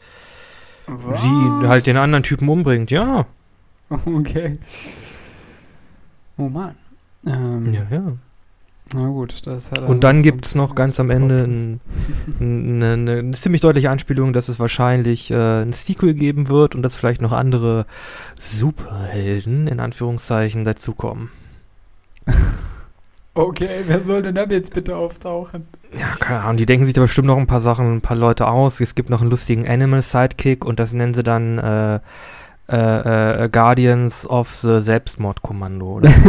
sie 0.88 1.68
halt 1.68 1.86
den 1.86 1.96
anderen 1.96 2.24
Typen 2.24 2.48
umbringt. 2.48 2.90
Ja. 2.90 3.26
Okay. 4.06 4.58
Oh 6.38 6.48
Mann. 6.48 6.76
Ähm, 7.26 7.72
Ja, 7.72 7.82
ja. 7.90 8.12
Na 8.94 9.08
gut, 9.08 9.46
das 9.46 9.64
ist 9.64 9.72
halt 9.72 9.88
Und 9.88 10.04
dann 10.04 10.22
gibt 10.22 10.46
es 10.46 10.54
noch 10.54 10.76
ganz 10.76 11.00
am 11.00 11.10
Ende 11.10 11.42
ein, 11.42 11.80
ein, 12.40 12.82
eine 12.82 13.30
ziemlich 13.32 13.62
deutliche 13.62 13.90
Anspielung, 13.90 14.32
dass 14.32 14.48
es 14.48 14.60
wahrscheinlich 14.60 15.32
äh, 15.32 15.62
ein 15.62 15.72
Sequel 15.72 16.14
geben 16.14 16.48
wird 16.48 16.76
und 16.76 16.82
dass 16.82 16.94
vielleicht 16.94 17.20
noch 17.20 17.32
andere 17.32 17.84
Superhelden, 18.38 19.66
in 19.66 19.80
Anführungszeichen, 19.80 20.64
dazukommen. 20.64 21.30
Okay, 23.32 23.84
wer 23.86 24.02
soll 24.02 24.22
denn 24.22 24.34
da 24.34 24.44
jetzt 24.44 24.74
bitte 24.74 24.96
auftauchen? 24.96 25.68
Ja, 25.96 26.16
keine 26.18 26.40
Ahnung, 26.40 26.56
die 26.56 26.66
denken 26.66 26.84
sich 26.84 26.94
da 26.94 27.00
bestimmt 27.00 27.28
noch 27.28 27.38
ein 27.38 27.46
paar 27.46 27.60
Sachen, 27.60 27.96
ein 27.96 28.00
paar 28.00 28.16
Leute 28.16 28.48
aus. 28.48 28.80
Es 28.80 28.96
gibt 28.96 29.08
noch 29.08 29.20
einen 29.20 29.30
lustigen 29.30 29.68
Animal-Sidekick 29.68 30.64
und 30.64 30.80
das 30.80 30.92
nennen 30.92 31.14
sie 31.14 31.22
dann 31.22 31.58
äh, 31.58 32.00
äh, 32.68 33.44
äh, 33.44 33.48
Guardians 33.48 34.28
of 34.28 34.50
the 34.56 34.80
Selbstmordkommando. 34.80 35.86
Oder? 35.86 36.12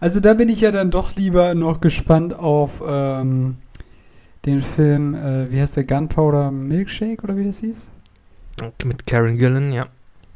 Also 0.00 0.20
da 0.20 0.34
bin 0.34 0.48
ich 0.48 0.60
ja 0.60 0.70
dann 0.70 0.92
doch 0.92 1.16
lieber 1.16 1.54
noch 1.54 1.80
gespannt 1.80 2.32
auf 2.32 2.82
ähm, 2.86 3.56
den 4.46 4.60
Film, 4.60 5.14
äh, 5.14 5.50
wie 5.50 5.60
heißt 5.60 5.76
der, 5.76 5.84
Gunpowder 5.84 6.52
Milkshake 6.52 7.24
oder 7.24 7.36
wie 7.36 7.44
das 7.44 7.58
hieß? 7.58 7.88
Mit 8.84 9.06
Karen 9.06 9.38
Gillan, 9.38 9.72
ja. 9.72 9.86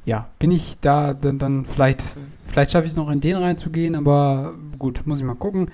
Ja, 0.05 0.29
bin 0.39 0.51
ich 0.51 0.79
da 0.81 1.15
dann, 1.15 1.39
dann 1.39 1.65
vielleicht, 1.65 2.03
vielleicht 2.47 2.73
schaffe 2.73 2.87
ich 2.87 2.93
es 2.93 2.97
noch 2.97 3.11
in 3.11 3.21
den 3.21 3.37
reinzugehen, 3.37 3.95
aber 3.95 4.55
gut, 4.79 5.03
muss 5.07 5.21
ich 5.21 5.25
mal 5.25 5.35
gucken. 5.35 5.71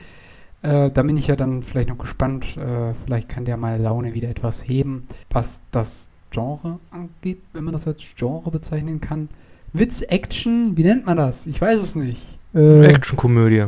Äh, 0.62 0.91
da 0.91 1.03
bin 1.03 1.16
ich 1.16 1.29
ja 1.29 1.37
dann 1.37 1.62
vielleicht 1.62 1.89
noch 1.89 1.99
gespannt. 1.99 2.57
Äh, 2.57 2.95
vielleicht 3.05 3.29
kann 3.29 3.45
der 3.45 3.57
meine 3.57 3.83
Laune 3.83 4.14
wieder 4.14 4.29
etwas 4.29 4.66
heben, 4.66 5.07
was 5.31 5.62
das 5.70 6.11
Genre 6.31 6.79
angeht, 6.91 7.39
wenn 7.53 7.64
man 7.64 7.72
das 7.72 7.87
als 7.87 8.03
Genre 8.16 8.51
bezeichnen 8.51 9.01
kann. 9.01 9.29
Witz, 9.72 10.03
Action, 10.03 10.76
wie 10.76 10.83
nennt 10.85 11.07
man 11.07 11.16
das? 11.16 11.47
Ich 11.47 11.61
weiß 11.61 11.81
es 11.81 11.95
nicht. 11.95 12.39
Äh, 12.55 12.85
Actionkomödie. 12.87 13.66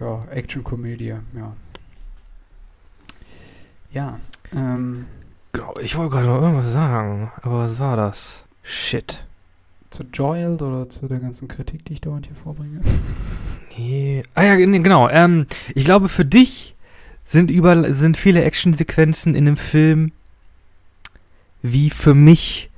Ja, 0.00 0.20
Actionkomödie, 0.30 1.06
ja. 1.06 1.52
Ja, 3.92 4.18
ähm, 4.54 5.06
Genau, 5.52 5.74
Ich 5.80 5.96
wollte 5.96 6.12
gerade 6.12 6.26
noch 6.28 6.40
irgendwas 6.40 6.72
sagen, 6.72 7.32
aber 7.42 7.58
was 7.64 7.78
war 7.78 7.96
das? 7.96 8.44
Shit. 8.62 9.24
Zu 9.90 10.04
Joel 10.12 10.54
oder 10.54 10.88
zu 10.88 11.08
der 11.08 11.18
ganzen 11.18 11.48
Kritik, 11.48 11.84
die 11.84 11.94
ich 11.94 12.00
dauernd 12.00 12.26
hier 12.26 12.36
vorbringe. 12.36 12.80
Nee. 13.78 14.24
Ah 14.34 14.42
ja, 14.42 14.56
nee, 14.56 14.80
genau. 14.80 15.08
Ähm, 15.08 15.46
ich 15.74 15.84
glaube, 15.84 16.08
für 16.08 16.24
dich 16.24 16.74
sind 17.24 17.50
über 17.50 17.94
sind 17.94 18.16
viele 18.16 18.42
Actionsequenzen 18.42 19.34
in 19.34 19.46
dem 19.46 19.56
Film 19.56 20.12
wie 21.62 21.88
für 21.88 22.14
mich 22.14 22.68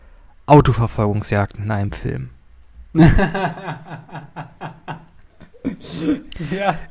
Autoverfolgungsjagden 0.46 1.64
in 1.64 1.70
einem 1.70 1.92
Film. 1.92 2.30
ja. 2.94 3.08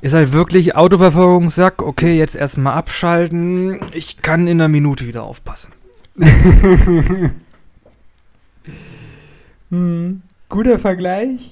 Ist 0.01 0.13
halt 0.13 0.33
wirklich 0.33 0.75
Autoverfolgungsjagd, 0.75 1.81
okay, 1.81 2.17
jetzt 2.17 2.35
erstmal 2.35 2.73
abschalten. 2.73 3.79
Ich 3.93 4.17
kann 4.17 4.47
in 4.47 4.59
einer 4.59 4.67
Minute 4.67 5.05
wieder 5.05 5.23
aufpassen. 5.23 5.71
hm, 9.71 10.21
guter 10.49 10.77
Vergleich. 10.79 11.49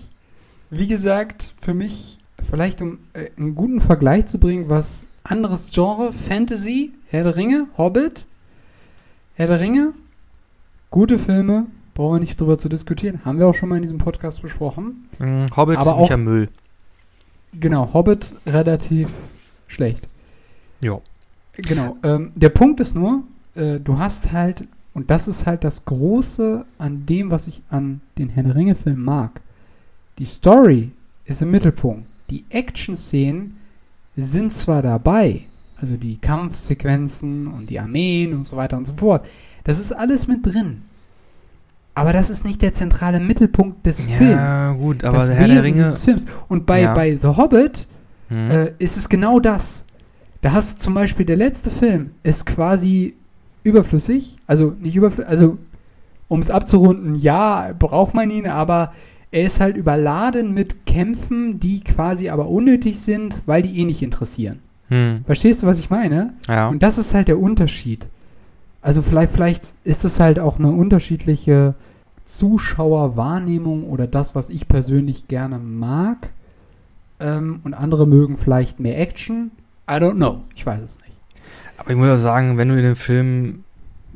Wie 0.70 0.88
gesagt, 0.88 1.54
für 1.60 1.74
mich 1.74 2.20
vielleicht 2.48 2.82
um 2.82 3.00
äh, 3.14 3.30
einen 3.38 3.56
guten 3.56 3.82
Vergleich 3.82 4.28
zu 4.28 4.38
bringen, 4.38 4.70
was 4.70 5.08
anderes 5.24 5.72
Genre, 5.74 6.14
Fantasy, 6.14 6.92
Herr 7.08 7.24
der 7.24 7.36
Ringe, 7.36 7.68
Hobbit. 7.78 8.26
Herr 9.34 9.48
der 9.48 9.60
Ringe, 9.60 9.94
gute 10.92 11.18
Filme, 11.18 11.66
brauchen 11.94 12.16
wir 12.16 12.20
nicht 12.20 12.40
drüber 12.40 12.58
zu 12.58 12.70
diskutieren. 12.70 13.22
Haben 13.26 13.40
wir 13.40 13.48
auch 13.48 13.56
schon 13.56 13.70
mal 13.70 13.78
in 13.78 13.82
diesem 13.82 13.98
Podcast 13.98 14.42
besprochen. 14.42 15.06
Mhm, 15.18 15.48
Hobbit 15.56 15.78
Aber 15.78 15.96
auch- 15.96 16.16
Müll. 16.18 16.50
Genau, 17.60 17.94
Hobbit 17.94 18.34
relativ 18.46 19.10
schlecht. 19.68 20.08
Ja. 20.84 21.00
Genau. 21.54 21.98
Ähm, 22.04 22.32
der 22.36 22.50
Punkt 22.50 22.80
ist 22.80 22.96
nur, 22.96 23.24
äh, 23.56 23.80
du 23.80 23.98
hast 23.98 24.32
halt, 24.32 24.66
und 24.94 25.10
das 25.10 25.28
ist 25.28 25.46
halt 25.46 25.64
das 25.64 25.86
Große 25.86 26.66
an 26.78 27.06
dem, 27.06 27.32
was 27.32 27.48
ich 27.48 27.62
an 27.70 28.02
den 28.18 28.30
Herr 28.30 28.44
der 28.44 28.56
Ringe-Filmen 28.56 29.04
mag. 29.04 29.42
Die 30.18 30.26
Story 30.26 30.92
ist 31.26 31.42
im 31.42 31.52
Mittelpunkt. 31.52 32.06
Die 32.30 32.44
Action-Szenen 32.50 33.58
sind 34.16 34.52
zwar 34.52 34.82
dabei, 34.82 35.42
also 35.80 35.96
die 35.96 36.18
Kampfsequenzen 36.18 37.48
und 37.48 37.70
die 37.70 37.80
Armeen 37.80 38.34
und 38.34 38.46
so 38.46 38.58
weiter 38.58 38.78
und 38.78 38.86
so 38.86 38.94
fort. 38.94 39.26
Das 39.64 39.80
ist 39.80 39.92
alles 39.94 40.28
mit 40.28 40.46
drin. 40.46 40.82
Aber 41.96 42.14
das 42.14 42.30
ist 42.30 42.46
nicht 42.46 42.62
der 42.62 42.74
zentrale 42.74 43.20
Mittelpunkt 43.20 43.86
des 43.86 44.08
Ja, 44.10 44.16
Films. 44.18 44.80
gut, 44.80 45.04
aber 45.04 45.18
das 45.18 45.28
der 45.28 45.38
Herr 45.38 45.48
der 45.48 45.56
Wesen 45.58 45.66
Ringe. 45.74 45.84
dieses 45.84 46.04
Films. 46.04 46.26
Und 46.48 46.66
bei, 46.66 46.82
Ja. 46.82 46.94
bei 46.94 47.16
The 47.16 47.28
Hobbit 47.28 47.88
Hm. 48.30 48.52
äh, 48.52 48.72
ist 48.80 48.96
es 48.98 49.10
genau 49.10 49.40
das. 49.40 49.86
Da 50.42 50.52
hast 50.54 50.80
du 50.80 50.84
zum 50.84 50.94
Beispiel 50.94 51.26
der 51.26 51.36
letzte 51.36 51.70
Film 51.72 52.12
ist 52.24 52.46
quasi 52.46 53.16
überflüssig, 53.64 54.38
also 54.48 54.74
nicht 54.80 54.96
überflüssig, 54.96 55.30
also 55.30 55.58
um 56.28 56.40
es 56.40 56.52
abzurunden, 56.52 57.16
ja, 57.16 57.74
braucht 57.78 58.14
man 58.14 58.30
ihn, 58.30 58.48
aber 58.48 58.94
er 59.32 59.44
ist 59.44 59.60
halt 59.60 59.78
überladen 59.78 60.54
mit 60.54 60.86
Kämpfen, 60.86 61.60
die 61.60 61.82
quasi 61.82 62.30
aber 62.30 62.48
unnötig 62.48 63.00
sind, 63.00 63.40
weil 63.46 63.62
die 63.62 63.80
eh 63.80 63.86
nicht 63.86 64.02
interessieren. 64.02 64.60
Hm. 64.88 65.24
Verstehst 65.26 65.62
du, 65.62 65.68
was 65.68 65.80
ich 65.80 65.90
meine? 65.90 66.34
Ja. 66.48 66.68
Und 66.68 66.82
das 66.82 66.98
ist 66.98 67.14
halt 67.14 67.28
der 67.28 67.40
Unterschied. 67.40 68.08
Also 68.82 69.02
vielleicht, 69.02 69.34
vielleicht 69.34 69.76
ist 69.84 70.06
es 70.06 70.20
halt 70.20 70.40
auch 70.40 70.58
eine 70.58 70.72
unterschiedliche 70.72 71.76
Zuschauerwahrnehmung 72.26 73.84
oder 73.84 74.08
das, 74.08 74.36
was 74.36 74.50
ich 74.50 74.68
persönlich 74.68 75.28
gerne 75.28 75.60
mag. 75.60 76.32
Ähm, 77.20 77.60
und 77.64 77.74
andere 77.74 78.08
mögen 78.08 78.38
vielleicht 78.38 78.80
mehr 78.80 79.00
Action. 79.00 79.52
I 79.90 79.96
don't 79.96 80.16
know. 80.16 80.42
Ich 80.56 80.66
weiß 80.66 80.82
es 80.82 81.00
nicht. 81.02 81.19
Aber 81.80 81.92
ich 81.92 81.96
muss 81.96 82.10
auch 82.10 82.22
sagen, 82.22 82.58
wenn 82.58 82.70
du 82.70 82.76
in 82.76 82.84
den 82.84 82.96
Film 82.96 83.64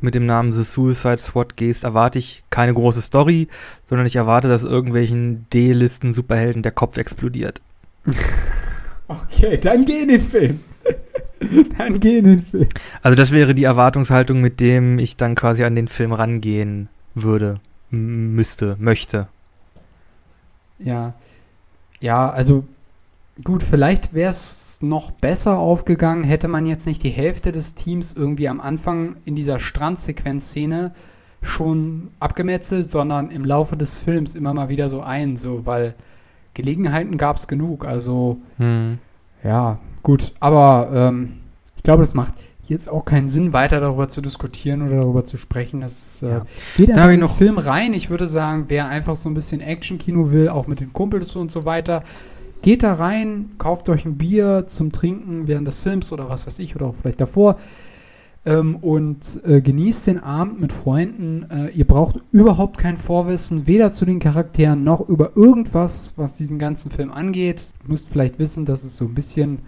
mit 0.00 0.14
dem 0.14 0.26
Namen 0.26 0.52
The 0.52 0.64
Suicide 0.64 1.18
Squad 1.18 1.56
gehst, 1.56 1.82
erwarte 1.82 2.18
ich 2.18 2.44
keine 2.50 2.74
große 2.74 3.00
Story, 3.00 3.48
sondern 3.88 4.06
ich 4.06 4.16
erwarte, 4.16 4.48
dass 4.48 4.62
irgendwelchen 4.62 5.46
D-Listen-Superhelden 5.52 6.62
der 6.62 6.72
Kopf 6.72 6.96
explodiert. 6.96 7.60
Okay, 9.06 9.58
dann 9.58 9.84
geh 9.84 10.00
in 10.00 10.08
den 10.08 10.20
Film. 10.20 10.60
dann 11.78 12.00
geh 12.00 12.18
in 12.18 12.24
den 12.24 12.42
Film. 12.42 12.68
Also 13.02 13.14
das 13.14 13.32
wäre 13.32 13.54
die 13.54 13.64
Erwartungshaltung, 13.64 14.40
mit 14.40 14.60
dem 14.60 14.98
ich 14.98 15.18
dann 15.18 15.34
quasi 15.34 15.62
an 15.64 15.74
den 15.74 15.88
Film 15.88 16.14
rangehen 16.14 16.88
würde, 17.14 17.56
müsste, 17.90 18.76
möchte. 18.78 19.28
Ja. 20.78 21.12
Ja, 22.00 22.30
also 22.30 22.64
gut, 23.44 23.62
vielleicht 23.62 24.14
wäre 24.14 24.30
es 24.30 24.63
noch 24.88 25.10
besser 25.10 25.58
aufgegangen, 25.58 26.24
hätte 26.24 26.48
man 26.48 26.66
jetzt 26.66 26.86
nicht 26.86 27.02
die 27.02 27.10
Hälfte 27.10 27.52
des 27.52 27.74
Teams 27.74 28.12
irgendwie 28.12 28.48
am 28.48 28.60
Anfang 28.60 29.16
in 29.24 29.34
dieser 29.36 29.58
Strandsequenzszene 29.58 30.92
schon 31.42 32.08
abgemetzelt, 32.20 32.88
sondern 32.88 33.30
im 33.30 33.44
Laufe 33.44 33.76
des 33.76 34.00
Films 34.00 34.34
immer 34.34 34.54
mal 34.54 34.68
wieder 34.68 34.88
so 34.88 35.02
ein, 35.02 35.36
so, 35.36 35.66
weil 35.66 35.94
Gelegenheiten 36.54 37.18
gab 37.18 37.36
es 37.36 37.48
genug. 37.48 37.84
Also, 37.84 38.38
Hm. 38.58 38.98
ja, 39.42 39.78
gut, 40.02 40.32
aber 40.40 40.90
ähm, 40.94 41.34
ich 41.76 41.82
glaube, 41.82 42.02
das 42.02 42.14
macht 42.14 42.32
jetzt 42.66 42.88
auch 42.88 43.04
keinen 43.04 43.28
Sinn, 43.28 43.52
weiter 43.52 43.78
darüber 43.78 44.08
zu 44.08 44.22
diskutieren 44.22 44.80
oder 44.80 44.96
darüber 45.02 45.24
zu 45.24 45.36
sprechen. 45.36 45.82
Das 45.82 46.22
äh, 46.22 46.28
Ja. 46.30 46.46
geht 46.78 46.88
Da 46.88 46.94
einfach 46.94 47.08
ich 47.08 47.14
in 47.14 47.20
den 47.20 47.20
noch- 47.20 47.36
Film 47.36 47.58
rein. 47.58 47.92
Ich 47.92 48.08
würde 48.08 48.26
sagen, 48.26 48.64
wer 48.68 48.88
einfach 48.88 49.16
so 49.16 49.28
ein 49.28 49.34
bisschen 49.34 49.60
Action-Kino 49.60 50.30
will, 50.30 50.48
auch 50.48 50.66
mit 50.66 50.80
den 50.80 50.94
Kumpels 50.94 51.36
und 51.36 51.50
so 51.50 51.66
weiter, 51.66 52.02
geht 52.64 52.82
da 52.82 52.94
rein, 52.94 53.50
kauft 53.58 53.90
euch 53.90 54.06
ein 54.06 54.16
Bier 54.16 54.64
zum 54.66 54.90
Trinken 54.90 55.46
während 55.46 55.68
des 55.68 55.80
Films 55.80 56.12
oder 56.12 56.30
was 56.30 56.46
weiß 56.46 56.58
ich 56.60 56.74
oder 56.74 56.86
auch 56.86 56.94
vielleicht 56.94 57.20
davor 57.20 57.58
ähm, 58.46 58.76
und 58.76 59.42
äh, 59.44 59.60
genießt 59.60 60.06
den 60.06 60.18
Abend 60.18 60.62
mit 60.62 60.72
Freunden. 60.72 61.44
Äh, 61.50 61.68
ihr 61.72 61.86
braucht 61.86 62.20
überhaupt 62.32 62.78
kein 62.78 62.96
Vorwissen, 62.96 63.66
weder 63.66 63.92
zu 63.92 64.06
den 64.06 64.18
Charakteren 64.18 64.82
noch 64.82 65.06
über 65.06 65.36
irgendwas, 65.36 66.14
was 66.16 66.38
diesen 66.38 66.58
ganzen 66.58 66.90
Film 66.90 67.12
angeht. 67.12 67.74
Ihr 67.82 67.90
müsst 67.90 68.08
vielleicht 68.08 68.38
wissen, 68.38 68.64
dass 68.64 68.82
es 68.82 68.96
so 68.96 69.04
ein 69.04 69.14
bisschen 69.14 69.58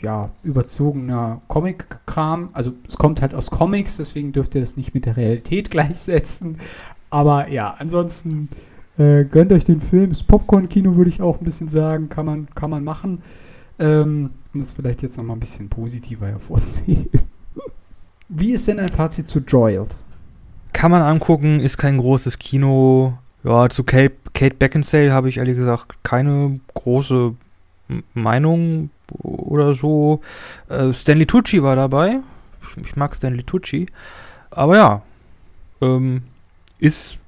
ja, 0.00 0.30
überzogener 0.44 1.42
Comic-Kram. 1.48 2.50
Also 2.52 2.72
es 2.86 2.98
kommt 2.98 3.20
halt 3.20 3.34
aus 3.34 3.50
Comics, 3.50 3.96
deswegen 3.96 4.30
dürft 4.30 4.54
ihr 4.54 4.60
das 4.60 4.76
nicht 4.76 4.94
mit 4.94 5.06
der 5.06 5.16
Realität 5.16 5.70
gleichsetzen. 5.72 6.58
Aber 7.10 7.48
ja, 7.48 7.74
ansonsten 7.76 8.48
äh, 8.98 9.24
gönnt 9.24 9.52
euch 9.52 9.64
den 9.64 9.80
Film. 9.80 10.10
Das 10.10 10.22
Popcorn-Kino 10.22 10.96
würde 10.96 11.10
ich 11.10 11.20
auch 11.20 11.40
ein 11.40 11.44
bisschen 11.44 11.68
sagen, 11.68 12.08
kann 12.08 12.26
man, 12.26 12.48
kann 12.54 12.70
man 12.70 12.84
machen. 12.84 13.22
Ähm, 13.78 14.30
um 14.52 14.60
das 14.60 14.72
vielleicht 14.72 15.02
jetzt 15.02 15.16
nochmal 15.16 15.36
ein 15.36 15.40
bisschen 15.40 15.68
positiver 15.68 16.26
hervorzuheben. 16.28 17.08
Wie 18.28 18.52
ist 18.52 18.68
denn 18.68 18.78
ein 18.78 18.88
Fazit 18.88 19.26
zu 19.26 19.40
Joiled? 19.40 19.96
Kann 20.72 20.90
man 20.90 21.02
angucken, 21.02 21.60
ist 21.60 21.76
kein 21.76 21.98
großes 21.98 22.38
Kino. 22.38 23.18
Ja, 23.42 23.68
zu 23.68 23.84
Kate, 23.84 24.14
Kate 24.32 24.54
Beckinsale 24.54 25.12
habe 25.12 25.28
ich 25.28 25.36
ehrlich 25.36 25.56
gesagt 25.56 25.96
keine 26.02 26.60
große 26.72 27.34
Meinung 28.14 28.90
oder 29.12 29.74
so. 29.74 30.20
Äh, 30.68 30.92
Stanley 30.92 31.26
Tucci 31.26 31.62
war 31.62 31.76
dabei. 31.76 32.20
Ich, 32.62 32.84
ich 32.84 32.96
mag 32.96 33.14
Stanley 33.14 33.42
Tucci. 33.42 33.86
Aber 34.50 34.76
ja, 34.76 35.02
ähm, 35.80 36.22
ist 36.78 37.18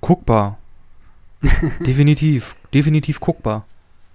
guckbar. 0.00 0.58
definitiv, 1.86 2.56
definitiv 2.74 3.20
guckbar. 3.20 3.64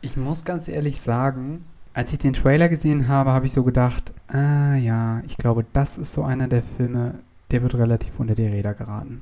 Ich 0.01 0.17
muss 0.17 0.45
ganz 0.45 0.67
ehrlich 0.67 0.99
sagen, 1.01 1.65
als 1.93 2.11
ich 2.13 2.19
den 2.19 2.34
Trailer 2.34 2.69
gesehen 2.69 3.07
habe, 3.07 3.32
habe 3.32 3.45
ich 3.45 3.51
so 3.53 3.63
gedacht, 3.63 4.11
ah 4.28 4.76
ja, 4.76 5.21
ich 5.26 5.38
glaube, 5.38 5.65
das 5.73 5.97
ist 5.97 6.13
so 6.13 6.23
einer 6.23 6.47
der 6.47 6.61
Filme, 6.61 7.15
der 7.51 7.61
wird 7.63 7.76
relativ 7.76 8.19
unter 8.19 8.36
die 8.36 8.45
Räder 8.45 8.73
geraten. 8.73 9.21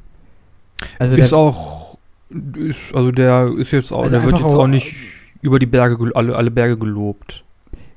Also 0.99 1.15
ist 1.15 1.31
der, 1.31 1.37
auch, 1.37 1.97
ist, 2.57 2.79
also 2.93 3.11
der 3.11 3.47
ist 3.57 3.71
jetzt 3.71 3.91
auch, 3.93 4.03
Also 4.03 4.17
der 4.17 4.25
wird 4.25 4.35
jetzt 4.37 4.45
auch 4.45 4.59
auch- 4.59 4.67
nicht 4.67 4.95
über 5.41 5.59
die 5.59 5.65
Berge, 5.65 6.11
alle, 6.15 6.35
alle 6.35 6.51
Berge 6.51 6.77
gelobt. 6.77 7.43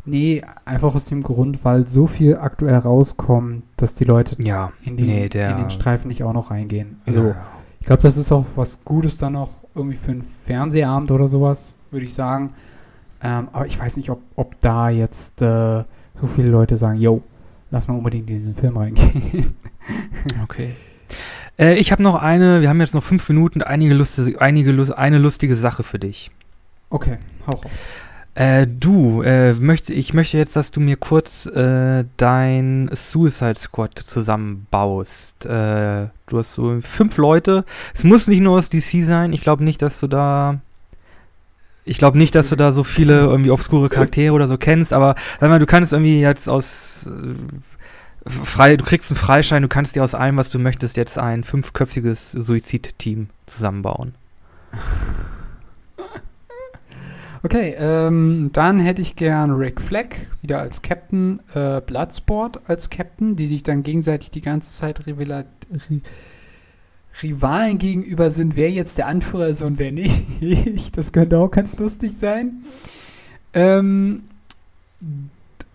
nee, 0.04 0.42
einfach 0.64 0.94
aus 0.94 1.06
dem 1.06 1.22
Grund, 1.22 1.64
weil 1.64 1.86
so 1.86 2.06
viel 2.06 2.36
aktuell 2.36 2.74
rauskommt, 2.76 3.62
dass 3.76 3.94
die 3.96 4.04
Leute 4.04 4.36
Ja, 4.42 4.72
in 4.84 4.96
den, 4.96 5.06
nee, 5.06 5.28
der- 5.28 5.50
in 5.52 5.56
den 5.56 5.70
Streifen 5.70 6.08
nicht 6.08 6.22
auch 6.22 6.32
noch 6.32 6.50
reingehen. 6.50 7.00
Also 7.06 7.28
ja. 7.28 7.36
ich 7.80 7.86
glaube, 7.86 8.02
das 8.02 8.16
ist 8.16 8.30
auch 8.30 8.44
was 8.56 8.84
Gutes 8.84 9.18
dann 9.18 9.34
auch 9.36 9.50
irgendwie 9.76 9.96
für 9.96 10.12
einen 10.12 10.22
Fernsehabend 10.22 11.10
oder 11.10 11.28
sowas, 11.28 11.76
würde 11.90 12.06
ich 12.06 12.14
sagen. 12.14 12.52
Ähm, 13.22 13.48
aber 13.52 13.66
ich 13.66 13.78
weiß 13.78 13.96
nicht, 13.96 14.10
ob, 14.10 14.20
ob 14.34 14.60
da 14.60 14.88
jetzt 14.88 15.42
äh, 15.42 15.84
so 16.20 16.26
viele 16.26 16.48
Leute 16.48 16.76
sagen, 16.76 16.98
yo, 16.98 17.22
lass 17.70 17.88
mal 17.88 17.94
unbedingt 17.94 18.28
in 18.28 18.36
diesen 18.36 18.54
Film 18.54 18.76
reingehen. 18.76 19.54
Okay. 20.42 20.74
Äh, 21.56 21.74
ich 21.74 21.92
habe 21.92 22.02
noch 22.02 22.16
eine, 22.16 22.60
wir 22.60 22.68
haben 22.68 22.80
jetzt 22.80 22.94
noch 22.94 23.04
fünf 23.04 23.28
Minuten, 23.28 23.62
einige 23.62 23.94
lustige, 23.94 24.40
einige, 24.40 24.96
eine 24.96 25.18
lustige 25.18 25.54
Sache 25.54 25.84
für 25.84 26.00
dich. 26.00 26.32
okay, 26.90 27.18
hau 27.46 27.52
raus. 27.52 27.70
Äh, 28.36 28.66
du, 28.66 29.22
äh, 29.22 29.54
möchte, 29.54 29.94
ich 29.94 30.12
möchte 30.12 30.36
jetzt, 30.36 30.56
dass 30.56 30.70
du 30.70 30.78
mir 30.78 30.98
kurz 30.98 31.46
äh, 31.46 32.04
dein 32.18 32.90
Suicide 32.92 33.58
Squad 33.58 33.98
zusammenbaust. 33.98 35.46
Äh, 35.46 36.08
du 36.26 36.38
hast 36.38 36.52
so 36.52 36.78
fünf 36.82 37.16
Leute. 37.16 37.64
Es 37.94 38.04
muss 38.04 38.28
nicht 38.28 38.40
nur 38.40 38.58
aus 38.58 38.68
DC 38.68 39.06
sein. 39.06 39.32
Ich 39.32 39.40
glaube 39.40 39.64
nicht, 39.64 39.80
dass 39.80 40.00
du 40.00 40.06
da. 40.06 40.60
Ich 41.86 41.96
glaube 41.96 42.18
nicht, 42.18 42.34
dass 42.34 42.50
du 42.50 42.56
da 42.56 42.72
so 42.72 42.84
viele 42.84 43.20
irgendwie 43.20 43.52
obskure 43.52 43.88
Charaktere 43.88 44.34
oder 44.34 44.48
so 44.48 44.58
kennst, 44.58 44.92
aber 44.92 45.14
sag 45.40 45.48
mal, 45.48 45.58
du 45.58 45.66
kannst 45.66 45.94
irgendwie 45.94 46.20
jetzt 46.20 46.46
aus 46.46 47.06
äh, 47.06 48.28
frei, 48.28 48.76
du 48.76 48.84
kriegst 48.84 49.10
einen 49.10 49.16
Freischein, 49.16 49.62
du 49.62 49.68
kannst 49.68 49.96
dir 49.96 50.04
aus 50.04 50.14
allem, 50.14 50.36
was 50.36 50.50
du 50.50 50.58
möchtest, 50.58 50.98
jetzt 50.98 51.18
ein 51.18 51.42
fünfköpfiges 51.42 52.32
Suizid-Team 52.32 53.30
zusammenbauen. 53.46 54.14
Okay, 57.46 57.76
ähm, 57.78 58.50
dann 58.52 58.80
hätte 58.80 59.00
ich 59.00 59.14
gern 59.14 59.52
Rick 59.52 59.80
Fleck 59.80 60.26
wieder 60.42 60.58
als 60.58 60.82
Captain, 60.82 61.38
äh, 61.54 61.80
Bloodsport 61.80 62.68
als 62.68 62.90
Captain, 62.90 63.36
die 63.36 63.46
sich 63.46 63.62
dann 63.62 63.84
gegenseitig 63.84 64.32
die 64.32 64.40
ganze 64.40 64.76
Zeit 64.76 65.06
Rivela 65.06 65.44
Ri 65.88 66.00
Rivalen 67.22 67.78
gegenüber 67.78 68.30
sind, 68.30 68.56
wer 68.56 68.72
jetzt 68.72 68.98
der 68.98 69.06
Anführer 69.06 69.46
ist 69.46 69.62
und 69.62 69.78
wer 69.78 69.92
nicht. 69.92 70.96
Das 70.96 71.12
könnte 71.12 71.38
auch 71.38 71.52
ganz 71.52 71.78
lustig 71.78 72.14
sein. 72.18 72.64
Ähm, 73.54 74.24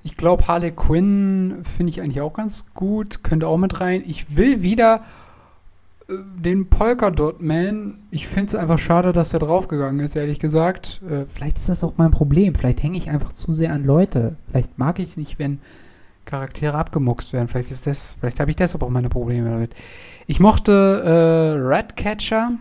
ich 0.04 0.18
glaube, 0.18 0.50
Harley 0.50 0.72
Quinn 0.72 1.64
finde 1.64 1.92
ich 1.92 2.02
eigentlich 2.02 2.20
auch 2.20 2.34
ganz 2.34 2.74
gut, 2.74 3.24
könnte 3.24 3.48
auch 3.48 3.58
mit 3.58 3.80
rein. 3.80 4.04
Ich 4.06 4.36
will 4.36 4.62
wieder 4.62 5.06
den 6.36 6.70
Polka 6.70 7.12
Dot 7.12 7.42
Man, 7.42 8.00
ich 8.12 8.28
finde 8.28 8.48
es 8.48 8.56
einfach 8.56 8.80
schade, 8.80 9.14
dass 9.14 9.30
der 9.30 9.40
draufgegangen 9.40 10.00
ist, 10.04 10.16
ehrlich 10.16 10.40
gesagt. 10.40 11.02
Äh, 11.10 11.26
vielleicht 11.26 11.58
ist 11.58 11.70
das 11.70 11.84
auch 11.84 11.94
mein 11.98 12.12
Problem. 12.12 12.56
Vielleicht 12.56 12.84
hänge 12.84 12.98
ich 12.98 13.10
einfach 13.10 13.34
zu 13.34 13.54
sehr 13.54 13.74
an 13.74 13.86
Leute. 13.86 14.36
Vielleicht 14.50 14.78
mag 14.78 15.00
ich 15.00 15.10
es 15.10 15.18
nicht, 15.18 15.40
wenn 15.40 15.60
Charaktere 16.26 16.78
abgemuxt 16.78 17.34
werden. 17.34 17.48
Vielleicht 17.48 17.72
ist 17.72 17.88
das, 17.88 18.16
vielleicht 18.20 18.40
habe 18.40 18.52
ich 18.52 18.56
deshalb 18.56 18.84
auch 18.84 18.90
meine 18.90 19.10
Probleme 19.10 19.50
damit. 19.50 19.76
Ich 20.28 20.40
mochte 20.40 20.72
äh, 20.72 21.60
Ratcatcher 21.60 22.54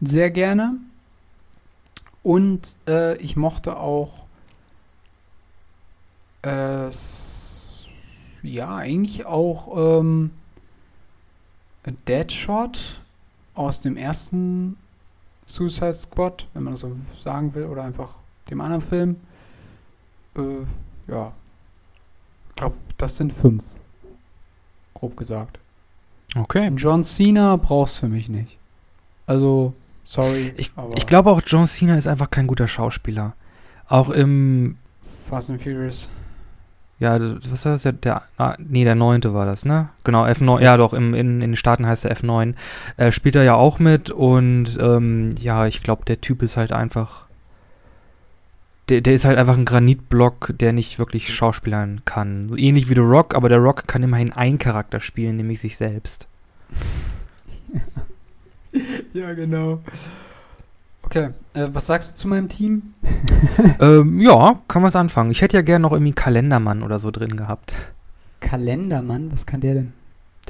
sehr 0.00 0.30
gerne. 0.30 0.74
Und 2.22 2.76
äh, 2.86 3.16
ich 3.16 3.36
mochte 3.36 3.78
auch 3.78 4.26
äh, 6.42 6.90
ja, 8.42 8.76
eigentlich 8.76 9.26
auch 9.26 10.00
ähm, 10.00 10.30
Deadshot 11.92 13.00
aus 13.54 13.80
dem 13.80 13.96
ersten 13.96 14.76
Suicide 15.46 15.94
Squad, 15.94 16.46
wenn 16.54 16.62
man 16.62 16.74
das 16.74 16.80
so 16.80 16.96
sagen 17.22 17.54
will, 17.54 17.64
oder 17.64 17.82
einfach 17.82 18.18
dem 18.48 18.60
anderen 18.60 18.82
Film. 18.82 19.16
Äh, 20.36 21.10
ja. 21.10 21.32
Ich 22.50 22.56
glaube, 22.56 22.76
das 22.98 23.16
sind 23.16 23.32
fünf. 23.32 23.64
Grob 24.94 25.16
gesagt. 25.16 25.58
Okay. 26.36 26.70
John 26.76 27.02
Cena 27.02 27.56
brauchst 27.56 27.98
für 27.98 28.08
mich 28.08 28.28
nicht. 28.28 28.58
Also, 29.26 29.74
sorry. 30.04 30.52
Ich, 30.56 30.72
ich 30.96 31.06
glaube 31.06 31.30
auch, 31.30 31.42
John 31.44 31.66
Cena 31.66 31.96
ist 31.96 32.06
einfach 32.06 32.30
kein 32.30 32.46
guter 32.46 32.68
Schauspieler. 32.68 33.34
Auch 33.88 34.10
im, 34.10 34.76
Fast 35.00 35.50
and 35.50 35.60
Furious. 35.60 36.08
Ja, 37.00 37.18
was 37.50 37.64
war 37.64 37.72
das? 37.72 37.88
Der, 38.02 38.22
ah, 38.36 38.56
nee, 38.58 38.84
der 38.84 38.94
neunte 38.94 39.32
war 39.32 39.46
das, 39.46 39.64
ne? 39.64 39.88
Genau, 40.04 40.26
F9, 40.26 40.60
ja 40.60 40.76
doch, 40.76 40.92
im, 40.92 41.14
in, 41.14 41.40
in 41.40 41.52
den 41.52 41.56
Staaten 41.56 41.86
heißt 41.86 42.04
er 42.04 42.14
F9. 42.14 42.54
Äh, 42.98 43.10
spielt 43.10 43.36
er 43.36 43.42
ja 43.42 43.54
auch 43.54 43.78
mit 43.78 44.10
und 44.10 44.78
ähm, 44.78 45.30
ja, 45.40 45.66
ich 45.66 45.82
glaube, 45.82 46.04
der 46.04 46.20
Typ 46.20 46.42
ist 46.42 46.58
halt 46.58 46.72
einfach. 46.72 47.24
Der, 48.90 49.00
der 49.00 49.14
ist 49.14 49.24
halt 49.24 49.38
einfach 49.38 49.56
ein 49.56 49.64
Granitblock, 49.64 50.52
der 50.58 50.74
nicht 50.74 50.98
wirklich 50.98 51.32
schauspielern 51.32 52.02
kann. 52.04 52.52
Ähnlich 52.56 52.90
wie 52.90 52.94
The 52.94 53.00
Rock, 53.00 53.34
aber 53.34 53.48
der 53.48 53.58
Rock 53.58 53.86
kann 53.86 54.02
immerhin 54.02 54.32
einen 54.32 54.58
Charakter 54.58 55.00
spielen, 55.00 55.36
nämlich 55.36 55.60
sich 55.60 55.76
selbst. 55.76 56.28
Ja, 59.12 59.32
genau. 59.32 59.80
Okay, 61.10 61.30
äh, 61.54 61.66
was 61.72 61.86
sagst 61.86 62.12
du 62.12 62.16
zu 62.20 62.28
meinem 62.28 62.48
Team? 62.48 62.94
ähm, 63.80 64.20
ja, 64.20 64.60
kann 64.68 64.80
man 64.80 64.92
anfangen. 64.92 65.32
Ich 65.32 65.42
hätte 65.42 65.56
ja 65.56 65.62
gerne 65.62 65.82
noch 65.82 65.90
irgendwie 65.90 66.12
Kalendermann 66.12 66.84
oder 66.84 67.00
so 67.00 67.10
drin 67.10 67.36
gehabt. 67.36 67.74
Kalendermann, 68.38 69.32
was 69.32 69.44
kann 69.44 69.60
der 69.60 69.74
denn? 69.74 69.92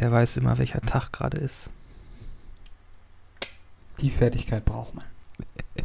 Der 0.00 0.12
weiß 0.12 0.36
immer, 0.36 0.58
welcher 0.58 0.82
Tag 0.82 1.12
gerade 1.12 1.38
ist. 1.38 1.70
Die 4.00 4.10
Fertigkeit 4.10 4.64
braucht 4.66 4.94
man. 4.94 5.04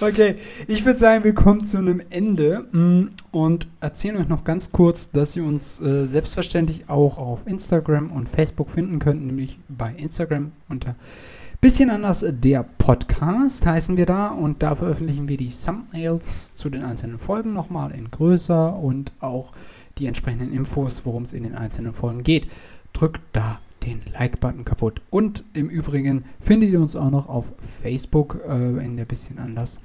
Okay, 0.00 0.36
ich 0.66 0.84
würde 0.84 0.98
sagen, 0.98 1.24
wir 1.24 1.34
kommen 1.34 1.64
zu 1.64 1.78
einem 1.78 2.02
Ende 2.10 2.66
mm, 2.70 3.10
und 3.32 3.66
erzählen 3.80 4.18
euch 4.18 4.28
noch 4.28 4.44
ganz 4.44 4.72
kurz, 4.72 5.10
dass 5.10 5.34
ihr 5.36 5.44
uns 5.44 5.80
äh, 5.80 6.06
selbstverständlich 6.06 6.88
auch 6.88 7.18
auf 7.18 7.46
Instagram 7.46 8.12
und 8.12 8.28
Facebook 8.28 8.70
finden 8.70 8.98
könnt, 8.98 9.26
nämlich 9.26 9.58
bei 9.68 9.92
Instagram 9.94 10.52
unter 10.68 10.96
bisschen 11.60 11.90
anders 11.90 12.24
der 12.28 12.62
Podcast 12.62 13.66
heißen 13.66 13.96
wir 13.96 14.06
da 14.06 14.28
und 14.28 14.62
da 14.62 14.74
veröffentlichen 14.74 15.28
wir 15.28 15.36
die 15.36 15.50
Thumbnails 15.50 16.54
zu 16.54 16.70
den 16.70 16.84
einzelnen 16.84 17.18
Folgen 17.18 17.52
nochmal 17.52 17.90
in 17.92 18.10
größer 18.10 18.76
und 18.76 19.12
auch 19.20 19.52
die 19.98 20.06
entsprechenden 20.06 20.52
Infos, 20.52 21.04
worum 21.04 21.24
es 21.24 21.32
in 21.32 21.42
den 21.42 21.56
einzelnen 21.56 21.92
Folgen 21.92 22.22
geht. 22.22 22.48
Drückt 22.92 23.20
da 23.32 23.58
den 23.84 24.02
Like-Button 24.12 24.64
kaputt. 24.64 25.00
Und 25.10 25.44
im 25.52 25.68
Übrigen 25.68 26.24
findet 26.40 26.70
ihr 26.70 26.80
uns 26.80 26.94
auch 26.94 27.10
noch 27.10 27.28
auf 27.28 27.52
Facebook 27.60 28.40
äh, 28.48 28.84
in 28.84 28.96
der 28.96 29.04
bisschen 29.04 29.38
anders 29.38 29.80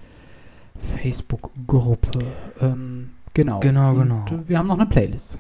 Facebook-Gruppe. 0.78 2.20
Ähm, 2.62 3.12
genau. 3.34 3.60
Genau, 3.60 3.96
genau. 3.96 4.26
äh, 4.28 4.48
wir 4.48 4.58
haben 4.60 4.68
noch 4.68 4.80
eine 4.80 4.88
Playlist. 4.88 5.38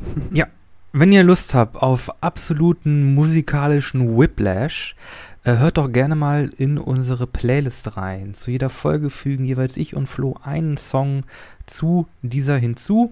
Wenn 0.96 1.12
ihr 1.12 1.24
Lust 1.24 1.56
habt 1.56 1.76
auf 1.76 2.22
absoluten 2.22 3.16
musikalischen 3.16 4.16
Whiplash, 4.16 4.96
äh, 4.96 5.33
hört 5.52 5.78
doch 5.78 5.92
gerne 5.92 6.16
mal 6.16 6.52
in 6.58 6.78
unsere 6.78 7.28
Playlist 7.28 7.98
rein. 7.98 8.34
Zu 8.34 8.52
jeder 8.52 8.70
Folge 8.70 9.10
fügen 9.10 9.46
jeweils 9.46 9.78
ich 9.78 9.96
und 9.96 10.08
Flo 10.08 10.36
einen 10.44 10.78
Song 10.78 11.24
zu 11.66 12.08
dieser 12.22 12.58
hinzu. 12.58 13.12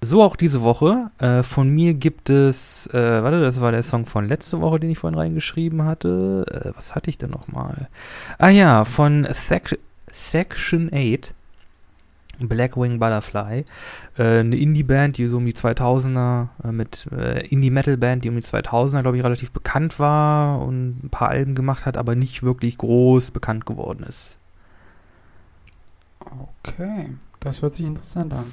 So 0.00 0.22
auch 0.22 0.36
diese 0.36 0.62
Woche. 0.62 1.10
Äh, 1.18 1.42
von 1.42 1.70
mir 1.70 1.94
gibt 1.94 2.28
es, 2.28 2.86
äh, 2.88 3.22
warte, 3.22 3.40
das 3.40 3.60
war 3.60 3.72
der 3.72 3.82
Song 3.82 4.06
von 4.06 4.28
letzte 4.28 4.60
Woche, 4.60 4.80
den 4.80 4.90
ich 4.90 4.98
vorhin 4.98 5.18
reingeschrieben 5.18 5.84
hatte. 5.84 6.44
Äh, 6.50 6.76
was 6.76 6.94
hatte 6.94 7.08
ich 7.08 7.16
denn 7.16 7.30
nochmal? 7.30 7.88
Ah 8.38 8.50
ja, 8.50 8.84
von 8.84 9.26
Sec 9.32 9.78
Section 10.12 10.90
8. 10.92 11.34
Blackwing 12.40 12.98
Butterfly. 12.98 13.64
Äh, 14.16 14.22
eine 14.40 14.56
Indie-Band, 14.56 15.18
die 15.18 15.28
so 15.28 15.38
um 15.38 15.46
die 15.46 15.54
2000er, 15.54 16.48
äh, 16.62 16.72
mit 16.72 17.08
äh, 17.12 17.46
Indie-Metal-Band, 17.46 18.24
die 18.24 18.28
um 18.28 18.36
die 18.36 18.42
2000er, 18.42 19.02
glaube 19.02 19.16
ich, 19.16 19.24
relativ 19.24 19.50
bekannt 19.52 19.98
war 19.98 20.60
und 20.62 21.04
ein 21.04 21.10
paar 21.10 21.28
Alben 21.28 21.54
gemacht 21.54 21.86
hat, 21.86 21.96
aber 21.96 22.14
nicht 22.14 22.42
wirklich 22.42 22.78
groß 22.78 23.30
bekannt 23.30 23.66
geworden 23.66 24.04
ist. 24.04 24.38
Okay, 26.62 27.10
das 27.40 27.62
hört 27.62 27.74
sich 27.74 27.86
interessant 27.86 28.32
an. 28.32 28.46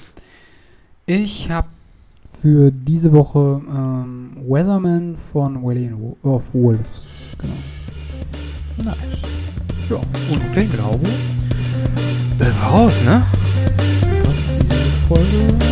Ich 1.06 1.50
habe 1.50 1.68
für 2.32 2.72
diese 2.72 3.12
Woche 3.12 3.62
ähm, 3.68 4.38
Weatherman 4.48 5.18
von 5.18 5.64
Valley 5.64 5.92
of 6.24 6.54
Wolves. 6.54 7.12
Genau. 7.38 8.92
Nice. 8.92 9.42
Ja, 9.90 9.98
und 9.98 10.56
den 10.56 10.72
glaube 10.72 11.04
ich. 11.04 12.40
Äh, 12.40 12.50
raus, 12.66 13.04
ne? 13.06 13.22
我 15.14 15.71